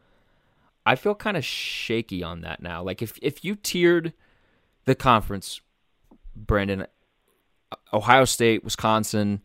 I 0.86 0.96
feel 0.96 1.16
kind 1.16 1.36
of 1.36 1.44
shaky 1.44 2.24
on 2.24 2.42
that 2.42 2.62
now. 2.62 2.82
Like 2.82 3.02
if 3.02 3.20
if 3.22 3.44
you 3.44 3.56
tiered 3.56 4.14
the 4.86 4.96
conference, 4.96 5.60
Brandon, 6.36 6.88
Ohio 7.92 8.26
State, 8.26 8.64
Wisconsin, 8.64 9.42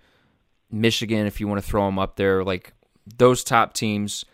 Michigan, 0.71 1.27
if 1.27 1.41
you 1.41 1.49
want 1.49 1.63
to 1.63 1.69
throw 1.69 1.87
them 1.87 1.99
up 1.99 2.17
there, 2.17 2.43
like 2.45 2.73
those 3.19 3.45
top 3.45 3.73
teams, 3.73 4.25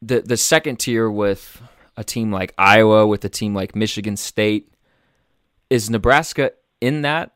the 0.00 0.20
the 0.20 0.36
second 0.36 0.78
tier 0.78 1.10
with 1.10 1.62
a 1.96 2.04
team 2.04 2.32
like 2.32 2.52
Iowa, 2.58 3.06
with 3.06 3.24
a 3.24 3.28
team 3.28 3.54
like 3.54 3.76
Michigan 3.76 4.16
State, 4.16 4.72
is 5.70 5.88
Nebraska 5.88 6.52
in 6.80 7.02
that? 7.02 7.32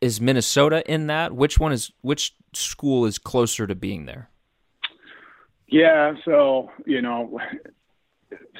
Is 0.00 0.20
Minnesota 0.20 0.82
in 0.90 1.06
that? 1.06 1.32
Which 1.32 1.58
one 1.58 1.72
is 1.72 1.92
which 2.02 2.34
school 2.52 3.06
is 3.06 3.18
closer 3.18 3.66
to 3.66 3.74
being 3.74 4.06
there? 4.06 4.28
Yeah, 5.68 6.14
so 6.24 6.70
you 6.86 7.00
know, 7.00 7.40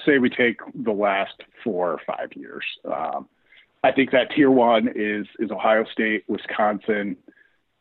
say 0.07 0.19
we 0.19 0.31
take 0.31 0.59
the 0.75 0.93
last 0.93 1.35
four 1.63 1.93
or 1.93 2.01
five 2.07 2.33
years. 2.35 2.65
Um, 2.85 3.29
I 3.83 3.93
think 3.93 4.13
that 4.13 4.31
tier 4.35 4.51
one 4.51 4.89
is 4.95 5.27
is 5.39 5.51
Ohio 5.51 5.85
State, 5.93 6.25
Wisconsin, 6.29 7.17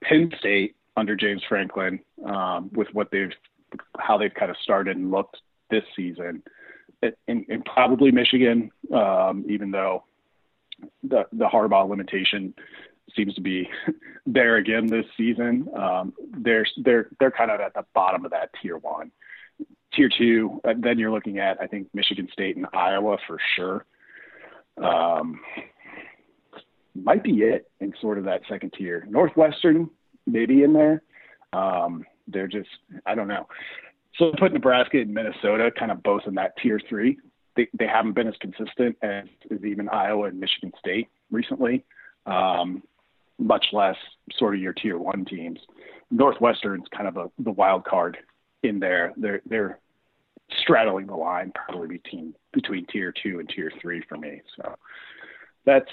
Penn 0.03 0.31
State 0.39 0.75
under 0.95 1.15
James 1.15 1.41
Franklin, 1.47 1.99
um, 2.25 2.69
with 2.73 2.87
what 2.93 3.09
they've 3.11 3.31
how 3.97 4.17
they've 4.17 4.33
kind 4.33 4.51
of 4.51 4.57
started 4.61 4.97
and 4.97 5.11
looked 5.11 5.37
this 5.69 5.83
season, 5.95 6.43
and, 7.01 7.45
and 7.49 7.65
probably 7.65 8.11
Michigan, 8.11 8.69
um, 8.93 9.45
even 9.49 9.71
though 9.71 10.03
the 11.03 11.25
the 11.31 11.45
Harbaugh 11.45 11.89
limitation 11.89 12.53
seems 13.15 13.33
to 13.35 13.41
be 13.41 13.69
there 14.25 14.57
again 14.57 14.87
this 14.87 15.05
season. 15.17 15.67
Um, 15.75 16.13
they're 16.37 16.65
they're 16.83 17.09
they're 17.19 17.31
kind 17.31 17.51
of 17.51 17.59
at 17.59 17.73
the 17.73 17.85
bottom 17.93 18.25
of 18.25 18.31
that 18.31 18.49
tier 18.61 18.77
one. 18.77 19.11
Tier 19.93 20.09
two, 20.09 20.59
uh, 20.67 20.73
then 20.77 20.97
you're 20.97 21.11
looking 21.11 21.39
at 21.39 21.61
I 21.61 21.67
think 21.67 21.87
Michigan 21.93 22.27
State 22.31 22.55
and 22.55 22.65
Iowa 22.73 23.17
for 23.27 23.39
sure. 23.55 23.85
Um, 24.77 25.39
might 26.95 27.23
be 27.23 27.41
it 27.41 27.69
in 27.79 27.93
sort 28.01 28.17
of 28.17 28.25
that 28.25 28.41
second 28.49 28.73
tier. 28.77 29.05
Northwestern 29.09 29.89
maybe 30.25 30.63
in 30.63 30.73
there. 30.73 31.01
Um, 31.53 32.05
they're 32.27 32.47
just 32.47 32.69
I 33.05 33.15
don't 33.15 33.27
know. 33.27 33.47
So 34.17 34.31
put 34.37 34.53
Nebraska 34.53 34.99
and 34.99 35.13
Minnesota 35.13 35.71
kind 35.77 35.91
of 35.91 36.03
both 36.03 36.21
in 36.27 36.35
that 36.35 36.53
tier 36.61 36.79
three 36.87 37.17
they, 37.55 37.67
they 37.77 37.87
haven't 37.87 38.13
been 38.13 38.27
as 38.27 38.35
consistent 38.39 38.97
as, 39.01 39.25
as 39.51 39.63
even 39.63 39.89
Iowa 39.89 40.27
and 40.27 40.39
Michigan 40.39 40.71
State 40.79 41.07
recently, 41.31 41.83
um, 42.25 42.83
much 43.37 43.67
less 43.73 43.95
sort 44.37 44.55
of 44.55 44.61
your 44.61 44.73
tier 44.73 44.97
one 44.97 45.25
teams. 45.25 45.59
Northwestern's 46.11 46.87
kind 46.95 47.07
of 47.07 47.17
a, 47.17 47.31
the 47.39 47.51
wild 47.51 47.85
card 47.85 48.17
in 48.63 48.79
there. 48.79 49.13
They're 49.17 49.41
they're 49.45 49.79
straddling 50.61 51.07
the 51.07 51.15
line 51.15 51.51
probably 51.53 51.87
between 51.87 52.35
between 52.51 52.85
tier 52.85 53.13
two 53.23 53.39
and 53.39 53.49
tier 53.49 53.71
three 53.81 54.03
for 54.07 54.17
me. 54.17 54.41
So 54.55 54.75
that's 55.65 55.89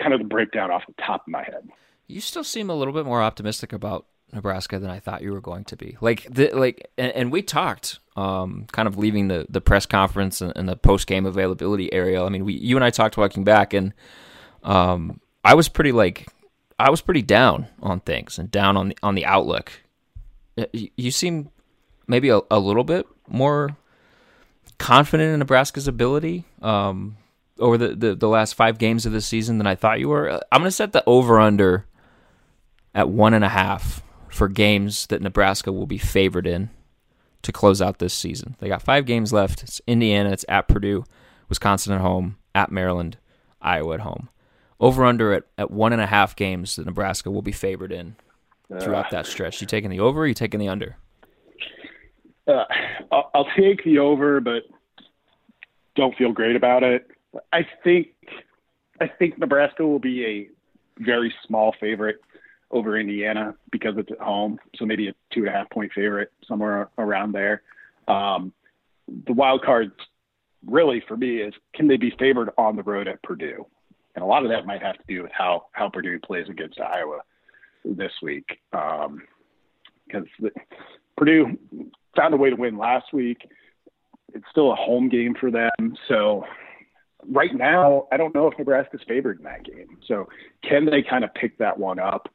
kind 0.00 0.14
of 0.14 0.20
the 0.20 0.26
breakdown 0.26 0.70
off 0.70 0.82
the 0.86 0.94
top 1.02 1.22
of 1.26 1.28
my 1.28 1.42
head. 1.42 1.68
You 2.08 2.20
still 2.20 2.44
seem 2.44 2.70
a 2.70 2.74
little 2.74 2.94
bit 2.94 3.04
more 3.04 3.22
optimistic 3.22 3.72
about 3.72 4.06
Nebraska 4.32 4.78
than 4.78 4.90
I 4.90 4.98
thought 4.98 5.22
you 5.22 5.32
were 5.32 5.40
going 5.40 5.64
to 5.64 5.76
be. 5.76 5.96
Like 6.00 6.26
the 6.30 6.50
like, 6.50 6.90
and, 6.98 7.12
and 7.12 7.32
we 7.32 7.42
talked, 7.42 7.98
um, 8.16 8.66
kind 8.72 8.88
of 8.88 8.98
leaving 8.98 9.28
the 9.28 9.46
the 9.48 9.60
press 9.60 9.86
conference 9.86 10.40
and, 10.40 10.52
and 10.56 10.68
the 10.68 10.76
post 10.76 11.06
game 11.06 11.26
availability 11.26 11.92
area. 11.92 12.24
I 12.24 12.28
mean, 12.28 12.44
we 12.44 12.54
you 12.54 12.76
and 12.76 12.84
I 12.84 12.90
talked 12.90 13.16
walking 13.16 13.44
back, 13.44 13.74
and 13.74 13.92
um, 14.62 15.20
I 15.44 15.54
was 15.54 15.68
pretty 15.68 15.92
like 15.92 16.26
I 16.78 16.90
was 16.90 17.00
pretty 17.00 17.22
down 17.22 17.66
on 17.82 18.00
things 18.00 18.38
and 18.38 18.50
down 18.50 18.76
on 18.76 18.88
the 18.88 18.98
on 19.02 19.14
the 19.14 19.24
outlook. 19.24 19.72
You 20.72 21.10
seem 21.10 21.50
maybe 22.06 22.30
a, 22.30 22.40
a 22.50 22.58
little 22.58 22.84
bit 22.84 23.06
more 23.28 23.76
confident 24.78 25.32
in 25.32 25.38
Nebraska's 25.38 25.86
ability 25.86 26.44
um, 26.62 27.16
over 27.58 27.78
the, 27.78 27.94
the, 27.94 28.14
the 28.14 28.28
last 28.28 28.54
five 28.54 28.78
games 28.78 29.06
of 29.06 29.12
the 29.12 29.20
season 29.20 29.58
than 29.58 29.66
I 29.66 29.74
thought 29.74 30.00
you 30.00 30.08
were. 30.08 30.30
I'm 30.50 30.60
going 30.60 30.64
to 30.64 30.72
set 30.72 30.92
the 30.92 31.04
over 31.06 31.38
under 31.38 31.86
at 32.98 33.08
one 33.08 33.32
and 33.32 33.44
a 33.44 33.48
half 33.48 34.02
for 34.28 34.48
games 34.48 35.06
that 35.06 35.22
Nebraska 35.22 35.70
will 35.70 35.86
be 35.86 35.98
favored 35.98 36.48
in 36.48 36.68
to 37.42 37.52
close 37.52 37.80
out 37.80 38.00
this 38.00 38.12
season. 38.12 38.56
They 38.58 38.66
got 38.66 38.82
five 38.82 39.06
games 39.06 39.32
left. 39.32 39.62
It's 39.62 39.80
Indiana, 39.86 40.32
it's 40.32 40.44
at 40.48 40.66
Purdue, 40.66 41.04
Wisconsin 41.48 41.92
at 41.92 42.00
home, 42.00 42.38
at 42.56 42.72
Maryland, 42.72 43.16
Iowa 43.62 43.94
at 43.94 44.00
home. 44.00 44.28
Over 44.80 45.04
under 45.04 45.32
at, 45.32 45.44
at 45.56 45.70
one 45.70 45.92
and 45.92 46.02
a 46.02 46.06
half 46.06 46.34
games 46.34 46.74
that 46.74 46.86
Nebraska 46.86 47.30
will 47.30 47.40
be 47.40 47.52
favored 47.52 47.92
in 47.92 48.16
throughout 48.80 49.12
that 49.12 49.26
stretch. 49.26 49.60
You 49.60 49.68
taking 49.68 49.90
the 49.90 50.00
over 50.00 50.22
or 50.22 50.26
you 50.26 50.34
taking 50.34 50.58
the 50.58 50.68
under? 50.68 50.96
Uh, 52.48 52.64
I'll, 53.12 53.30
I'll 53.32 53.48
take 53.56 53.84
the 53.84 54.00
over, 54.00 54.40
but 54.40 54.64
don't 55.94 56.16
feel 56.16 56.32
great 56.32 56.56
about 56.56 56.82
it. 56.82 57.08
I 57.52 57.64
think 57.84 58.08
I 59.00 59.06
think 59.06 59.38
Nebraska 59.38 59.86
will 59.86 60.00
be 60.00 60.24
a 60.26 60.48
very 60.98 61.32
small 61.46 61.72
favorite 61.80 62.20
over 62.70 62.98
Indiana 62.98 63.54
because 63.70 63.94
it's 63.96 64.10
at 64.10 64.18
home. 64.18 64.58
So 64.76 64.84
maybe 64.84 65.08
a 65.08 65.14
two 65.32 65.40
and 65.40 65.48
a 65.48 65.52
half 65.52 65.70
point 65.70 65.92
favorite 65.94 66.32
somewhere 66.46 66.88
around 66.98 67.32
there. 67.32 67.62
Um, 68.06 68.52
the 69.26 69.32
wild 69.32 69.62
card 69.62 69.92
really 70.66 71.02
for 71.06 71.16
me 71.16 71.38
is 71.38 71.54
can 71.74 71.88
they 71.88 71.96
be 71.96 72.12
favored 72.18 72.50
on 72.58 72.76
the 72.76 72.82
road 72.82 73.08
at 73.08 73.22
Purdue? 73.22 73.66
And 74.14 74.22
a 74.22 74.26
lot 74.26 74.44
of 74.44 74.50
that 74.50 74.66
might 74.66 74.82
have 74.82 74.96
to 74.96 75.04
do 75.06 75.22
with 75.22 75.32
how, 75.32 75.66
how 75.72 75.88
Purdue 75.88 76.18
plays 76.18 76.46
against 76.48 76.80
Iowa 76.80 77.20
this 77.84 78.12
week. 78.22 78.58
Um, 78.72 79.22
because 80.06 80.26
Purdue 81.16 81.58
found 82.16 82.34
a 82.34 82.36
way 82.36 82.50
to 82.50 82.56
win 82.56 82.78
last 82.78 83.12
week. 83.12 83.38
It's 84.34 84.44
still 84.50 84.72
a 84.72 84.76
home 84.76 85.08
game 85.08 85.34
for 85.38 85.50
them. 85.50 85.96
So 86.08 86.44
right 87.26 87.54
now, 87.54 88.08
I 88.10 88.16
don't 88.16 88.34
know 88.34 88.48
if 88.48 88.58
Nebraska's 88.58 89.00
favored 89.06 89.38
in 89.38 89.44
that 89.44 89.64
game. 89.64 89.98
So 90.06 90.28
can 90.68 90.86
they 90.86 91.02
kind 91.02 91.24
of 91.24 91.32
pick 91.34 91.58
that 91.58 91.78
one 91.78 91.98
up? 91.98 92.28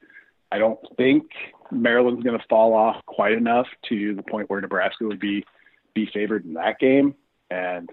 I 0.54 0.60
don't 0.60 0.80
think 0.98 1.24
Maryland's 1.72 2.24
going 2.24 2.38
to 2.38 2.46
fall 2.48 2.76
off 2.76 3.04
quite 3.08 3.32
enough 3.32 3.66
to 3.90 4.14
the 4.14 4.22
point 4.22 4.52
where 4.52 4.62
Nebraska 4.62 5.04
would 5.06 5.20
be 5.20 5.44
be 5.96 6.08
favored 6.14 6.46
in 6.46 6.54
that 6.54 6.80
game. 6.80 7.16
And 7.50 7.90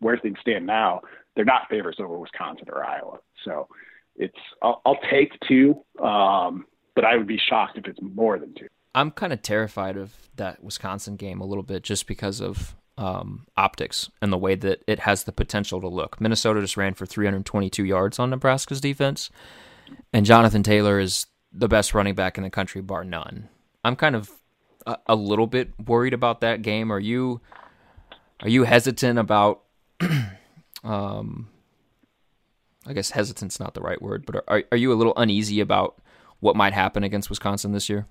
where 0.00 0.18
things 0.18 0.38
stand 0.42 0.66
now, 0.66 1.00
they're 1.34 1.46
not 1.46 1.68
favorites 1.70 1.98
over 1.98 2.18
Wisconsin 2.18 2.66
or 2.70 2.84
Iowa. 2.84 3.18
So 3.44 3.68
it's 4.16 4.36
I'll, 4.60 4.82
I'll 4.84 4.98
take 5.10 5.32
two, 5.48 5.82
um, 6.02 6.66
but 6.94 7.06
I 7.06 7.16
would 7.16 7.26
be 7.26 7.38
shocked 7.38 7.78
if 7.78 7.86
it's 7.86 8.00
more 8.02 8.38
than 8.38 8.52
two. 8.54 8.68
I'm 8.94 9.10
kind 9.10 9.32
of 9.32 9.40
terrified 9.40 9.96
of 9.96 10.14
that 10.36 10.62
Wisconsin 10.62 11.16
game 11.16 11.40
a 11.40 11.46
little 11.46 11.62
bit 11.62 11.82
just 11.82 12.06
because 12.06 12.42
of 12.42 12.76
um, 12.98 13.46
optics 13.56 14.10
and 14.20 14.30
the 14.30 14.36
way 14.36 14.56
that 14.56 14.82
it 14.86 15.00
has 15.00 15.24
the 15.24 15.32
potential 15.32 15.80
to 15.80 15.88
look. 15.88 16.20
Minnesota 16.20 16.60
just 16.60 16.76
ran 16.76 16.92
for 16.92 17.06
322 17.06 17.82
yards 17.82 18.18
on 18.18 18.28
Nebraska's 18.28 18.82
defense, 18.82 19.30
and 20.12 20.26
Jonathan 20.26 20.62
Taylor 20.62 21.00
is 21.00 21.26
the 21.52 21.68
best 21.68 21.94
running 21.94 22.14
back 22.14 22.36
in 22.36 22.44
the 22.44 22.50
country, 22.50 22.80
bar 22.80 23.04
none. 23.04 23.48
I'm 23.84 23.96
kind 23.96 24.16
of 24.16 24.30
a, 24.86 24.96
a 25.06 25.14
little 25.14 25.46
bit 25.46 25.72
worried 25.86 26.14
about 26.14 26.40
that 26.40 26.62
game. 26.62 26.92
Are 26.92 27.00
you 27.00 27.40
are 28.40 28.48
you 28.48 28.64
hesitant 28.64 29.18
about? 29.18 29.62
um, 30.84 31.48
I 32.86 32.92
guess 32.92 33.10
hesitant's 33.10 33.60
not 33.60 33.74
the 33.74 33.80
right 33.80 34.00
word, 34.00 34.26
but 34.26 34.44
are 34.48 34.64
are 34.70 34.76
you 34.76 34.92
a 34.92 34.94
little 34.94 35.14
uneasy 35.16 35.60
about 35.60 36.00
what 36.40 36.56
might 36.56 36.72
happen 36.72 37.04
against 37.04 37.30
Wisconsin 37.30 37.72
this 37.72 37.88
year? 37.88 38.06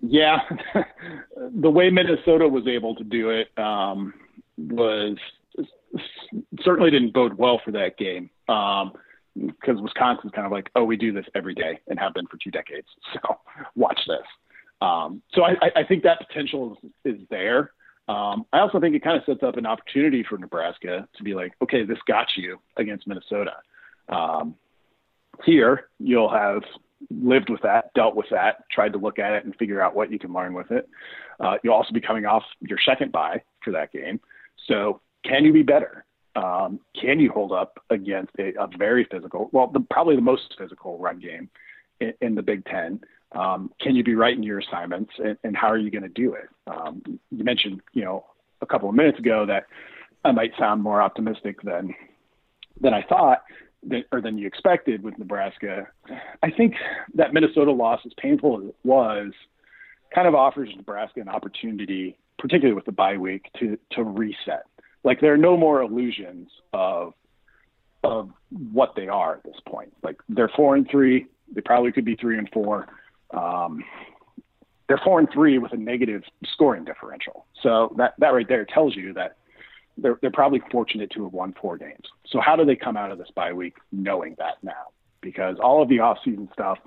Yeah, 0.00 0.38
the 1.54 1.70
way 1.70 1.90
Minnesota 1.90 2.48
was 2.48 2.66
able 2.66 2.94
to 2.96 3.04
do 3.04 3.30
it 3.30 3.48
um, 3.58 4.14
was 4.56 5.16
certainly 6.62 6.90
didn't 6.90 7.12
bode 7.12 7.34
well 7.34 7.60
for 7.64 7.72
that 7.72 7.98
game. 7.98 8.30
Um, 8.48 8.92
because 9.36 9.80
Wisconsin's 9.80 10.32
kind 10.32 10.46
of 10.46 10.52
like, 10.52 10.70
oh, 10.76 10.84
we 10.84 10.96
do 10.96 11.12
this 11.12 11.26
every 11.34 11.54
day 11.54 11.78
and 11.88 11.98
have 11.98 12.14
been 12.14 12.26
for 12.26 12.38
two 12.42 12.50
decades. 12.50 12.88
So 13.14 13.38
watch 13.74 13.98
this. 14.06 14.26
Um, 14.80 15.22
so 15.32 15.42
I, 15.42 15.54
I, 15.74 15.84
think 15.84 16.02
that 16.02 16.18
potential 16.26 16.76
is, 17.04 17.14
is 17.16 17.26
there. 17.30 17.72
Um, 18.08 18.44
I 18.52 18.58
also 18.58 18.78
think 18.78 18.94
it 18.94 19.02
kind 19.02 19.16
of 19.16 19.24
sets 19.24 19.42
up 19.42 19.56
an 19.56 19.64
opportunity 19.64 20.22
for 20.28 20.36
Nebraska 20.36 21.08
to 21.16 21.22
be 21.24 21.34
like, 21.34 21.52
okay, 21.62 21.84
this 21.84 21.98
got 22.06 22.26
you 22.36 22.58
against 22.76 23.06
Minnesota. 23.06 23.52
Um, 24.10 24.54
here, 25.44 25.88
you'll 25.98 26.30
have 26.30 26.62
lived 27.10 27.50
with 27.50 27.62
that, 27.62 27.92
dealt 27.94 28.16
with 28.16 28.26
that, 28.30 28.64
tried 28.70 28.92
to 28.92 28.98
look 28.98 29.18
at 29.18 29.32
it 29.32 29.44
and 29.44 29.54
figure 29.56 29.80
out 29.80 29.94
what 29.94 30.10
you 30.10 30.18
can 30.18 30.32
learn 30.32 30.54
with 30.54 30.70
it. 30.70 30.88
Uh, 31.40 31.56
you'll 31.62 31.74
also 31.74 31.92
be 31.92 32.00
coming 32.00 32.26
off 32.26 32.42
your 32.60 32.78
second 32.86 33.12
bye 33.12 33.42
for 33.64 33.72
that 33.72 33.92
game. 33.92 34.20
So 34.66 35.00
can 35.24 35.44
you 35.44 35.52
be 35.52 35.62
better? 35.62 36.05
Um, 36.36 36.80
can 37.00 37.18
you 37.18 37.30
hold 37.30 37.52
up 37.52 37.78
against 37.88 38.32
a, 38.38 38.52
a 38.60 38.68
very 38.78 39.06
physical, 39.10 39.48
well, 39.52 39.68
the, 39.68 39.80
probably 39.80 40.16
the 40.16 40.22
most 40.22 40.54
physical 40.58 40.98
run 40.98 41.18
game 41.18 41.48
in, 42.00 42.12
in 42.20 42.34
the 42.34 42.42
Big 42.42 42.64
Ten? 42.66 43.00
Um, 43.32 43.72
can 43.80 43.96
you 43.96 44.04
be 44.04 44.14
right 44.14 44.36
in 44.36 44.42
your 44.42 44.58
assignments, 44.58 45.12
and, 45.18 45.38
and 45.44 45.56
how 45.56 45.68
are 45.68 45.78
you 45.78 45.90
going 45.90 46.02
to 46.02 46.08
do 46.08 46.34
it? 46.34 46.48
Um, 46.66 47.02
you 47.30 47.42
mentioned, 47.42 47.80
you 47.92 48.04
know, 48.04 48.24
a 48.60 48.66
couple 48.66 48.88
of 48.88 48.94
minutes 48.94 49.18
ago 49.18 49.46
that 49.46 49.64
I 50.24 50.32
might 50.32 50.52
sound 50.58 50.82
more 50.82 51.02
optimistic 51.02 51.62
than 51.62 51.94
than 52.80 52.92
I 52.92 53.02
thought, 53.02 53.42
or 54.12 54.20
than 54.20 54.36
you 54.36 54.46
expected 54.46 55.02
with 55.02 55.18
Nebraska. 55.18 55.88
I 56.42 56.50
think 56.50 56.74
that 57.14 57.32
Minnesota 57.32 57.72
loss, 57.72 58.00
as 58.04 58.12
painful 58.18 58.60
as 58.60 58.68
it 58.68 58.76
was, 58.84 59.32
kind 60.14 60.28
of 60.28 60.34
offers 60.34 60.68
Nebraska 60.76 61.20
an 61.20 61.28
opportunity, 61.28 62.18
particularly 62.38 62.74
with 62.74 62.84
the 62.84 62.92
bye 62.92 63.16
week, 63.16 63.46
to 63.58 63.78
to 63.92 64.02
reset 64.04 64.66
like 65.06 65.20
there 65.20 65.32
are 65.32 65.38
no 65.38 65.56
more 65.56 65.80
illusions 65.80 66.50
of 66.72 67.14
of 68.02 68.30
what 68.50 68.92
they 68.96 69.08
are 69.08 69.36
at 69.36 69.44
this 69.44 69.56
point. 69.66 69.92
Like 70.02 70.16
they're 70.28 70.50
four 70.54 70.74
and 70.74 70.86
three. 70.90 71.26
They 71.54 71.60
probably 71.60 71.92
could 71.92 72.04
be 72.04 72.16
three 72.16 72.38
and 72.38 72.48
four. 72.52 72.86
Um, 73.32 73.84
they're 74.88 75.00
four 75.02 75.20
and 75.20 75.28
three 75.32 75.58
with 75.58 75.72
a 75.72 75.76
negative 75.76 76.22
scoring 76.52 76.84
differential. 76.84 77.46
So 77.62 77.94
that 77.96 78.14
that 78.18 78.34
right 78.34 78.48
there 78.48 78.64
tells 78.64 78.96
you 78.96 79.12
that 79.14 79.36
they're 79.96 80.18
they're 80.20 80.30
probably 80.32 80.60
fortunate 80.72 81.10
to 81.12 81.22
have 81.22 81.32
won 81.32 81.54
four 81.60 81.78
games. 81.78 82.04
So 82.26 82.40
how 82.40 82.56
do 82.56 82.64
they 82.64 82.76
come 82.76 82.96
out 82.96 83.12
of 83.12 83.18
this 83.18 83.30
bye 83.34 83.52
week 83.52 83.76
knowing 83.92 84.34
that 84.38 84.56
now? 84.64 84.88
Because 85.20 85.56
all 85.62 85.82
of 85.82 85.88
the 85.88 85.98
offseason 85.98 86.52
stuff, 86.52 86.78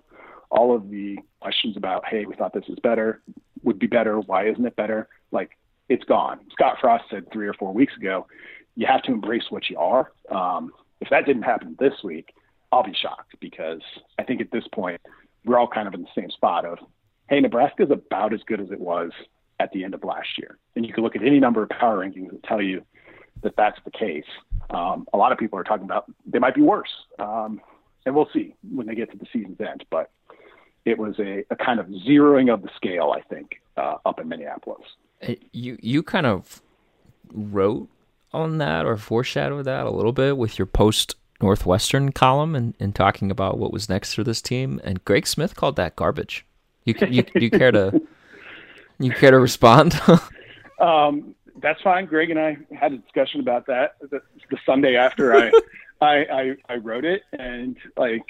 all 0.51 0.75
of 0.75 0.89
the 0.89 1.17
questions 1.39 1.77
about, 1.77 2.05
hey, 2.05 2.25
we 2.25 2.35
thought 2.35 2.53
this 2.53 2.67
was 2.67 2.79
better, 2.83 3.21
would 3.63 3.79
be 3.79 3.87
better, 3.87 4.19
why 4.19 4.49
isn't 4.49 4.65
it 4.65 4.75
better? 4.75 5.07
Like 5.31 5.51
it's 5.89 6.03
gone. 6.05 6.39
Scott 6.51 6.77
Frost 6.79 7.05
said 7.09 7.25
three 7.33 7.47
or 7.47 7.53
four 7.53 7.73
weeks 7.73 7.95
ago, 7.97 8.27
you 8.75 8.85
have 8.87 9.01
to 9.03 9.11
embrace 9.11 9.45
what 9.49 9.69
you 9.69 9.77
are. 9.77 10.11
Um, 10.29 10.71
if 11.01 11.09
that 11.09 11.25
didn't 11.25 11.43
happen 11.43 11.75
this 11.79 11.93
week, 12.03 12.33
I'll 12.71 12.83
be 12.83 12.93
shocked 12.93 13.35
because 13.39 13.81
I 14.17 14.23
think 14.23 14.41
at 14.41 14.51
this 14.51 14.65
point 14.73 15.01
we're 15.43 15.57
all 15.57 15.67
kind 15.67 15.87
of 15.87 15.93
in 15.93 16.01
the 16.01 16.07
same 16.15 16.29
spot 16.29 16.65
of, 16.65 16.77
hey, 17.29 17.39
Nebraska 17.39 17.83
is 17.83 17.91
about 17.91 18.33
as 18.33 18.41
good 18.45 18.61
as 18.61 18.71
it 18.71 18.79
was 18.79 19.11
at 19.59 19.71
the 19.71 19.83
end 19.83 19.93
of 19.93 20.03
last 20.03 20.29
year, 20.37 20.57
and 20.75 20.85
you 20.85 20.93
can 20.93 21.03
look 21.03 21.15
at 21.15 21.21
any 21.21 21.39
number 21.39 21.61
of 21.63 21.69
power 21.69 22.05
rankings 22.05 22.31
that 22.31 22.43
tell 22.43 22.61
you 22.61 22.81
that 23.43 23.55
that's 23.57 23.77
the 23.83 23.91
case. 23.91 24.25
Um, 24.69 25.05
a 25.13 25.17
lot 25.17 25.31
of 25.31 25.37
people 25.37 25.57
are 25.59 25.63
talking 25.63 25.85
about 25.85 26.05
they 26.25 26.39
might 26.39 26.55
be 26.55 26.61
worse, 26.61 26.89
um, 27.17 27.59
and 28.05 28.15
we'll 28.15 28.29
see 28.31 28.55
when 28.71 28.87
they 28.87 28.95
get 28.95 29.11
to 29.11 29.17
the 29.17 29.25
season's 29.33 29.59
end. 29.59 29.83
But 29.89 30.11
it 30.85 30.97
was 30.97 31.15
a, 31.19 31.43
a 31.49 31.55
kind 31.55 31.79
of 31.79 31.87
zeroing 31.87 32.53
of 32.53 32.61
the 32.61 32.69
scale, 32.75 33.13
I 33.15 33.21
think, 33.21 33.61
uh, 33.75 33.95
up 34.05 34.19
in 34.19 34.29
Minneapolis. 34.29 34.85
You 35.51 35.77
you 35.81 36.03
kind 36.03 36.25
of 36.25 36.61
wrote 37.31 37.89
on 38.31 38.57
that 38.59 38.85
or 38.85 38.97
foreshadowed 38.97 39.65
that 39.65 39.85
a 39.85 39.91
little 39.91 40.11
bit 40.11 40.37
with 40.37 40.57
your 40.57 40.65
post 40.65 41.15
Northwestern 41.41 42.11
column 42.11 42.55
and, 42.55 42.73
and 42.79 42.93
talking 42.93 43.31
about 43.31 43.57
what 43.57 43.71
was 43.71 43.89
next 43.89 44.13
for 44.13 44.23
this 44.23 44.41
team. 44.41 44.79
And 44.83 45.03
Greg 45.05 45.25
Smith 45.25 45.55
called 45.55 45.75
that 45.77 45.95
garbage. 45.95 46.45
You 46.85 46.95
you, 47.09 47.23
you 47.35 47.49
care 47.49 47.71
to 47.71 48.01
you 48.99 49.11
care 49.11 49.31
to 49.31 49.39
respond? 49.39 49.99
um, 50.79 51.35
that's 51.61 51.81
fine. 51.81 52.05
Greg 52.05 52.29
and 52.29 52.39
I 52.39 52.57
had 52.73 52.93
a 52.93 52.97
discussion 52.97 53.39
about 53.39 53.67
that 53.67 53.95
the, 54.01 54.21
the 54.49 54.57
Sunday 54.65 54.95
after 54.95 55.35
I, 55.35 55.51
I, 56.01 56.15
I 56.15 56.55
I 56.69 56.75
wrote 56.77 57.05
it, 57.05 57.23
and 57.33 57.77
like 57.97 58.23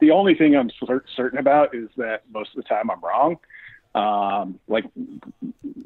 the 0.00 0.10
only 0.10 0.34
thing 0.34 0.56
I'm 0.56 0.70
certain 1.16 1.38
about 1.38 1.74
is 1.74 1.88
that 1.96 2.22
most 2.30 2.50
of 2.50 2.56
the 2.56 2.68
time 2.68 2.90
I'm 2.90 3.00
wrong. 3.00 3.38
Um, 3.94 4.60
like, 4.68 4.84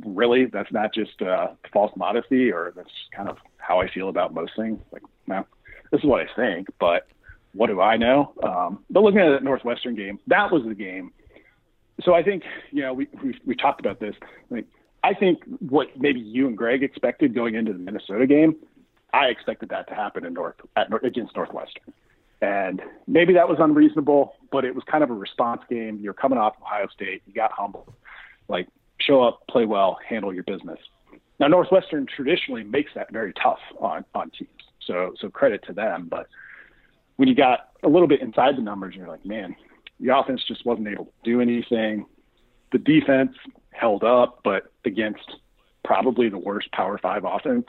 really, 0.04 0.46
that's 0.46 0.70
not 0.72 0.92
just 0.92 1.22
uh, 1.22 1.48
false 1.72 1.92
modesty, 1.96 2.50
or 2.50 2.72
that's 2.76 2.90
kind 3.16 3.28
of 3.28 3.38
how 3.56 3.80
I 3.80 3.88
feel 3.88 4.08
about 4.08 4.34
most 4.34 4.52
things. 4.56 4.78
Like, 4.92 5.02
this 5.90 6.02
is 6.02 6.04
what 6.04 6.20
I 6.20 6.26
think, 6.34 6.68
but 6.80 7.06
what 7.52 7.68
do 7.68 7.80
I 7.80 7.96
know? 7.96 8.32
Um, 8.42 8.84
but 8.90 9.04
looking 9.04 9.20
at 9.20 9.30
that 9.30 9.44
Northwestern 9.44 9.94
game, 9.94 10.18
that 10.26 10.50
was 10.50 10.64
the 10.64 10.74
game. 10.74 11.12
So 12.02 12.12
I 12.12 12.22
think, 12.22 12.42
you 12.72 12.82
know, 12.82 12.92
we 12.92 13.06
we, 13.22 13.38
we 13.46 13.54
talked 13.54 13.78
about 13.78 14.00
this. 14.00 14.16
Like, 14.50 14.66
I 15.04 15.14
think 15.14 15.44
what 15.60 15.88
maybe 15.96 16.18
you 16.18 16.48
and 16.48 16.58
Greg 16.58 16.82
expected 16.82 17.34
going 17.34 17.54
into 17.54 17.72
the 17.72 17.78
Minnesota 17.78 18.26
game, 18.26 18.56
I 19.12 19.26
expected 19.26 19.68
that 19.68 19.86
to 19.88 19.94
happen 19.94 20.24
in 20.24 20.34
North 20.34 20.56
at, 20.74 20.88
against 21.04 21.36
Northwestern. 21.36 21.94
And 22.44 22.82
maybe 23.06 23.32
that 23.32 23.48
was 23.48 23.56
unreasonable, 23.58 24.34
but 24.52 24.66
it 24.66 24.74
was 24.74 24.84
kind 24.84 25.02
of 25.02 25.08
a 25.08 25.14
response 25.14 25.62
game. 25.70 25.98
You're 26.02 26.12
coming 26.12 26.38
off 26.38 26.54
Ohio 26.60 26.88
State, 26.92 27.22
you 27.26 27.32
got 27.32 27.52
humbled. 27.52 27.90
Like, 28.48 28.68
show 29.00 29.22
up, 29.22 29.46
play 29.48 29.64
well, 29.64 29.98
handle 30.06 30.32
your 30.32 30.42
business. 30.42 30.78
Now, 31.40 31.46
Northwestern 31.48 32.06
traditionally 32.06 32.62
makes 32.62 32.90
that 32.96 33.10
very 33.10 33.32
tough 33.32 33.60
on, 33.80 34.04
on 34.14 34.30
teams. 34.38 34.50
So, 34.86 35.14
so 35.18 35.30
credit 35.30 35.64
to 35.68 35.72
them. 35.72 36.08
But 36.10 36.26
when 37.16 37.28
you 37.28 37.34
got 37.34 37.70
a 37.82 37.88
little 37.88 38.06
bit 38.06 38.20
inside 38.20 38.58
the 38.58 38.62
numbers, 38.62 38.94
you're 38.94 39.08
like, 39.08 39.24
man, 39.24 39.56
the 39.98 40.14
offense 40.14 40.42
just 40.46 40.66
wasn't 40.66 40.88
able 40.88 41.06
to 41.06 41.12
do 41.24 41.40
anything. 41.40 42.04
The 42.72 42.78
defense 42.78 43.32
held 43.70 44.04
up, 44.04 44.40
but 44.44 44.70
against 44.84 45.36
probably 45.82 46.28
the 46.28 46.38
worst 46.38 46.70
Power 46.72 46.98
Five 46.98 47.24
offense 47.24 47.68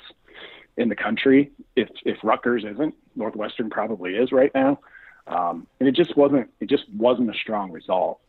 in 0.77 0.89
the 0.89 0.95
country. 0.95 1.51
If 1.75 1.89
if 2.05 2.17
Rutgers 2.23 2.63
isn't, 2.63 2.95
Northwestern 3.15 3.69
probably 3.69 4.15
is 4.15 4.31
right 4.31 4.51
now. 4.53 4.79
Um, 5.27 5.67
and 5.79 5.89
it 5.89 5.95
just 5.95 6.15
wasn't 6.15 6.49
it 6.59 6.69
just 6.69 6.83
wasn't 6.95 7.29
a 7.29 7.37
strong 7.37 7.71
result. 7.71 8.19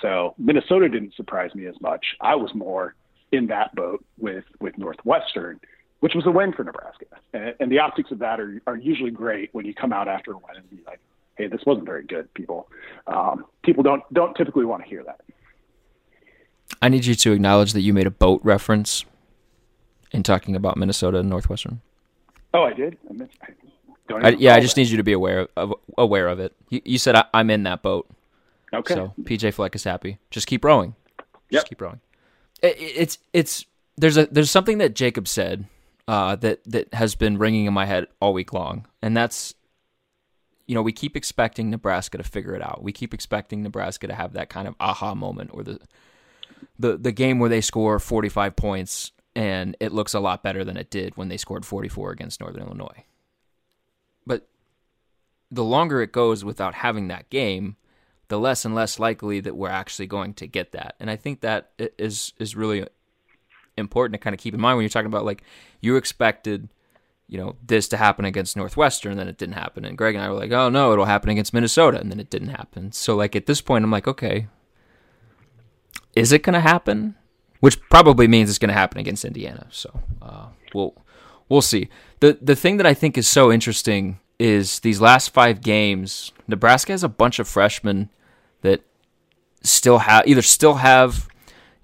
So 0.00 0.34
Minnesota 0.38 0.88
didn't 0.88 1.14
surprise 1.14 1.54
me 1.54 1.66
as 1.66 1.80
much. 1.80 2.16
I 2.20 2.34
was 2.34 2.54
more 2.54 2.94
in 3.32 3.46
that 3.48 3.74
boat 3.74 4.04
with 4.18 4.44
with 4.60 4.76
Northwestern, 4.78 5.60
which 6.00 6.14
was 6.14 6.26
a 6.26 6.30
win 6.30 6.52
for 6.52 6.64
Nebraska. 6.64 7.06
And, 7.32 7.54
and 7.60 7.72
the 7.72 7.78
optics 7.78 8.10
of 8.10 8.18
that 8.20 8.40
are 8.40 8.60
are 8.66 8.76
usually 8.76 9.10
great 9.10 9.50
when 9.52 9.64
you 9.64 9.74
come 9.74 9.92
out 9.92 10.08
after 10.08 10.32
a 10.32 10.36
win 10.36 10.56
and 10.56 10.70
be 10.70 10.80
like, 10.86 11.00
"Hey, 11.36 11.48
this 11.48 11.62
wasn't 11.66 11.86
very 11.86 12.04
good." 12.04 12.32
People 12.34 12.68
um, 13.06 13.46
people 13.62 13.82
don't 13.82 14.02
don't 14.12 14.34
typically 14.34 14.64
want 14.64 14.82
to 14.82 14.88
hear 14.88 15.02
that. 15.04 15.20
I 16.80 16.88
need 16.88 17.04
you 17.04 17.14
to 17.14 17.32
acknowledge 17.32 17.72
that 17.72 17.80
you 17.80 17.92
made 17.92 18.06
a 18.06 18.10
boat 18.10 18.40
reference 18.44 19.04
in 20.12 20.22
talking 20.22 20.54
about 20.54 20.76
Minnesota 20.76 21.18
and 21.18 21.28
Northwestern. 21.28 21.80
Oh, 22.54 22.62
I 22.62 22.72
did. 22.72 22.96
I 23.10 23.12
missed, 23.12 23.32
I 23.42 23.48
I, 24.12 24.28
yeah, 24.30 24.54
I 24.54 24.60
just 24.60 24.74
that. 24.74 24.82
need 24.82 24.90
you 24.90 24.96
to 24.98 25.02
be 25.02 25.12
aware 25.12 25.48
of 25.56 25.74
aware 25.98 26.28
of 26.28 26.38
it. 26.38 26.54
You, 26.68 26.80
you 26.84 26.98
said 26.98 27.16
I, 27.16 27.24
am 27.34 27.50
in 27.50 27.64
that 27.64 27.82
boat. 27.82 28.08
Okay. 28.72 28.94
So 28.94 29.12
PJ 29.22 29.54
Fleck 29.54 29.74
is 29.74 29.84
happy. 29.84 30.18
Just 30.30 30.46
keep 30.46 30.64
rowing. 30.64 30.94
Just 31.18 31.26
yep. 31.50 31.64
keep 31.64 31.80
rowing. 31.80 32.00
It, 32.62 32.76
it's 32.78 33.18
it's 33.32 33.66
there's 33.96 34.16
a 34.16 34.26
there's 34.26 34.50
something 34.50 34.78
that 34.78 34.94
Jacob 34.94 35.26
said 35.26 35.66
uh, 36.06 36.36
that 36.36 36.60
that 36.64 36.94
has 36.94 37.14
been 37.14 37.38
ringing 37.38 37.66
in 37.66 37.74
my 37.74 37.86
head 37.86 38.06
all 38.20 38.32
week 38.32 38.52
long, 38.52 38.86
and 39.02 39.16
that's 39.16 39.54
you 40.66 40.74
know 40.74 40.82
we 40.82 40.92
keep 40.92 41.16
expecting 41.16 41.70
Nebraska 41.70 42.18
to 42.18 42.24
figure 42.24 42.54
it 42.54 42.62
out. 42.62 42.82
We 42.82 42.92
keep 42.92 43.14
expecting 43.14 43.62
Nebraska 43.62 44.06
to 44.06 44.14
have 44.14 44.34
that 44.34 44.48
kind 44.48 44.68
of 44.68 44.74
aha 44.78 45.14
moment 45.14 45.50
or 45.52 45.62
the 45.62 45.80
the 46.78 46.96
the 46.98 47.12
game 47.12 47.38
where 47.38 47.50
they 47.50 47.60
score 47.60 47.98
45 47.98 48.54
points 48.54 49.12
and 49.36 49.76
it 49.80 49.92
looks 49.92 50.14
a 50.14 50.20
lot 50.20 50.42
better 50.42 50.64
than 50.64 50.76
it 50.76 50.90
did 50.90 51.16
when 51.16 51.28
they 51.28 51.36
scored 51.36 51.66
44 51.66 52.12
against 52.12 52.40
Northern 52.40 52.62
Illinois. 52.62 53.04
But 54.26 54.48
the 55.50 55.64
longer 55.64 56.02
it 56.02 56.12
goes 56.12 56.44
without 56.44 56.74
having 56.74 57.08
that 57.08 57.30
game, 57.30 57.76
the 58.28 58.38
less 58.38 58.64
and 58.64 58.74
less 58.74 58.98
likely 58.98 59.40
that 59.40 59.56
we're 59.56 59.68
actually 59.68 60.06
going 60.06 60.34
to 60.34 60.46
get 60.46 60.72
that. 60.72 60.94
And 60.98 61.10
I 61.10 61.16
think 61.16 61.40
that 61.40 61.70
is 61.78 62.32
is 62.38 62.56
really 62.56 62.86
important 63.76 64.14
to 64.14 64.18
kind 64.18 64.34
of 64.34 64.40
keep 64.40 64.54
in 64.54 64.60
mind 64.60 64.76
when 64.76 64.84
you're 64.84 64.90
talking 64.90 65.06
about 65.06 65.24
like 65.24 65.42
you 65.80 65.96
expected, 65.96 66.68
you 67.28 67.38
know, 67.38 67.56
this 67.66 67.88
to 67.88 67.96
happen 67.96 68.24
against 68.24 68.56
Northwestern, 68.56 69.12
and 69.12 69.20
then 69.20 69.28
it 69.28 69.38
didn't 69.38 69.56
happen. 69.56 69.84
And 69.84 69.98
Greg 69.98 70.14
and 70.14 70.24
I 70.24 70.28
were 70.28 70.36
like, 70.36 70.52
oh 70.52 70.68
no, 70.68 70.92
it'll 70.92 71.04
happen 71.04 71.30
against 71.30 71.52
Minnesota, 71.52 72.00
and 72.00 72.10
then 72.10 72.20
it 72.20 72.30
didn't 72.30 72.48
happen. 72.48 72.92
So 72.92 73.14
like 73.16 73.36
at 73.36 73.46
this 73.46 73.60
point, 73.60 73.84
I'm 73.84 73.90
like, 73.90 74.08
okay, 74.08 74.46
is 76.14 76.32
it 76.32 76.42
going 76.42 76.54
to 76.54 76.60
happen? 76.60 77.16
Which 77.64 77.80
probably 77.88 78.28
means 78.28 78.50
it's 78.50 78.58
going 78.58 78.68
to 78.68 78.74
happen 78.74 78.98
against 78.98 79.24
Indiana. 79.24 79.66
So 79.70 79.88
uh, 80.20 80.48
we'll 80.74 80.94
we'll 81.48 81.62
see. 81.62 81.88
the 82.20 82.36
The 82.42 82.54
thing 82.54 82.76
that 82.76 82.84
I 82.84 82.92
think 82.92 83.16
is 83.16 83.26
so 83.26 83.50
interesting 83.50 84.20
is 84.38 84.80
these 84.80 85.00
last 85.00 85.30
five 85.30 85.62
games. 85.62 86.30
Nebraska 86.46 86.92
has 86.92 87.02
a 87.02 87.08
bunch 87.08 87.38
of 87.38 87.48
freshmen 87.48 88.10
that 88.60 88.82
still 89.62 90.00
have 90.00 90.26
either 90.26 90.42
still 90.42 90.74
have 90.74 91.26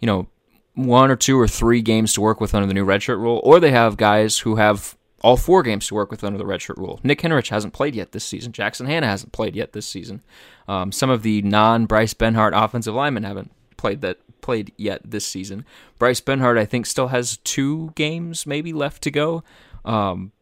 you 0.01 0.07
know 0.07 0.27
one 0.75 1.11
or 1.11 1.17
two 1.17 1.41
or 1.41 1.49
three 1.49 1.81
games 1.81 2.13
to 2.13 2.21
work 2.21 2.43
with 2.43 2.55
under 2.55 2.67
the 2.67 2.75
new 2.75 2.85
redshirt 2.85 3.17
rule, 3.17 3.41
or 3.43 3.59
they 3.59 3.71
have 3.71 3.97
guys 3.97 4.41
who 4.41 4.57
have 4.57 4.99
all 5.23 5.39
four 5.39 5.63
games 5.63 5.87
to 5.87 5.95
work 5.95 6.11
with 6.11 6.23
under 6.23 6.37
the 6.37 6.45
redshirt 6.45 6.77
rule. 6.77 7.01
Nick 7.03 7.23
Henrich 7.23 7.49
hasn't 7.49 7.73
played 7.73 7.95
yet 7.95 8.13
this 8.13 8.25
season. 8.25 8.53
Jackson 8.53 8.85
Hannah 8.85 9.07
hasn't 9.07 9.33
played 9.33 9.57
yet 9.57 9.73
this 9.73 9.87
season. 9.87 10.21
Um, 10.69 10.93
some 10.93 11.09
of 11.09 11.23
the 11.23 11.41
non 11.41 11.87
Bryce 11.87 12.13
Benhart 12.13 12.53
offensive 12.53 12.95
linemen 12.95 13.23
haven't 13.23 13.51
played 13.79 14.03
that 14.03 14.19
played 14.43 14.73
yet 14.77 15.01
this 15.05 15.27
season. 15.27 15.65
Bryce 15.99 16.21
Benhart, 16.21 16.59
I 16.59 16.65
think, 16.65 16.87
still 16.87 17.09
has 17.09 17.39
two 17.39 17.93
games 17.95 18.47
maybe 18.47 18.73
left 18.73 19.03
to 19.03 19.11
go. 19.11 19.43
Um, 19.85 20.33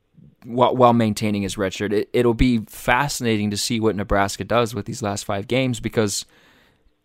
while, 0.45 0.75
while 0.77 0.93
maintaining 0.93 1.43
his 1.43 1.57
redshirt, 1.57 1.93
it, 1.93 2.09
it'll 2.13 2.35
be 2.35 2.59
fascinating 2.69 3.51
to 3.51 3.57
see 3.57 3.81
what 3.81 3.97
Nebraska 3.97 4.45
does 4.45 4.75
with 4.75 4.87
these 4.87 5.03
last 5.03 5.25
five 5.25 5.49
games 5.49 5.81
because 5.81 6.25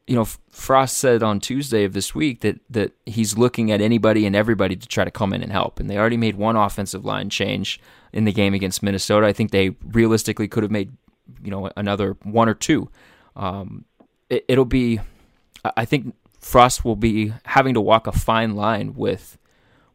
you 0.08 0.16
know, 0.16 0.26
Frost 0.52 0.98
said 0.98 1.24
on 1.24 1.40
Tuesday 1.40 1.86
of 1.86 1.94
this 1.94 2.14
week 2.14 2.42
that 2.42 2.60
that 2.70 2.92
he's 3.06 3.38
looking 3.38 3.72
at 3.72 3.80
anybody 3.80 4.26
and 4.26 4.36
everybody 4.36 4.76
to 4.76 4.88
try 4.88 5.06
to 5.06 5.12
come 5.12 5.34
in 5.34 5.42
and 5.42 5.52
help. 5.52 5.80
And 5.80 5.90
they 5.90 5.98
already 5.98 6.18
made 6.18 6.36
one 6.36 6.56
offensive 6.56 7.06
line 7.06 7.30
change 7.30 7.80
in 8.12 8.26
the 8.26 8.34
game 8.34 8.54
against 8.54 8.84
Minnesota. 8.84 9.26
I 9.26 9.34
think 9.34 9.52
they 9.52 9.70
realistically 9.84 10.48
could 10.48 10.64
have 10.64 10.72
made, 10.72 10.92
you 11.42 11.52
know, 11.52 11.72
another 11.78 12.18
one 12.24 12.50
or 12.50 12.54
two. 12.54 12.90
Um, 13.36 13.86
it, 14.30 14.44
it'll 14.50 14.66
be, 14.66 15.00
I 15.78 15.86
think 15.86 16.14
Frost 16.44 16.84
will 16.84 16.96
be 16.96 17.34
having 17.46 17.74
to 17.74 17.82
walk 17.82 18.06
a 18.06 18.12
fine 18.12 18.56
line 18.56 18.96
with 18.96 19.38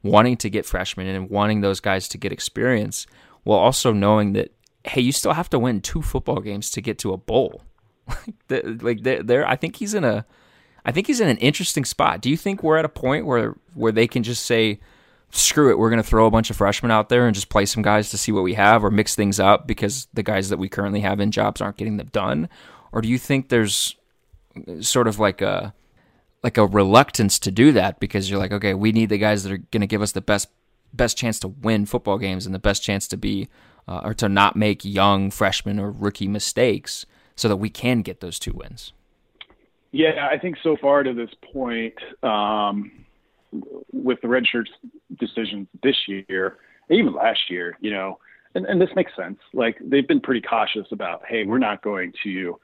wanting 0.02 0.36
to 0.38 0.48
get 0.48 0.64
freshmen 0.64 1.06
and 1.06 1.28
wanting 1.28 1.60
those 1.60 1.80
guys 1.80 2.08
to 2.08 2.18
get 2.18 2.32
experience 2.32 3.06
while 3.44 3.58
also 3.58 3.92
knowing 3.92 4.32
that 4.32 4.52
hey, 4.84 5.00
you 5.00 5.12
still 5.12 5.34
have 5.34 5.50
to 5.50 5.58
win 5.58 5.80
two 5.80 6.00
football 6.00 6.40
games 6.40 6.70
to 6.70 6.80
get 6.80 6.98
to 6.98 7.12
a 7.12 7.16
bowl. 7.16 7.62
like 8.48 9.02
there, 9.02 9.46
I 9.46 9.56
think 9.56 9.76
he's 9.76 9.92
in 9.92 10.04
a, 10.04 10.24
I 10.86 10.92
think 10.92 11.06
he's 11.06 11.20
in 11.20 11.28
an 11.28 11.36
interesting 11.38 11.84
spot. 11.84 12.22
Do 12.22 12.30
you 12.30 12.36
think 12.36 12.62
we're 12.62 12.78
at 12.78 12.86
a 12.86 12.88
point 12.88 13.26
where 13.26 13.56
where 13.74 13.92
they 13.92 14.06
can 14.06 14.22
just 14.22 14.44
say, 14.44 14.80
screw 15.30 15.70
it, 15.70 15.78
we're 15.78 15.90
going 15.90 16.02
to 16.02 16.08
throw 16.08 16.26
a 16.26 16.30
bunch 16.30 16.48
of 16.48 16.56
freshmen 16.56 16.90
out 16.90 17.10
there 17.10 17.26
and 17.26 17.34
just 17.34 17.50
play 17.50 17.66
some 17.66 17.82
guys 17.82 18.08
to 18.10 18.18
see 18.18 18.32
what 18.32 18.44
we 18.44 18.54
have, 18.54 18.82
or 18.82 18.90
mix 18.90 19.14
things 19.14 19.38
up 19.38 19.66
because 19.66 20.08
the 20.14 20.22
guys 20.22 20.48
that 20.48 20.58
we 20.58 20.70
currently 20.70 21.00
have 21.00 21.20
in 21.20 21.30
jobs 21.30 21.60
aren't 21.60 21.76
getting 21.76 21.98
them 21.98 22.08
done, 22.12 22.48
or 22.92 23.02
do 23.02 23.08
you 23.08 23.18
think 23.18 23.50
there's 23.50 23.96
sort 24.80 25.06
of 25.06 25.18
like 25.18 25.42
a 25.42 25.74
like 26.42 26.56
a 26.56 26.66
reluctance 26.66 27.38
to 27.40 27.50
do 27.50 27.72
that 27.72 28.00
because 28.00 28.30
you're 28.30 28.38
like, 28.38 28.52
okay, 28.52 28.74
we 28.74 28.92
need 28.92 29.08
the 29.08 29.18
guys 29.18 29.42
that 29.42 29.52
are 29.52 29.58
going 29.58 29.80
to 29.80 29.86
give 29.86 30.02
us 30.02 30.12
the 30.12 30.20
best 30.20 30.48
best 30.92 31.18
chance 31.18 31.38
to 31.38 31.48
win 31.48 31.84
football 31.84 32.16
games 32.16 32.46
and 32.46 32.54
the 32.54 32.58
best 32.58 32.82
chance 32.82 33.06
to 33.08 33.16
be 33.16 33.46
uh, 33.86 34.00
or 34.04 34.14
to 34.14 34.28
not 34.28 34.56
make 34.56 34.84
young 34.84 35.30
freshmen 35.30 35.78
or 35.78 35.90
rookie 35.90 36.28
mistakes 36.28 37.04
so 37.36 37.46
that 37.46 37.56
we 37.56 37.68
can 37.68 38.00
get 38.00 38.20
those 38.20 38.38
two 38.38 38.52
wins. 38.52 38.92
Yeah, 39.90 40.28
I 40.30 40.38
think 40.38 40.56
so 40.62 40.76
far 40.76 41.02
to 41.02 41.12
this 41.14 41.30
point, 41.52 41.94
um, 42.22 43.04
with 43.92 44.20
the 44.20 44.28
redshirts 44.28 44.68
decisions 45.18 45.66
this 45.82 45.96
year, 46.06 46.58
even 46.90 47.14
last 47.14 47.48
year, 47.48 47.76
you 47.80 47.90
know, 47.90 48.18
and, 48.54 48.66
and 48.66 48.80
this 48.80 48.90
makes 48.94 49.14
sense. 49.16 49.38
Like 49.54 49.78
they've 49.80 50.06
been 50.06 50.20
pretty 50.20 50.42
cautious 50.42 50.86
about, 50.90 51.22
hey, 51.26 51.44
we're 51.44 51.58
not 51.58 51.82
going 51.82 52.12
to 52.24 52.58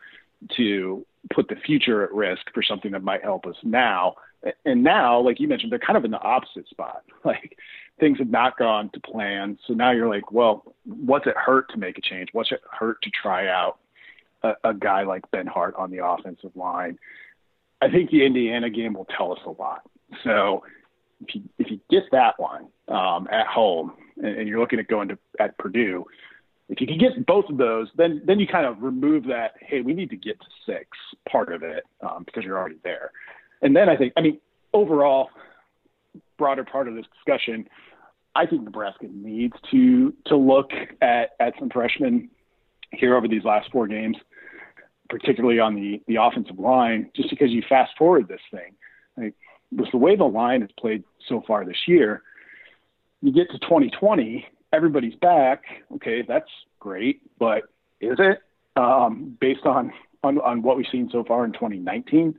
to 0.56 1.06
put 1.32 1.48
the 1.48 1.56
future 1.56 2.02
at 2.02 2.12
risk 2.12 2.42
for 2.52 2.62
something 2.62 2.92
that 2.92 3.02
might 3.02 3.22
help 3.22 3.46
us 3.46 3.56
now. 3.62 4.14
And 4.64 4.82
now, 4.82 5.20
like 5.20 5.40
you 5.40 5.48
mentioned, 5.48 5.72
they're 5.72 5.78
kind 5.78 5.96
of 5.96 6.04
in 6.04 6.10
the 6.10 6.20
opposite 6.20 6.68
spot. 6.68 7.02
Like 7.24 7.56
things 7.98 8.18
have 8.18 8.28
not 8.28 8.58
gone 8.58 8.90
to 8.92 9.00
plan. 9.00 9.58
So 9.66 9.72
now 9.72 9.92
you're 9.92 10.10
like, 10.10 10.30
well, 10.30 10.74
what's 10.84 11.26
it 11.26 11.36
hurt 11.36 11.70
to 11.70 11.78
make 11.78 11.96
a 11.96 12.02
change? 12.02 12.28
What's 12.32 12.52
it 12.52 12.60
hurt 12.70 13.00
to 13.00 13.10
try 13.10 13.48
out 13.48 13.78
a, 14.42 14.52
a 14.62 14.74
guy 14.74 15.04
like 15.04 15.22
Benhart 15.30 15.78
on 15.78 15.90
the 15.90 16.04
offensive 16.04 16.54
line? 16.54 16.98
I 17.80 17.90
think 17.90 18.10
the 18.10 18.26
Indiana 18.26 18.68
game 18.68 18.92
will 18.92 19.06
tell 19.16 19.32
us 19.32 19.38
a 19.46 19.50
lot. 19.50 19.88
So 20.22 20.64
if 21.26 21.34
you 21.34 21.42
if 21.58 21.70
you 21.70 21.80
get 21.90 22.04
that 22.12 22.38
one 22.38 22.66
um, 22.88 23.28
at 23.30 23.46
home 23.46 23.94
and, 24.16 24.36
and 24.36 24.48
you're 24.48 24.60
looking 24.60 24.78
at 24.78 24.88
going 24.88 25.08
to 25.08 25.18
at 25.38 25.56
Purdue, 25.56 26.04
if 26.68 26.80
you 26.80 26.86
can 26.86 26.98
get 26.98 27.26
both 27.26 27.46
of 27.50 27.58
those, 27.58 27.88
then 27.96 28.22
then 28.24 28.40
you 28.40 28.46
kind 28.46 28.66
of 28.66 28.82
remove 28.82 29.24
that. 29.24 29.52
Hey, 29.60 29.82
we 29.82 29.92
need 29.92 30.10
to 30.10 30.16
get 30.16 30.40
to 30.40 30.46
six 30.66 30.88
part 31.28 31.52
of 31.52 31.62
it 31.62 31.84
um, 32.00 32.24
because 32.24 32.44
you're 32.44 32.58
already 32.58 32.78
there. 32.82 33.10
And 33.62 33.76
then 33.76 33.88
I 33.88 33.96
think, 33.96 34.12
I 34.16 34.20
mean, 34.20 34.38
overall, 34.72 35.28
broader 36.38 36.64
part 36.64 36.88
of 36.88 36.94
this 36.94 37.06
discussion, 37.14 37.68
I 38.34 38.46
think 38.46 38.62
Nebraska 38.62 39.06
needs 39.10 39.54
to 39.70 40.14
to 40.26 40.36
look 40.36 40.70
at 41.02 41.30
at 41.38 41.54
some 41.58 41.68
freshmen 41.68 42.30
here 42.92 43.16
over 43.16 43.28
these 43.28 43.44
last 43.44 43.70
four 43.70 43.86
games, 43.86 44.16
particularly 45.10 45.60
on 45.60 45.74
the 45.74 46.02
the 46.08 46.16
offensive 46.16 46.58
line, 46.58 47.10
just 47.14 47.28
because 47.30 47.50
you 47.50 47.62
fast 47.68 47.92
forward 47.98 48.26
this 48.26 48.40
thing. 48.50 48.74
Like, 49.16 49.34
with 49.70 49.90
the 49.92 49.98
way 49.98 50.16
the 50.16 50.24
line 50.24 50.62
has 50.62 50.70
played 50.78 51.04
so 51.28 51.42
far 51.46 51.64
this 51.64 51.86
year, 51.86 52.22
you 53.20 53.32
get 53.32 53.50
to 53.50 53.58
2020 53.58 54.46
everybody's 54.74 55.14
back. 55.16 55.62
Okay, 55.94 56.22
that's 56.26 56.50
great, 56.80 57.22
but 57.38 57.62
is 58.00 58.16
it 58.18 58.40
um, 58.76 59.36
based 59.40 59.64
on, 59.64 59.92
on 60.22 60.38
on 60.40 60.62
what 60.62 60.76
we've 60.76 60.86
seen 60.90 61.08
so 61.10 61.24
far 61.24 61.44
in 61.44 61.52
2019? 61.52 62.34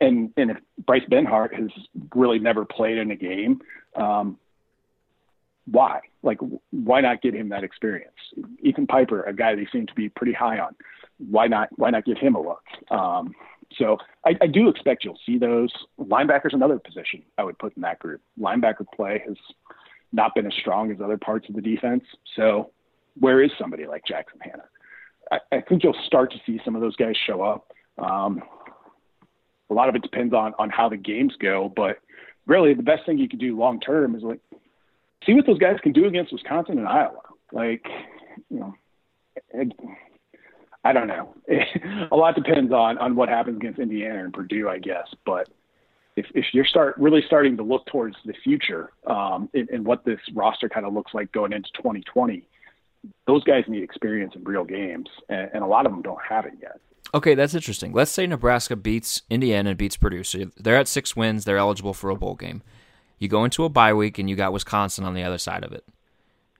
And 0.00 0.32
and 0.36 0.50
if 0.50 0.56
Bryce 0.86 1.02
Benhart 1.10 1.54
has 1.54 1.70
really 2.14 2.38
never 2.38 2.64
played 2.64 2.98
in 2.98 3.10
a 3.10 3.16
game, 3.16 3.60
um, 3.96 4.38
why? 5.70 6.00
Like, 6.22 6.38
why 6.70 7.00
not 7.00 7.22
get 7.22 7.34
him 7.34 7.48
that 7.50 7.64
experience? 7.64 8.12
Ethan 8.62 8.86
Piper, 8.86 9.22
a 9.22 9.32
guy 9.32 9.54
they 9.54 9.66
seem 9.72 9.86
to 9.86 9.94
be 9.94 10.08
pretty 10.08 10.32
high 10.32 10.58
on, 10.58 10.74
why 11.18 11.46
not 11.46 11.68
why 11.76 11.90
not 11.90 12.04
give 12.04 12.18
him 12.18 12.34
a 12.34 12.40
look? 12.40 12.62
Um, 12.90 13.34
so 13.76 13.98
I, 14.26 14.36
I 14.40 14.46
do 14.46 14.68
expect 14.68 15.04
you'll 15.04 15.18
see 15.24 15.38
those. 15.38 15.70
Linebacker's 15.98 16.54
another 16.54 16.78
position 16.78 17.22
I 17.38 17.44
would 17.44 17.58
put 17.58 17.76
in 17.76 17.82
that 17.82 18.00
group. 18.00 18.20
Linebacker 18.38 18.84
play 18.94 19.22
has 19.26 19.36
not 20.12 20.34
been 20.34 20.46
as 20.46 20.54
strong 20.54 20.90
as 20.90 21.00
other 21.00 21.18
parts 21.18 21.48
of 21.48 21.54
the 21.54 21.62
defense. 21.62 22.04
So 22.36 22.70
where 23.18 23.42
is 23.42 23.50
somebody 23.58 23.86
like 23.86 24.04
Jackson 24.06 24.40
Hannah? 24.40 24.68
I, 25.30 25.38
I 25.56 25.60
think 25.60 25.84
you'll 25.84 25.96
start 26.06 26.32
to 26.32 26.38
see 26.46 26.60
some 26.64 26.74
of 26.74 26.82
those 26.82 26.96
guys 26.96 27.14
show 27.26 27.42
up. 27.42 27.72
Um, 27.98 28.42
a 29.70 29.74
lot 29.74 29.88
of 29.88 29.94
it 29.94 30.02
depends 30.02 30.34
on 30.34 30.52
on 30.58 30.70
how 30.70 30.88
the 30.88 30.96
games 30.96 31.34
go, 31.40 31.72
but 31.74 31.98
really 32.46 32.74
the 32.74 32.82
best 32.82 33.06
thing 33.06 33.18
you 33.18 33.28
can 33.28 33.38
do 33.38 33.56
long 33.56 33.78
term 33.80 34.16
is 34.16 34.22
like 34.22 34.40
see 35.24 35.34
what 35.34 35.46
those 35.46 35.58
guys 35.58 35.76
can 35.82 35.92
do 35.92 36.06
against 36.06 36.32
Wisconsin 36.32 36.78
and 36.78 36.88
Iowa. 36.88 37.20
Like, 37.52 37.84
you 38.48 38.60
know, 38.60 38.74
I 40.84 40.92
don't 40.92 41.08
know. 41.08 41.34
a 42.12 42.16
lot 42.16 42.34
depends 42.34 42.72
on 42.72 42.98
on 42.98 43.14
what 43.14 43.28
happens 43.28 43.58
against 43.58 43.78
Indiana 43.78 44.24
and 44.24 44.32
Purdue, 44.32 44.68
I 44.68 44.78
guess. 44.78 45.06
But 45.24 45.48
if 46.20 46.26
if 46.34 46.46
you're 46.52 46.64
start 46.64 46.96
really 46.98 47.22
starting 47.26 47.56
to 47.56 47.62
look 47.62 47.86
towards 47.86 48.16
the 48.24 48.34
future 48.44 48.92
um, 49.06 49.48
and, 49.54 49.68
and 49.70 49.84
what 49.84 50.04
this 50.04 50.20
roster 50.34 50.68
kind 50.68 50.86
of 50.86 50.92
looks 50.92 51.14
like 51.14 51.32
going 51.32 51.52
into 51.52 51.70
2020, 51.76 52.46
those 53.26 53.42
guys 53.44 53.64
need 53.68 53.82
experience 53.82 54.34
in 54.34 54.44
real 54.44 54.64
games, 54.64 55.08
and, 55.28 55.50
and 55.54 55.64
a 55.64 55.66
lot 55.66 55.86
of 55.86 55.92
them 55.92 56.02
don't 56.02 56.20
have 56.28 56.44
it 56.44 56.52
yet. 56.60 56.80
Okay, 57.12 57.34
that's 57.34 57.54
interesting. 57.54 57.92
Let's 57.92 58.10
say 58.10 58.26
Nebraska 58.26 58.76
beats 58.76 59.22
Indiana 59.30 59.70
and 59.70 59.78
beats 59.78 59.96
Purdue. 59.96 60.22
So 60.22 60.50
they're 60.56 60.76
at 60.76 60.86
six 60.86 61.16
wins. 61.16 61.44
They're 61.44 61.56
eligible 61.56 61.94
for 61.94 62.10
a 62.10 62.14
bowl 62.14 62.34
game. 62.34 62.62
You 63.18 63.28
go 63.28 63.44
into 63.44 63.64
a 63.64 63.68
bye 63.68 63.92
week 63.92 64.18
and 64.18 64.30
you 64.30 64.36
got 64.36 64.52
Wisconsin 64.52 65.04
on 65.04 65.14
the 65.14 65.24
other 65.24 65.38
side 65.38 65.64
of 65.64 65.72
it. 65.72 65.84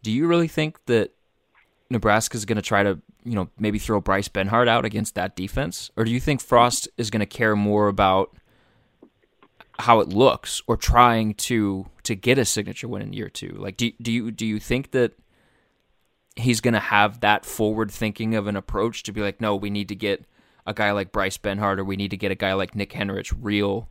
Do 0.03 0.11
you 0.11 0.27
really 0.27 0.49
think 0.49 0.85
that 0.87 1.13
Nebraska's 1.89 2.45
going 2.45 2.57
to 2.57 2.63
try 2.63 2.83
to, 2.83 2.99
you 3.23 3.35
know, 3.35 3.49
maybe 3.59 3.79
throw 3.79 4.01
Bryce 4.01 4.29
Benhart 4.29 4.67
out 4.67 4.85
against 4.85 5.15
that 5.15 5.37
defense? 5.37 5.91
Or 5.97 6.05
do 6.05 6.11
you 6.11 6.21
think 6.21 6.41
Frost 6.41 6.89
is 6.97 7.11
going 7.11 7.21
to 7.21 7.27
care 7.27 7.55
more 7.55 7.87
about 7.87 8.37
how 9.81 10.01
it 10.01 10.09
looks 10.09 10.63
or 10.67 10.77
trying 10.77 11.35
to 11.35 11.87
to 12.05 12.15
get 12.15 12.39
a 12.39 12.45
signature 12.45 12.89
win 12.89 13.03
in 13.03 13.13
year 13.13 13.29
2? 13.29 13.57
Like 13.59 13.77
do 13.77 13.91
do 14.01 14.13
you 14.13 14.31
do 14.31 14.47
you 14.47 14.59
think 14.59 14.93
that 14.93 15.13
he's 16.37 16.61
going 16.61 16.75
to 16.75 16.81
have 16.81 17.21
that 17.21 17.45
forward 17.45 17.91
thinking 17.91 18.35
of 18.35 18.47
an 18.47 18.57
approach 18.57 19.03
to 19.05 19.13
be 19.13 19.21
like, 19.21 19.41
"No, 19.41 19.57
we 19.57 19.71
need 19.71 19.89
to 19.89 19.97
get 19.97 20.25
a 20.67 20.75
guy 20.75 20.93
like 20.93 21.13
Bryce 21.13 21.39
Benhart 21.39 21.79
or 21.79 21.85
we 21.85 21.97
need 21.97 22.11
to 22.11 22.17
get 22.17 22.31
a 22.31 22.37
guy 22.37 22.53
like 22.53 22.75
Nick 22.75 22.93
Henrich 22.93 23.35
real 23.41 23.89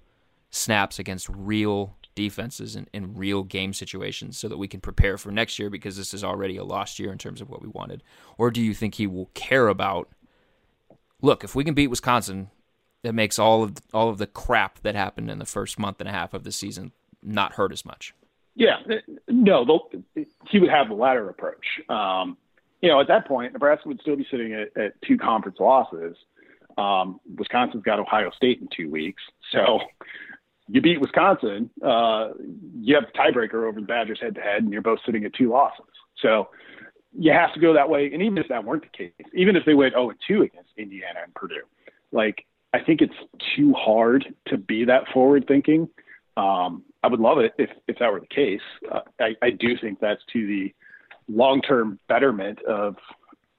snaps 0.50 1.00
against 1.00 1.30
real 1.30 1.96
defenses 2.16 2.76
in, 2.76 2.88
in 2.94 3.16
real 3.16 3.44
game 3.44 3.74
situations 3.74 4.38
so 4.38 4.48
that 4.48 4.58
we 4.58 4.68
can 4.68 4.82
prepare 4.82 5.18
for 5.18 5.32
next 5.32 5.60
year 5.60 5.70
because 5.70 5.96
this 5.96 6.14
is 6.14 6.24
already 6.24 6.58
a 6.58 6.64
lost 6.64 7.00
year 7.00 7.12
in 7.12 7.18
terms 7.18 7.40
of 7.40 7.50
what 7.50 7.62
we 7.62 7.68
wanted? 7.68 8.04
Or 8.38 8.52
do 8.52 8.62
you 8.62 8.74
think 8.74 8.96
he 8.96 9.08
will 9.08 9.30
care 9.34 9.68
about 9.68 10.10
look, 11.22 11.44
if 11.44 11.56
we 11.56 11.64
can 11.64 11.74
beat 11.74 11.88
Wisconsin, 11.88 12.50
it 13.04 13.14
makes 13.14 13.40
all 13.40 13.64
of 13.64 13.78
all 13.94 14.10
of 14.10 14.18
the 14.18 14.28
crap 14.28 14.80
that 14.82 14.96
happened 14.96 15.30
in 15.30 15.40
the 15.40 15.46
first 15.46 15.80
month 15.80 16.00
and 16.00 16.10
a 16.10 16.12
half 16.12 16.34
of 16.34 16.44
the 16.44 16.52
season 16.52 16.92
not 17.24 17.54
hurt 17.54 17.72
as 17.72 17.86
much. 17.86 18.14
Yeah, 18.56 18.78
no, 19.28 19.90
he 20.48 20.60
would 20.60 20.70
have 20.70 20.90
the 20.90 20.96
latter 20.96 21.30
approach. 21.30 21.66
Um, 21.88 22.38
you 22.82 22.90
know, 22.90 23.00
at 23.00 23.08
that 23.08 23.28
point, 23.28 23.54
Nebraska 23.54 23.88
would 23.88 24.02
still 24.02 24.16
be 24.16 24.28
sitting 24.30 24.54
at, 24.54 24.76
at 24.82 25.02
two 25.02 25.18
conference 25.18 25.58
losses. 25.60 26.16
Um, 26.78 27.20
Wisconsin's 27.38 27.84
got 27.84 28.00
Ohio 28.00 28.32
State 28.36 28.62
in 28.62 28.68
two 28.76 28.90
weeks, 28.90 29.22
so 29.52 29.80
you 30.70 30.82
beat 30.82 31.02
Wisconsin, 31.02 31.70
uh, 31.84 32.30
you 32.80 32.96
have 32.96 33.06
a 33.06 33.18
tiebreaker 33.18 33.68
over 33.68 33.82
the 33.82 33.88
Badgers 33.88 34.20
head 34.22 34.36
to 34.36 34.42
head, 34.42 34.64
and 34.64 34.72
you're 34.72 34.84
both 34.84 35.00
sitting 35.06 35.26
at 35.26 35.34
two 35.34 35.50
losses. 35.50 35.86
So 36.22 36.50
you 37.18 37.32
have 37.32 37.54
to 37.56 37.60
go 37.60 37.74
that 37.74 37.90
way. 37.90 38.12
And 38.14 38.22
even 38.22 38.38
if 38.38 38.48
that 38.50 38.64
weren't 38.64 38.84
the 38.84 38.98
case, 38.98 39.12
even 39.34 39.56
if 39.56 39.66
they 39.66 39.74
went 39.74 39.94
0 39.94 40.12
2 40.28 40.44
against 40.44 40.70
Indiana 40.78 41.22
and 41.24 41.34
Purdue, 41.34 41.64
like 42.12 42.46
I 42.74 42.80
think 42.80 43.02
it's 43.02 43.14
too 43.56 43.74
hard 43.74 44.26
to 44.48 44.58
be 44.58 44.86
that 44.86 45.04
forward 45.14 45.46
thinking. 45.48 45.90
Um, 46.38 46.84
I 47.04 47.08
would 47.08 47.20
love 47.20 47.40
it 47.40 47.54
if, 47.58 47.70
if 47.88 47.98
that 48.00 48.12
were 48.12 48.20
the 48.20 48.28
case. 48.28 48.62
Uh, 48.92 49.02
I, 49.20 49.36
I 49.42 49.50
do 49.52 49.78
think 49.80 50.00
that's 50.00 50.22
to 50.34 50.46
the 50.46 50.74
long 51.28 51.62
term 51.62 52.00
betterment 52.08 52.60
of 52.66 52.96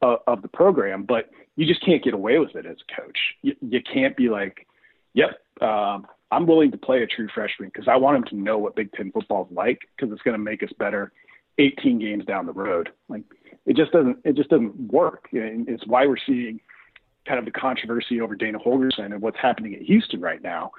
uh, 0.03 0.16
of 0.27 0.42
the 0.42 0.49
program, 0.49 1.03
but 1.03 1.31
you 1.57 1.66
just 1.66 1.85
can't 1.85 2.03
get 2.03 2.14
away 2.14 2.38
with 2.38 2.55
it 2.57 2.64
as 2.64 2.77
a 2.88 3.01
coach. 3.03 3.18
You, 3.42 3.55
you 3.61 3.81
can't 3.83 4.16
be 4.16 4.31
like, 4.31 4.66
"Yep, 5.14 5.31
um, 5.61 6.07
I'm 6.31 6.46
willing 6.46 6.70
to 6.70 6.79
play 6.79 7.03
a 7.03 7.07
true 7.07 7.29
freshman 7.35 7.70
because 7.73 7.88
I 7.88 7.96
want 7.96 8.16
him 8.16 8.25
to 8.25 8.37
know 8.37 8.59
what 8.59 8.77
Big 8.77 8.92
Ten 8.92 9.11
football 9.12 9.46
is 9.51 9.57
like 9.57 9.81
because 9.96 10.12
it's 10.12 10.23
going 10.23 10.37
to 10.37 10.42
make 10.42 10.62
us 10.62 10.70
better 10.79 11.12
18 11.59 11.99
games 11.99 12.25
down 12.25 12.46
the 12.46 12.53
road. 12.53 12.90
Like 13.09 13.23
it 13.66 13.77
just 13.77 13.92
doesn't 13.92 14.18
it 14.25 14.37
just 14.37 14.51
doesn't 14.51 14.92
work. 14.92 15.29
It's 15.33 15.87
why 15.87 16.07
we're 16.07 16.16
seeing 16.27 16.61
kind 17.26 17.38
of 17.38 17.44
the 17.44 17.50
controversy 17.50 18.20
over 18.20 18.35
Dana 18.35 18.59
Holgorsen 18.59 19.12
and 19.12 19.20
what's 19.20 19.38
happening 19.40 19.74
at 19.74 19.83
Houston 19.83 20.20
right 20.20 20.42
now 20.42 20.72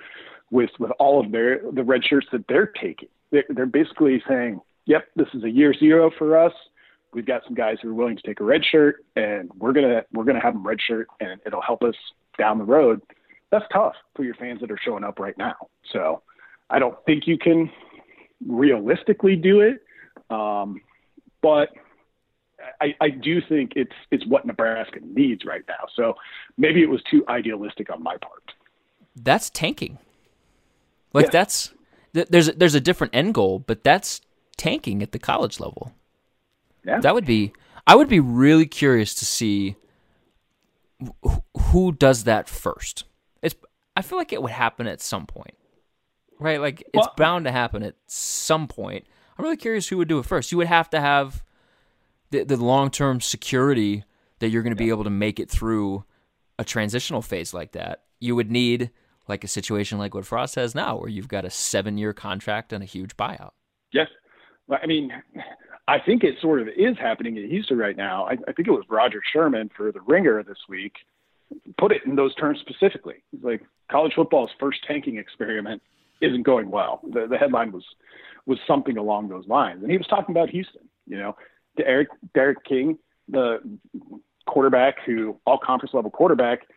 with 0.49 0.71
with 0.79 0.91
all 0.99 1.23
of 1.23 1.31
their 1.31 1.61
the 1.71 1.83
red 1.83 2.03
shirts 2.03 2.27
that 2.31 2.45
they're 2.47 2.67
taking. 2.67 3.09
They're, 3.31 3.45
they're 3.49 3.65
basically 3.65 4.21
saying, 4.27 4.61
"Yep, 4.85 5.07
this 5.15 5.27
is 5.33 5.43
a 5.43 5.49
year 5.49 5.73
zero 5.73 6.11
for 6.17 6.37
us. 6.37 6.53
We've 7.13 7.25
got 7.25 7.43
some 7.45 7.53
guys 7.53 7.77
who 7.81 7.89
are 7.89 7.93
willing 7.93 8.17
to 8.17 8.23
take 8.23 8.39
a 8.39 8.43
red 8.43 8.63
shirt, 8.63 9.03
and 9.15 9.49
we're 9.57 9.73
gonna 9.73 10.03
we're 10.13 10.25
gonna 10.25 10.41
have 10.41 10.53
them 10.53 10.65
red 10.65 10.79
shirt, 10.81 11.07
and 11.19 11.39
it'll 11.45 11.61
help 11.61 11.83
us 11.83 11.95
down 12.37 12.57
the 12.57 12.65
road." 12.65 13.01
that's 13.51 13.65
tough 13.71 13.93
for 14.15 14.23
your 14.23 14.33
fans 14.35 14.61
that 14.61 14.71
are 14.71 14.79
showing 14.83 15.03
up 15.03 15.19
right 15.19 15.37
now. 15.37 15.55
So 15.91 16.21
I 16.69 16.79
don't 16.79 16.97
think 17.05 17.27
you 17.27 17.37
can 17.37 17.69
realistically 18.47 19.35
do 19.35 19.59
it. 19.59 19.83
Um, 20.33 20.81
but 21.41 21.69
I, 22.79 22.95
I 22.99 23.09
do 23.09 23.41
think 23.41 23.73
it's 23.75 23.93
it's 24.11 24.25
what 24.25 24.45
Nebraska 24.45 24.99
needs 25.03 25.45
right 25.45 25.63
now. 25.67 25.87
So 25.95 26.15
maybe 26.57 26.81
it 26.81 26.89
was 26.89 27.01
too 27.09 27.23
idealistic 27.27 27.91
on 27.91 28.01
my 28.01 28.17
part. 28.17 28.51
That's 29.15 29.49
tanking. 29.49 29.97
Like 31.13 31.25
yeah. 31.25 31.31
that's 31.31 31.73
there's 32.13 32.47
there's 32.51 32.75
a 32.75 32.81
different 32.81 33.15
end 33.15 33.33
goal, 33.33 33.59
but 33.59 33.83
that's 33.83 34.21
tanking 34.57 35.01
at 35.01 35.11
the 35.11 35.19
college 35.19 35.59
level. 35.59 35.93
Yeah. 36.85 36.99
That 36.99 37.13
would 37.13 37.25
be 37.25 37.53
I 37.87 37.95
would 37.95 38.09
be 38.09 38.19
really 38.19 38.65
curious 38.65 39.13
to 39.15 39.25
see 39.25 39.75
who 41.71 41.91
does 41.91 42.25
that 42.25 42.47
first. 42.47 43.05
It's 43.41 43.55
I 43.95 44.01
feel 44.01 44.17
like 44.17 44.33
it 44.33 44.41
would 44.41 44.51
happen 44.51 44.87
at 44.87 45.01
some 45.01 45.25
point, 45.25 45.55
right? 46.39 46.61
Like 46.61 46.81
it's 46.93 47.07
well, 47.07 47.13
bound 47.17 47.45
to 47.45 47.51
happen 47.51 47.83
at 47.83 47.95
some 48.07 48.67
point. 48.67 49.05
I'm 49.37 49.43
really 49.43 49.57
curious 49.57 49.87
who 49.87 49.97
would 49.97 50.07
do 50.07 50.19
it 50.19 50.25
first. 50.25 50.51
You 50.51 50.57
would 50.59 50.67
have 50.67 50.89
to 50.91 51.01
have 51.01 51.43
the 52.31 52.43
the 52.43 52.57
long 52.57 52.89
term 52.89 53.21
security 53.21 54.03
that 54.39 54.49
you're 54.49 54.63
going 54.63 54.75
to 54.75 54.83
yeah. 54.83 54.87
be 54.87 54.91
able 54.91 55.03
to 55.03 55.09
make 55.09 55.39
it 55.39 55.49
through 55.49 56.03
a 56.57 56.63
transitional 56.63 57.21
phase 57.21 57.53
like 57.53 57.73
that. 57.73 58.03
You 58.19 58.35
would 58.35 58.51
need 58.51 58.91
like 59.27 59.43
a 59.43 59.47
situation 59.47 59.97
like 59.97 60.13
what 60.13 60.25
Frost 60.25 60.55
has 60.55 60.75
now, 60.75 60.97
where 60.97 61.09
you've 61.09 61.27
got 61.27 61.45
a 61.45 61.49
seven 61.49 61.97
year 61.97 62.13
contract 62.13 62.73
and 62.73 62.83
a 62.83 62.87
huge 62.87 63.15
buyout. 63.15 63.51
Yes, 63.93 64.07
I 64.69 64.87
mean, 64.87 65.11
I 65.87 65.99
think 65.99 66.23
it 66.23 66.35
sort 66.41 66.61
of 66.61 66.67
is 66.69 66.97
happening 66.97 67.37
in 67.37 67.49
Houston 67.49 67.77
right 67.77 67.95
now. 67.95 68.25
I, 68.25 68.33
I 68.47 68.53
think 68.53 68.67
it 68.67 68.71
was 68.71 68.85
Roger 68.89 69.21
Sherman 69.31 69.69
for 69.75 69.91
the 69.91 70.01
Ringer 70.01 70.43
this 70.43 70.59
week 70.67 70.93
put 71.77 71.91
it 71.91 72.01
in 72.05 72.15
those 72.15 72.33
terms 72.35 72.59
specifically. 72.59 73.23
He's 73.31 73.43
like 73.43 73.61
college 73.89 74.13
football's 74.15 74.51
first 74.59 74.79
tanking 74.87 75.17
experiment 75.17 75.81
isn't 76.21 76.43
going 76.43 76.69
well. 76.69 77.01
The, 77.11 77.27
the 77.27 77.37
headline 77.37 77.71
was 77.71 77.83
was 78.45 78.59
something 78.65 78.97
along 78.97 79.29
those 79.29 79.47
lines, 79.47 79.83
and 79.83 79.91
he 79.91 79.97
was 79.97 80.07
talking 80.07 80.33
about 80.33 80.49
Houston. 80.49 80.87
You 81.07 81.17
know, 81.17 81.35
Derek 81.77 82.09
D'Eriq 82.33 82.55
King, 82.67 82.97
the 83.27 83.59
quarterback 84.45 84.95
who 85.05 85.39
all 85.45 85.57
conference 85.57 85.93
level 85.93 86.11
quarterback, 86.11 86.67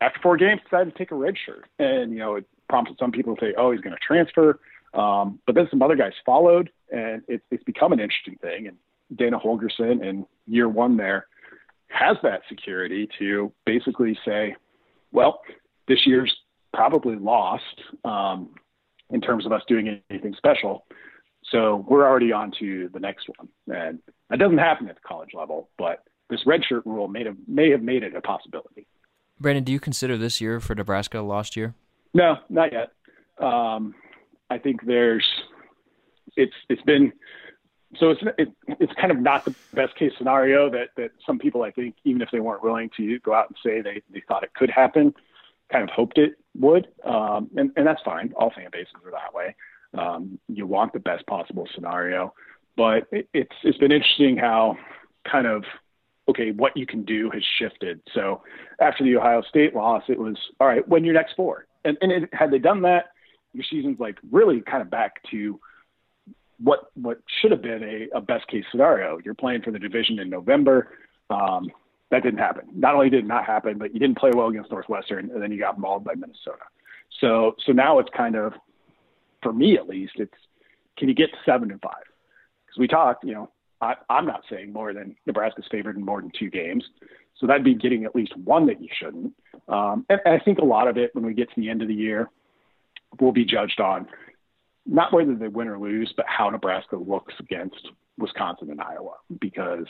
after 0.00 0.20
four 0.22 0.36
games 0.36 0.60
decided 0.64 0.92
to 0.92 0.98
take 0.98 1.10
a 1.10 1.14
red 1.14 1.34
shirt, 1.44 1.66
and 1.78 2.12
you 2.12 2.18
know 2.18 2.36
it 2.36 2.46
prompted 2.68 2.96
some 2.98 3.12
people 3.12 3.36
to 3.36 3.40
say, 3.40 3.54
"Oh, 3.56 3.70
he's 3.72 3.80
going 3.80 3.94
to 3.94 4.00
transfer." 4.06 4.60
Um, 4.94 5.38
but 5.46 5.54
then 5.54 5.68
some 5.70 5.82
other 5.82 5.96
guys 5.96 6.12
followed, 6.26 6.70
and 6.90 7.22
it, 7.28 7.42
it's 7.50 7.62
become 7.64 7.92
an 7.92 8.00
interesting 8.00 8.36
thing. 8.42 8.66
And 8.66 8.76
Dana 9.16 9.38
Holgorsen 9.38 10.02
in 10.02 10.26
year 10.46 10.68
one 10.68 10.96
there 10.96 11.26
has 11.88 12.16
that 12.22 12.42
security 12.48 13.08
to 13.18 13.52
basically 13.66 14.18
say, 14.24 14.54
well, 15.12 15.40
this 15.88 16.06
year's 16.06 16.34
probably 16.72 17.16
lost 17.16 17.64
um, 18.04 18.50
in 19.10 19.20
terms 19.20 19.44
of 19.44 19.52
us 19.52 19.62
doing 19.66 20.00
anything 20.08 20.34
special. 20.36 20.86
So 21.50 21.84
we're 21.88 22.06
already 22.06 22.32
on 22.32 22.52
to 22.60 22.88
the 22.92 23.00
next 23.00 23.28
one. 23.36 23.48
And 23.76 23.98
that 24.28 24.38
doesn't 24.38 24.58
happen 24.58 24.88
at 24.88 24.96
the 24.96 25.00
college 25.06 25.30
level, 25.34 25.68
but 25.78 26.04
this 26.28 26.44
redshirt 26.44 26.82
rule 26.84 27.08
may 27.08 27.24
have, 27.24 27.36
may 27.48 27.70
have 27.70 27.82
made 27.82 28.02
it 28.02 28.14
a 28.14 28.20
possibility. 28.20 28.86
Brandon, 29.40 29.64
do 29.64 29.72
you 29.72 29.80
consider 29.80 30.16
this 30.16 30.40
year 30.40 30.60
for 30.60 30.74
Nebraska 30.74 31.20
a 31.20 31.22
lost 31.22 31.56
year? 31.56 31.74
No, 32.14 32.36
not 32.48 32.72
yet. 32.72 32.90
Um, 33.44 33.94
I 34.50 34.58
think 34.58 34.84
there's 34.84 35.26
it's 36.36 36.52
it's 36.68 36.82
been 36.82 37.12
so 37.96 38.10
it's 38.10 38.20
it, 38.38 38.48
it's 38.80 38.92
kind 39.00 39.10
of 39.10 39.18
not 39.18 39.44
the 39.44 39.54
best 39.72 39.96
case 39.96 40.12
scenario 40.18 40.70
that 40.70 40.88
that 40.96 41.10
some 41.26 41.38
people 41.38 41.62
I 41.62 41.70
think 41.70 41.94
even 42.04 42.20
if 42.20 42.28
they 42.30 42.40
weren't 42.40 42.62
willing 42.62 42.90
to 42.96 43.18
go 43.20 43.32
out 43.32 43.48
and 43.48 43.56
say 43.64 43.80
they 43.80 44.02
they 44.12 44.22
thought 44.28 44.42
it 44.42 44.52
could 44.54 44.70
happen, 44.70 45.14
kind 45.72 45.84
of 45.84 45.90
hoped 45.90 46.18
it 46.18 46.34
would, 46.58 46.88
um, 47.04 47.50
and 47.56 47.70
and 47.76 47.86
that's 47.86 48.02
fine. 48.02 48.32
All 48.36 48.50
fan 48.50 48.68
bases 48.70 48.92
are 49.04 49.10
that 49.10 49.32
way. 49.32 49.54
Um, 49.96 50.38
you 50.48 50.66
want 50.66 50.92
the 50.92 51.00
best 51.00 51.26
possible 51.26 51.66
scenario, 51.74 52.32
but 52.76 53.06
it, 53.10 53.28
it's 53.34 53.56
it's 53.64 53.78
been 53.78 53.92
interesting 53.92 54.36
how 54.36 54.76
kind 55.30 55.46
of 55.46 55.64
okay, 56.28 56.52
what 56.52 56.76
you 56.76 56.86
can 56.86 57.04
do 57.04 57.30
has 57.30 57.42
shifted. 57.58 58.00
So 58.14 58.42
after 58.80 59.02
the 59.02 59.16
Ohio 59.16 59.42
State 59.42 59.74
loss, 59.74 60.04
it 60.08 60.18
was 60.18 60.36
all 60.60 60.68
right, 60.68 60.86
win 60.86 61.04
your 61.04 61.14
next 61.14 61.34
four. 61.34 61.66
And, 61.84 61.98
and 62.00 62.12
it, 62.12 62.28
had 62.32 62.50
they 62.50 62.58
done 62.58 62.82
that, 62.82 63.06
your 63.52 63.64
season's 63.68 63.98
like 63.98 64.18
really 64.30 64.60
kind 64.60 64.82
of 64.82 64.90
back 64.90 65.22
to 65.30 65.58
what 66.62 66.90
what 66.94 67.20
should 67.40 67.50
have 67.50 67.62
been 67.62 67.82
a, 67.82 68.18
a 68.18 68.20
best 68.20 68.46
case 68.48 68.64
scenario. 68.70 69.18
You're 69.24 69.34
playing 69.34 69.62
for 69.62 69.70
the 69.72 69.78
division 69.78 70.18
in 70.18 70.30
November. 70.30 70.88
Um, 71.30 71.70
that 72.10 72.22
didn't 72.22 72.38
happen. 72.38 72.66
Not 72.74 72.94
only 72.94 73.08
did 73.08 73.24
it 73.24 73.26
not 73.26 73.44
happen, 73.44 73.78
but 73.78 73.92
you 73.94 74.00
didn't 74.00 74.18
play 74.18 74.30
well 74.34 74.48
against 74.48 74.70
Northwestern, 74.70 75.30
and 75.30 75.42
then 75.42 75.50
you 75.52 75.58
got 75.58 75.78
mauled 75.78 76.04
by 76.04 76.14
Minnesota. 76.14 76.64
So 77.20 77.56
so 77.64 77.72
now 77.72 77.98
it's 77.98 78.10
kind 78.16 78.36
of, 78.36 78.52
for 79.42 79.52
me 79.52 79.76
at 79.76 79.88
least, 79.88 80.12
it's 80.16 80.34
can 80.96 81.08
you 81.08 81.14
get 81.14 81.30
to 81.30 81.38
seven 81.44 81.70
and 81.70 81.80
five? 81.80 82.04
Because 82.66 82.78
we 82.78 82.88
talked, 82.88 83.24
you 83.24 83.32
know, 83.32 83.50
I, 83.80 83.94
I'm 84.08 84.26
not 84.26 84.42
saying 84.50 84.72
more 84.72 84.92
than 84.92 85.16
Nebraska's 85.26 85.64
favored 85.70 85.96
in 85.96 86.04
more 86.04 86.20
than 86.20 86.30
two 86.38 86.50
games. 86.50 86.84
So 87.38 87.46
that'd 87.46 87.64
be 87.64 87.74
getting 87.74 88.04
at 88.04 88.14
least 88.14 88.36
one 88.36 88.66
that 88.66 88.82
you 88.82 88.88
shouldn't. 88.92 89.32
Um, 89.68 90.04
and, 90.10 90.20
and 90.24 90.34
I 90.34 90.38
think 90.44 90.58
a 90.58 90.64
lot 90.64 90.88
of 90.88 90.98
it 90.98 91.14
when 91.14 91.24
we 91.24 91.32
get 91.32 91.48
to 91.54 91.60
the 91.60 91.70
end 91.70 91.80
of 91.80 91.88
the 91.88 91.94
year 91.94 92.28
will 93.18 93.32
be 93.32 93.44
judged 93.44 93.80
on 93.80 94.06
not 94.86 95.12
whether 95.12 95.34
they 95.34 95.48
win 95.48 95.68
or 95.68 95.78
lose, 95.78 96.12
but 96.16 96.26
how 96.28 96.50
Nebraska 96.50 96.96
looks 96.96 97.34
against 97.38 97.88
Wisconsin 98.18 98.70
and 98.70 98.80
Iowa, 98.80 99.14
because 99.40 99.86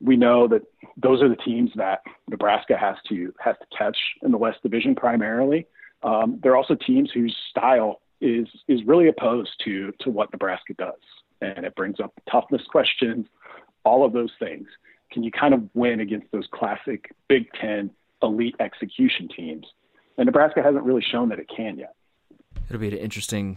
we 0.00 0.16
know 0.16 0.46
that 0.48 0.62
those 0.96 1.22
are 1.22 1.28
the 1.28 1.36
teams 1.36 1.70
that 1.76 2.02
Nebraska 2.28 2.76
has 2.76 2.96
to 3.08 3.32
has 3.40 3.56
to 3.60 3.76
catch 3.76 3.96
in 4.22 4.30
the 4.30 4.38
West 4.38 4.62
Division 4.62 4.94
primarily. 4.94 5.66
Um, 6.02 6.38
they're 6.42 6.56
also 6.56 6.76
teams 6.76 7.10
whose 7.12 7.36
style 7.50 8.00
is 8.20 8.46
is 8.66 8.84
really 8.84 9.08
opposed 9.08 9.52
to 9.64 9.92
to 10.00 10.10
what 10.10 10.32
Nebraska 10.32 10.74
does, 10.74 11.00
and 11.40 11.64
it 11.64 11.74
brings 11.74 12.00
up 12.00 12.12
toughness 12.30 12.62
questions, 12.70 13.26
all 13.84 14.04
of 14.04 14.12
those 14.12 14.32
things. 14.38 14.68
Can 15.10 15.22
you 15.22 15.30
kind 15.30 15.54
of 15.54 15.62
win 15.74 16.00
against 16.00 16.30
those 16.32 16.46
classic 16.52 17.14
Big 17.28 17.48
Ten 17.58 17.90
elite 18.22 18.56
execution 18.60 19.28
teams? 19.28 19.66
And 20.16 20.26
Nebraska 20.26 20.62
hasn't 20.62 20.84
really 20.84 21.02
shown 21.02 21.28
that 21.28 21.38
it 21.38 21.48
can 21.54 21.78
yet. 21.78 21.94
It'll 22.68 22.80
be 22.80 22.88
an 22.88 22.94
interesting 22.94 23.56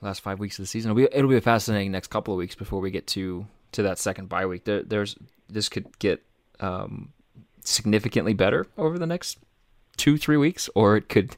last 0.00 0.20
five 0.20 0.38
weeks 0.38 0.58
of 0.58 0.64
the 0.64 0.66
season. 0.66 0.90
It'll 0.90 1.08
be 1.08 1.16
it'll 1.16 1.30
be 1.30 1.36
a 1.36 1.42
fascinating 1.42 1.92
next 1.92 2.08
couple 2.08 2.34
of 2.34 2.38
weeks 2.38 2.54
before 2.54 2.80
we 2.80 2.90
get 2.90 3.06
to 3.08 3.46
to 3.72 3.82
that 3.82 3.98
second 3.98 4.28
bye 4.28 4.46
week. 4.46 4.64
There, 4.64 4.82
there's 4.82 5.16
this 5.48 5.68
could 5.68 5.98
get 5.98 6.22
um, 6.60 7.12
significantly 7.64 8.34
better 8.34 8.66
over 8.78 8.98
the 8.98 9.06
next 9.06 9.38
two 9.96 10.16
three 10.16 10.36
weeks, 10.36 10.68
or 10.74 10.96
it 10.96 11.08
could 11.08 11.36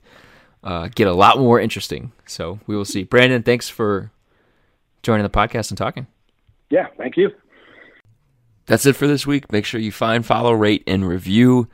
uh, 0.63 0.89
get 0.95 1.07
a 1.07 1.15
lot 1.15 1.39
more 1.39 1.61
interesting. 1.61 2.13
So 2.27 2.61
we 2.67 2.77
will 2.77 2.85
see. 2.85 3.05
Brandon, 3.05 3.43
thanks 3.43 3.69
for 3.69 4.11
joining 5.03 5.23
the 5.23 5.31
podcast 5.31 5.71
and 5.71 5.79
talking. 5.79 6.07
Yeah, 6.71 6.89
thank 6.99 7.17
you. 7.17 7.31
That's 8.67 8.85
it 8.87 8.95
for 8.95 9.07
this 9.07 9.27
week. 9.27 9.53
Make 9.53 9.65
sure 9.65 9.81
you 9.81 9.93
find, 9.93 10.27
follow, 10.27 10.53
rate, 10.53 10.83
and 10.87 11.07
review 11.07 11.69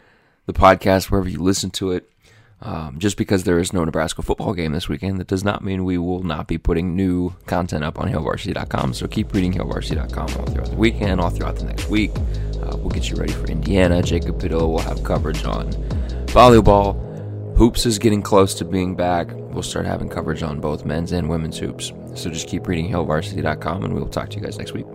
the 0.46 0.52
podcast 0.52 1.10
wherever 1.10 1.28
you 1.28 1.42
listen 1.42 1.70
to 1.70 1.92
it. 1.92 2.08
Um, 2.60 3.00
just 3.00 3.16
because 3.16 3.42
there 3.42 3.58
is 3.58 3.72
no 3.72 3.84
Nebraska 3.84 4.22
football 4.22 4.52
game 4.54 4.70
this 4.72 4.88
weekend, 4.88 5.18
that 5.18 5.26
does 5.26 5.42
not 5.42 5.64
mean 5.64 5.84
we 5.84 5.98
will 5.98 6.22
not 6.22 6.46
be 6.46 6.58
putting 6.58 6.94
new 6.94 7.34
content 7.46 7.82
up 7.82 7.98
on 7.98 8.08
HailVarsity.com. 8.08 8.94
So 8.94 9.08
keep 9.08 9.32
reading 9.32 9.52
HailVarsity.com 9.52 10.28
all 10.38 10.46
throughout 10.46 10.70
the 10.70 10.76
weekend, 10.76 11.20
all 11.20 11.30
throughout 11.30 11.56
the 11.56 11.64
next 11.64 11.88
week. 11.88 12.12
Uh, 12.14 12.76
we'll 12.76 12.90
get 12.90 13.10
you 13.10 13.16
ready 13.16 13.32
for 13.32 13.46
Indiana. 13.46 14.00
Jacob 14.00 14.38
Padilla 14.38 14.68
will 14.68 14.78
have 14.78 15.02
coverage 15.02 15.44
on 15.44 15.72
volleyball. 16.26 17.11
Hoops 17.56 17.84
is 17.86 17.98
getting 17.98 18.22
close 18.22 18.54
to 18.54 18.64
being 18.64 18.94
back. 18.94 19.28
We'll 19.32 19.62
start 19.62 19.86
having 19.86 20.08
coverage 20.08 20.42
on 20.42 20.58
both 20.60 20.84
men's 20.84 21.12
and 21.12 21.28
women's 21.28 21.58
hoops. 21.58 21.92
So 22.14 22.30
just 22.30 22.48
keep 22.48 22.66
reading 22.66 22.90
HailVarsity.com, 22.90 23.84
and 23.84 23.94
we'll 23.94 24.08
talk 24.08 24.30
to 24.30 24.36
you 24.36 24.42
guys 24.42 24.58
next 24.58 24.72
week. 24.72 24.86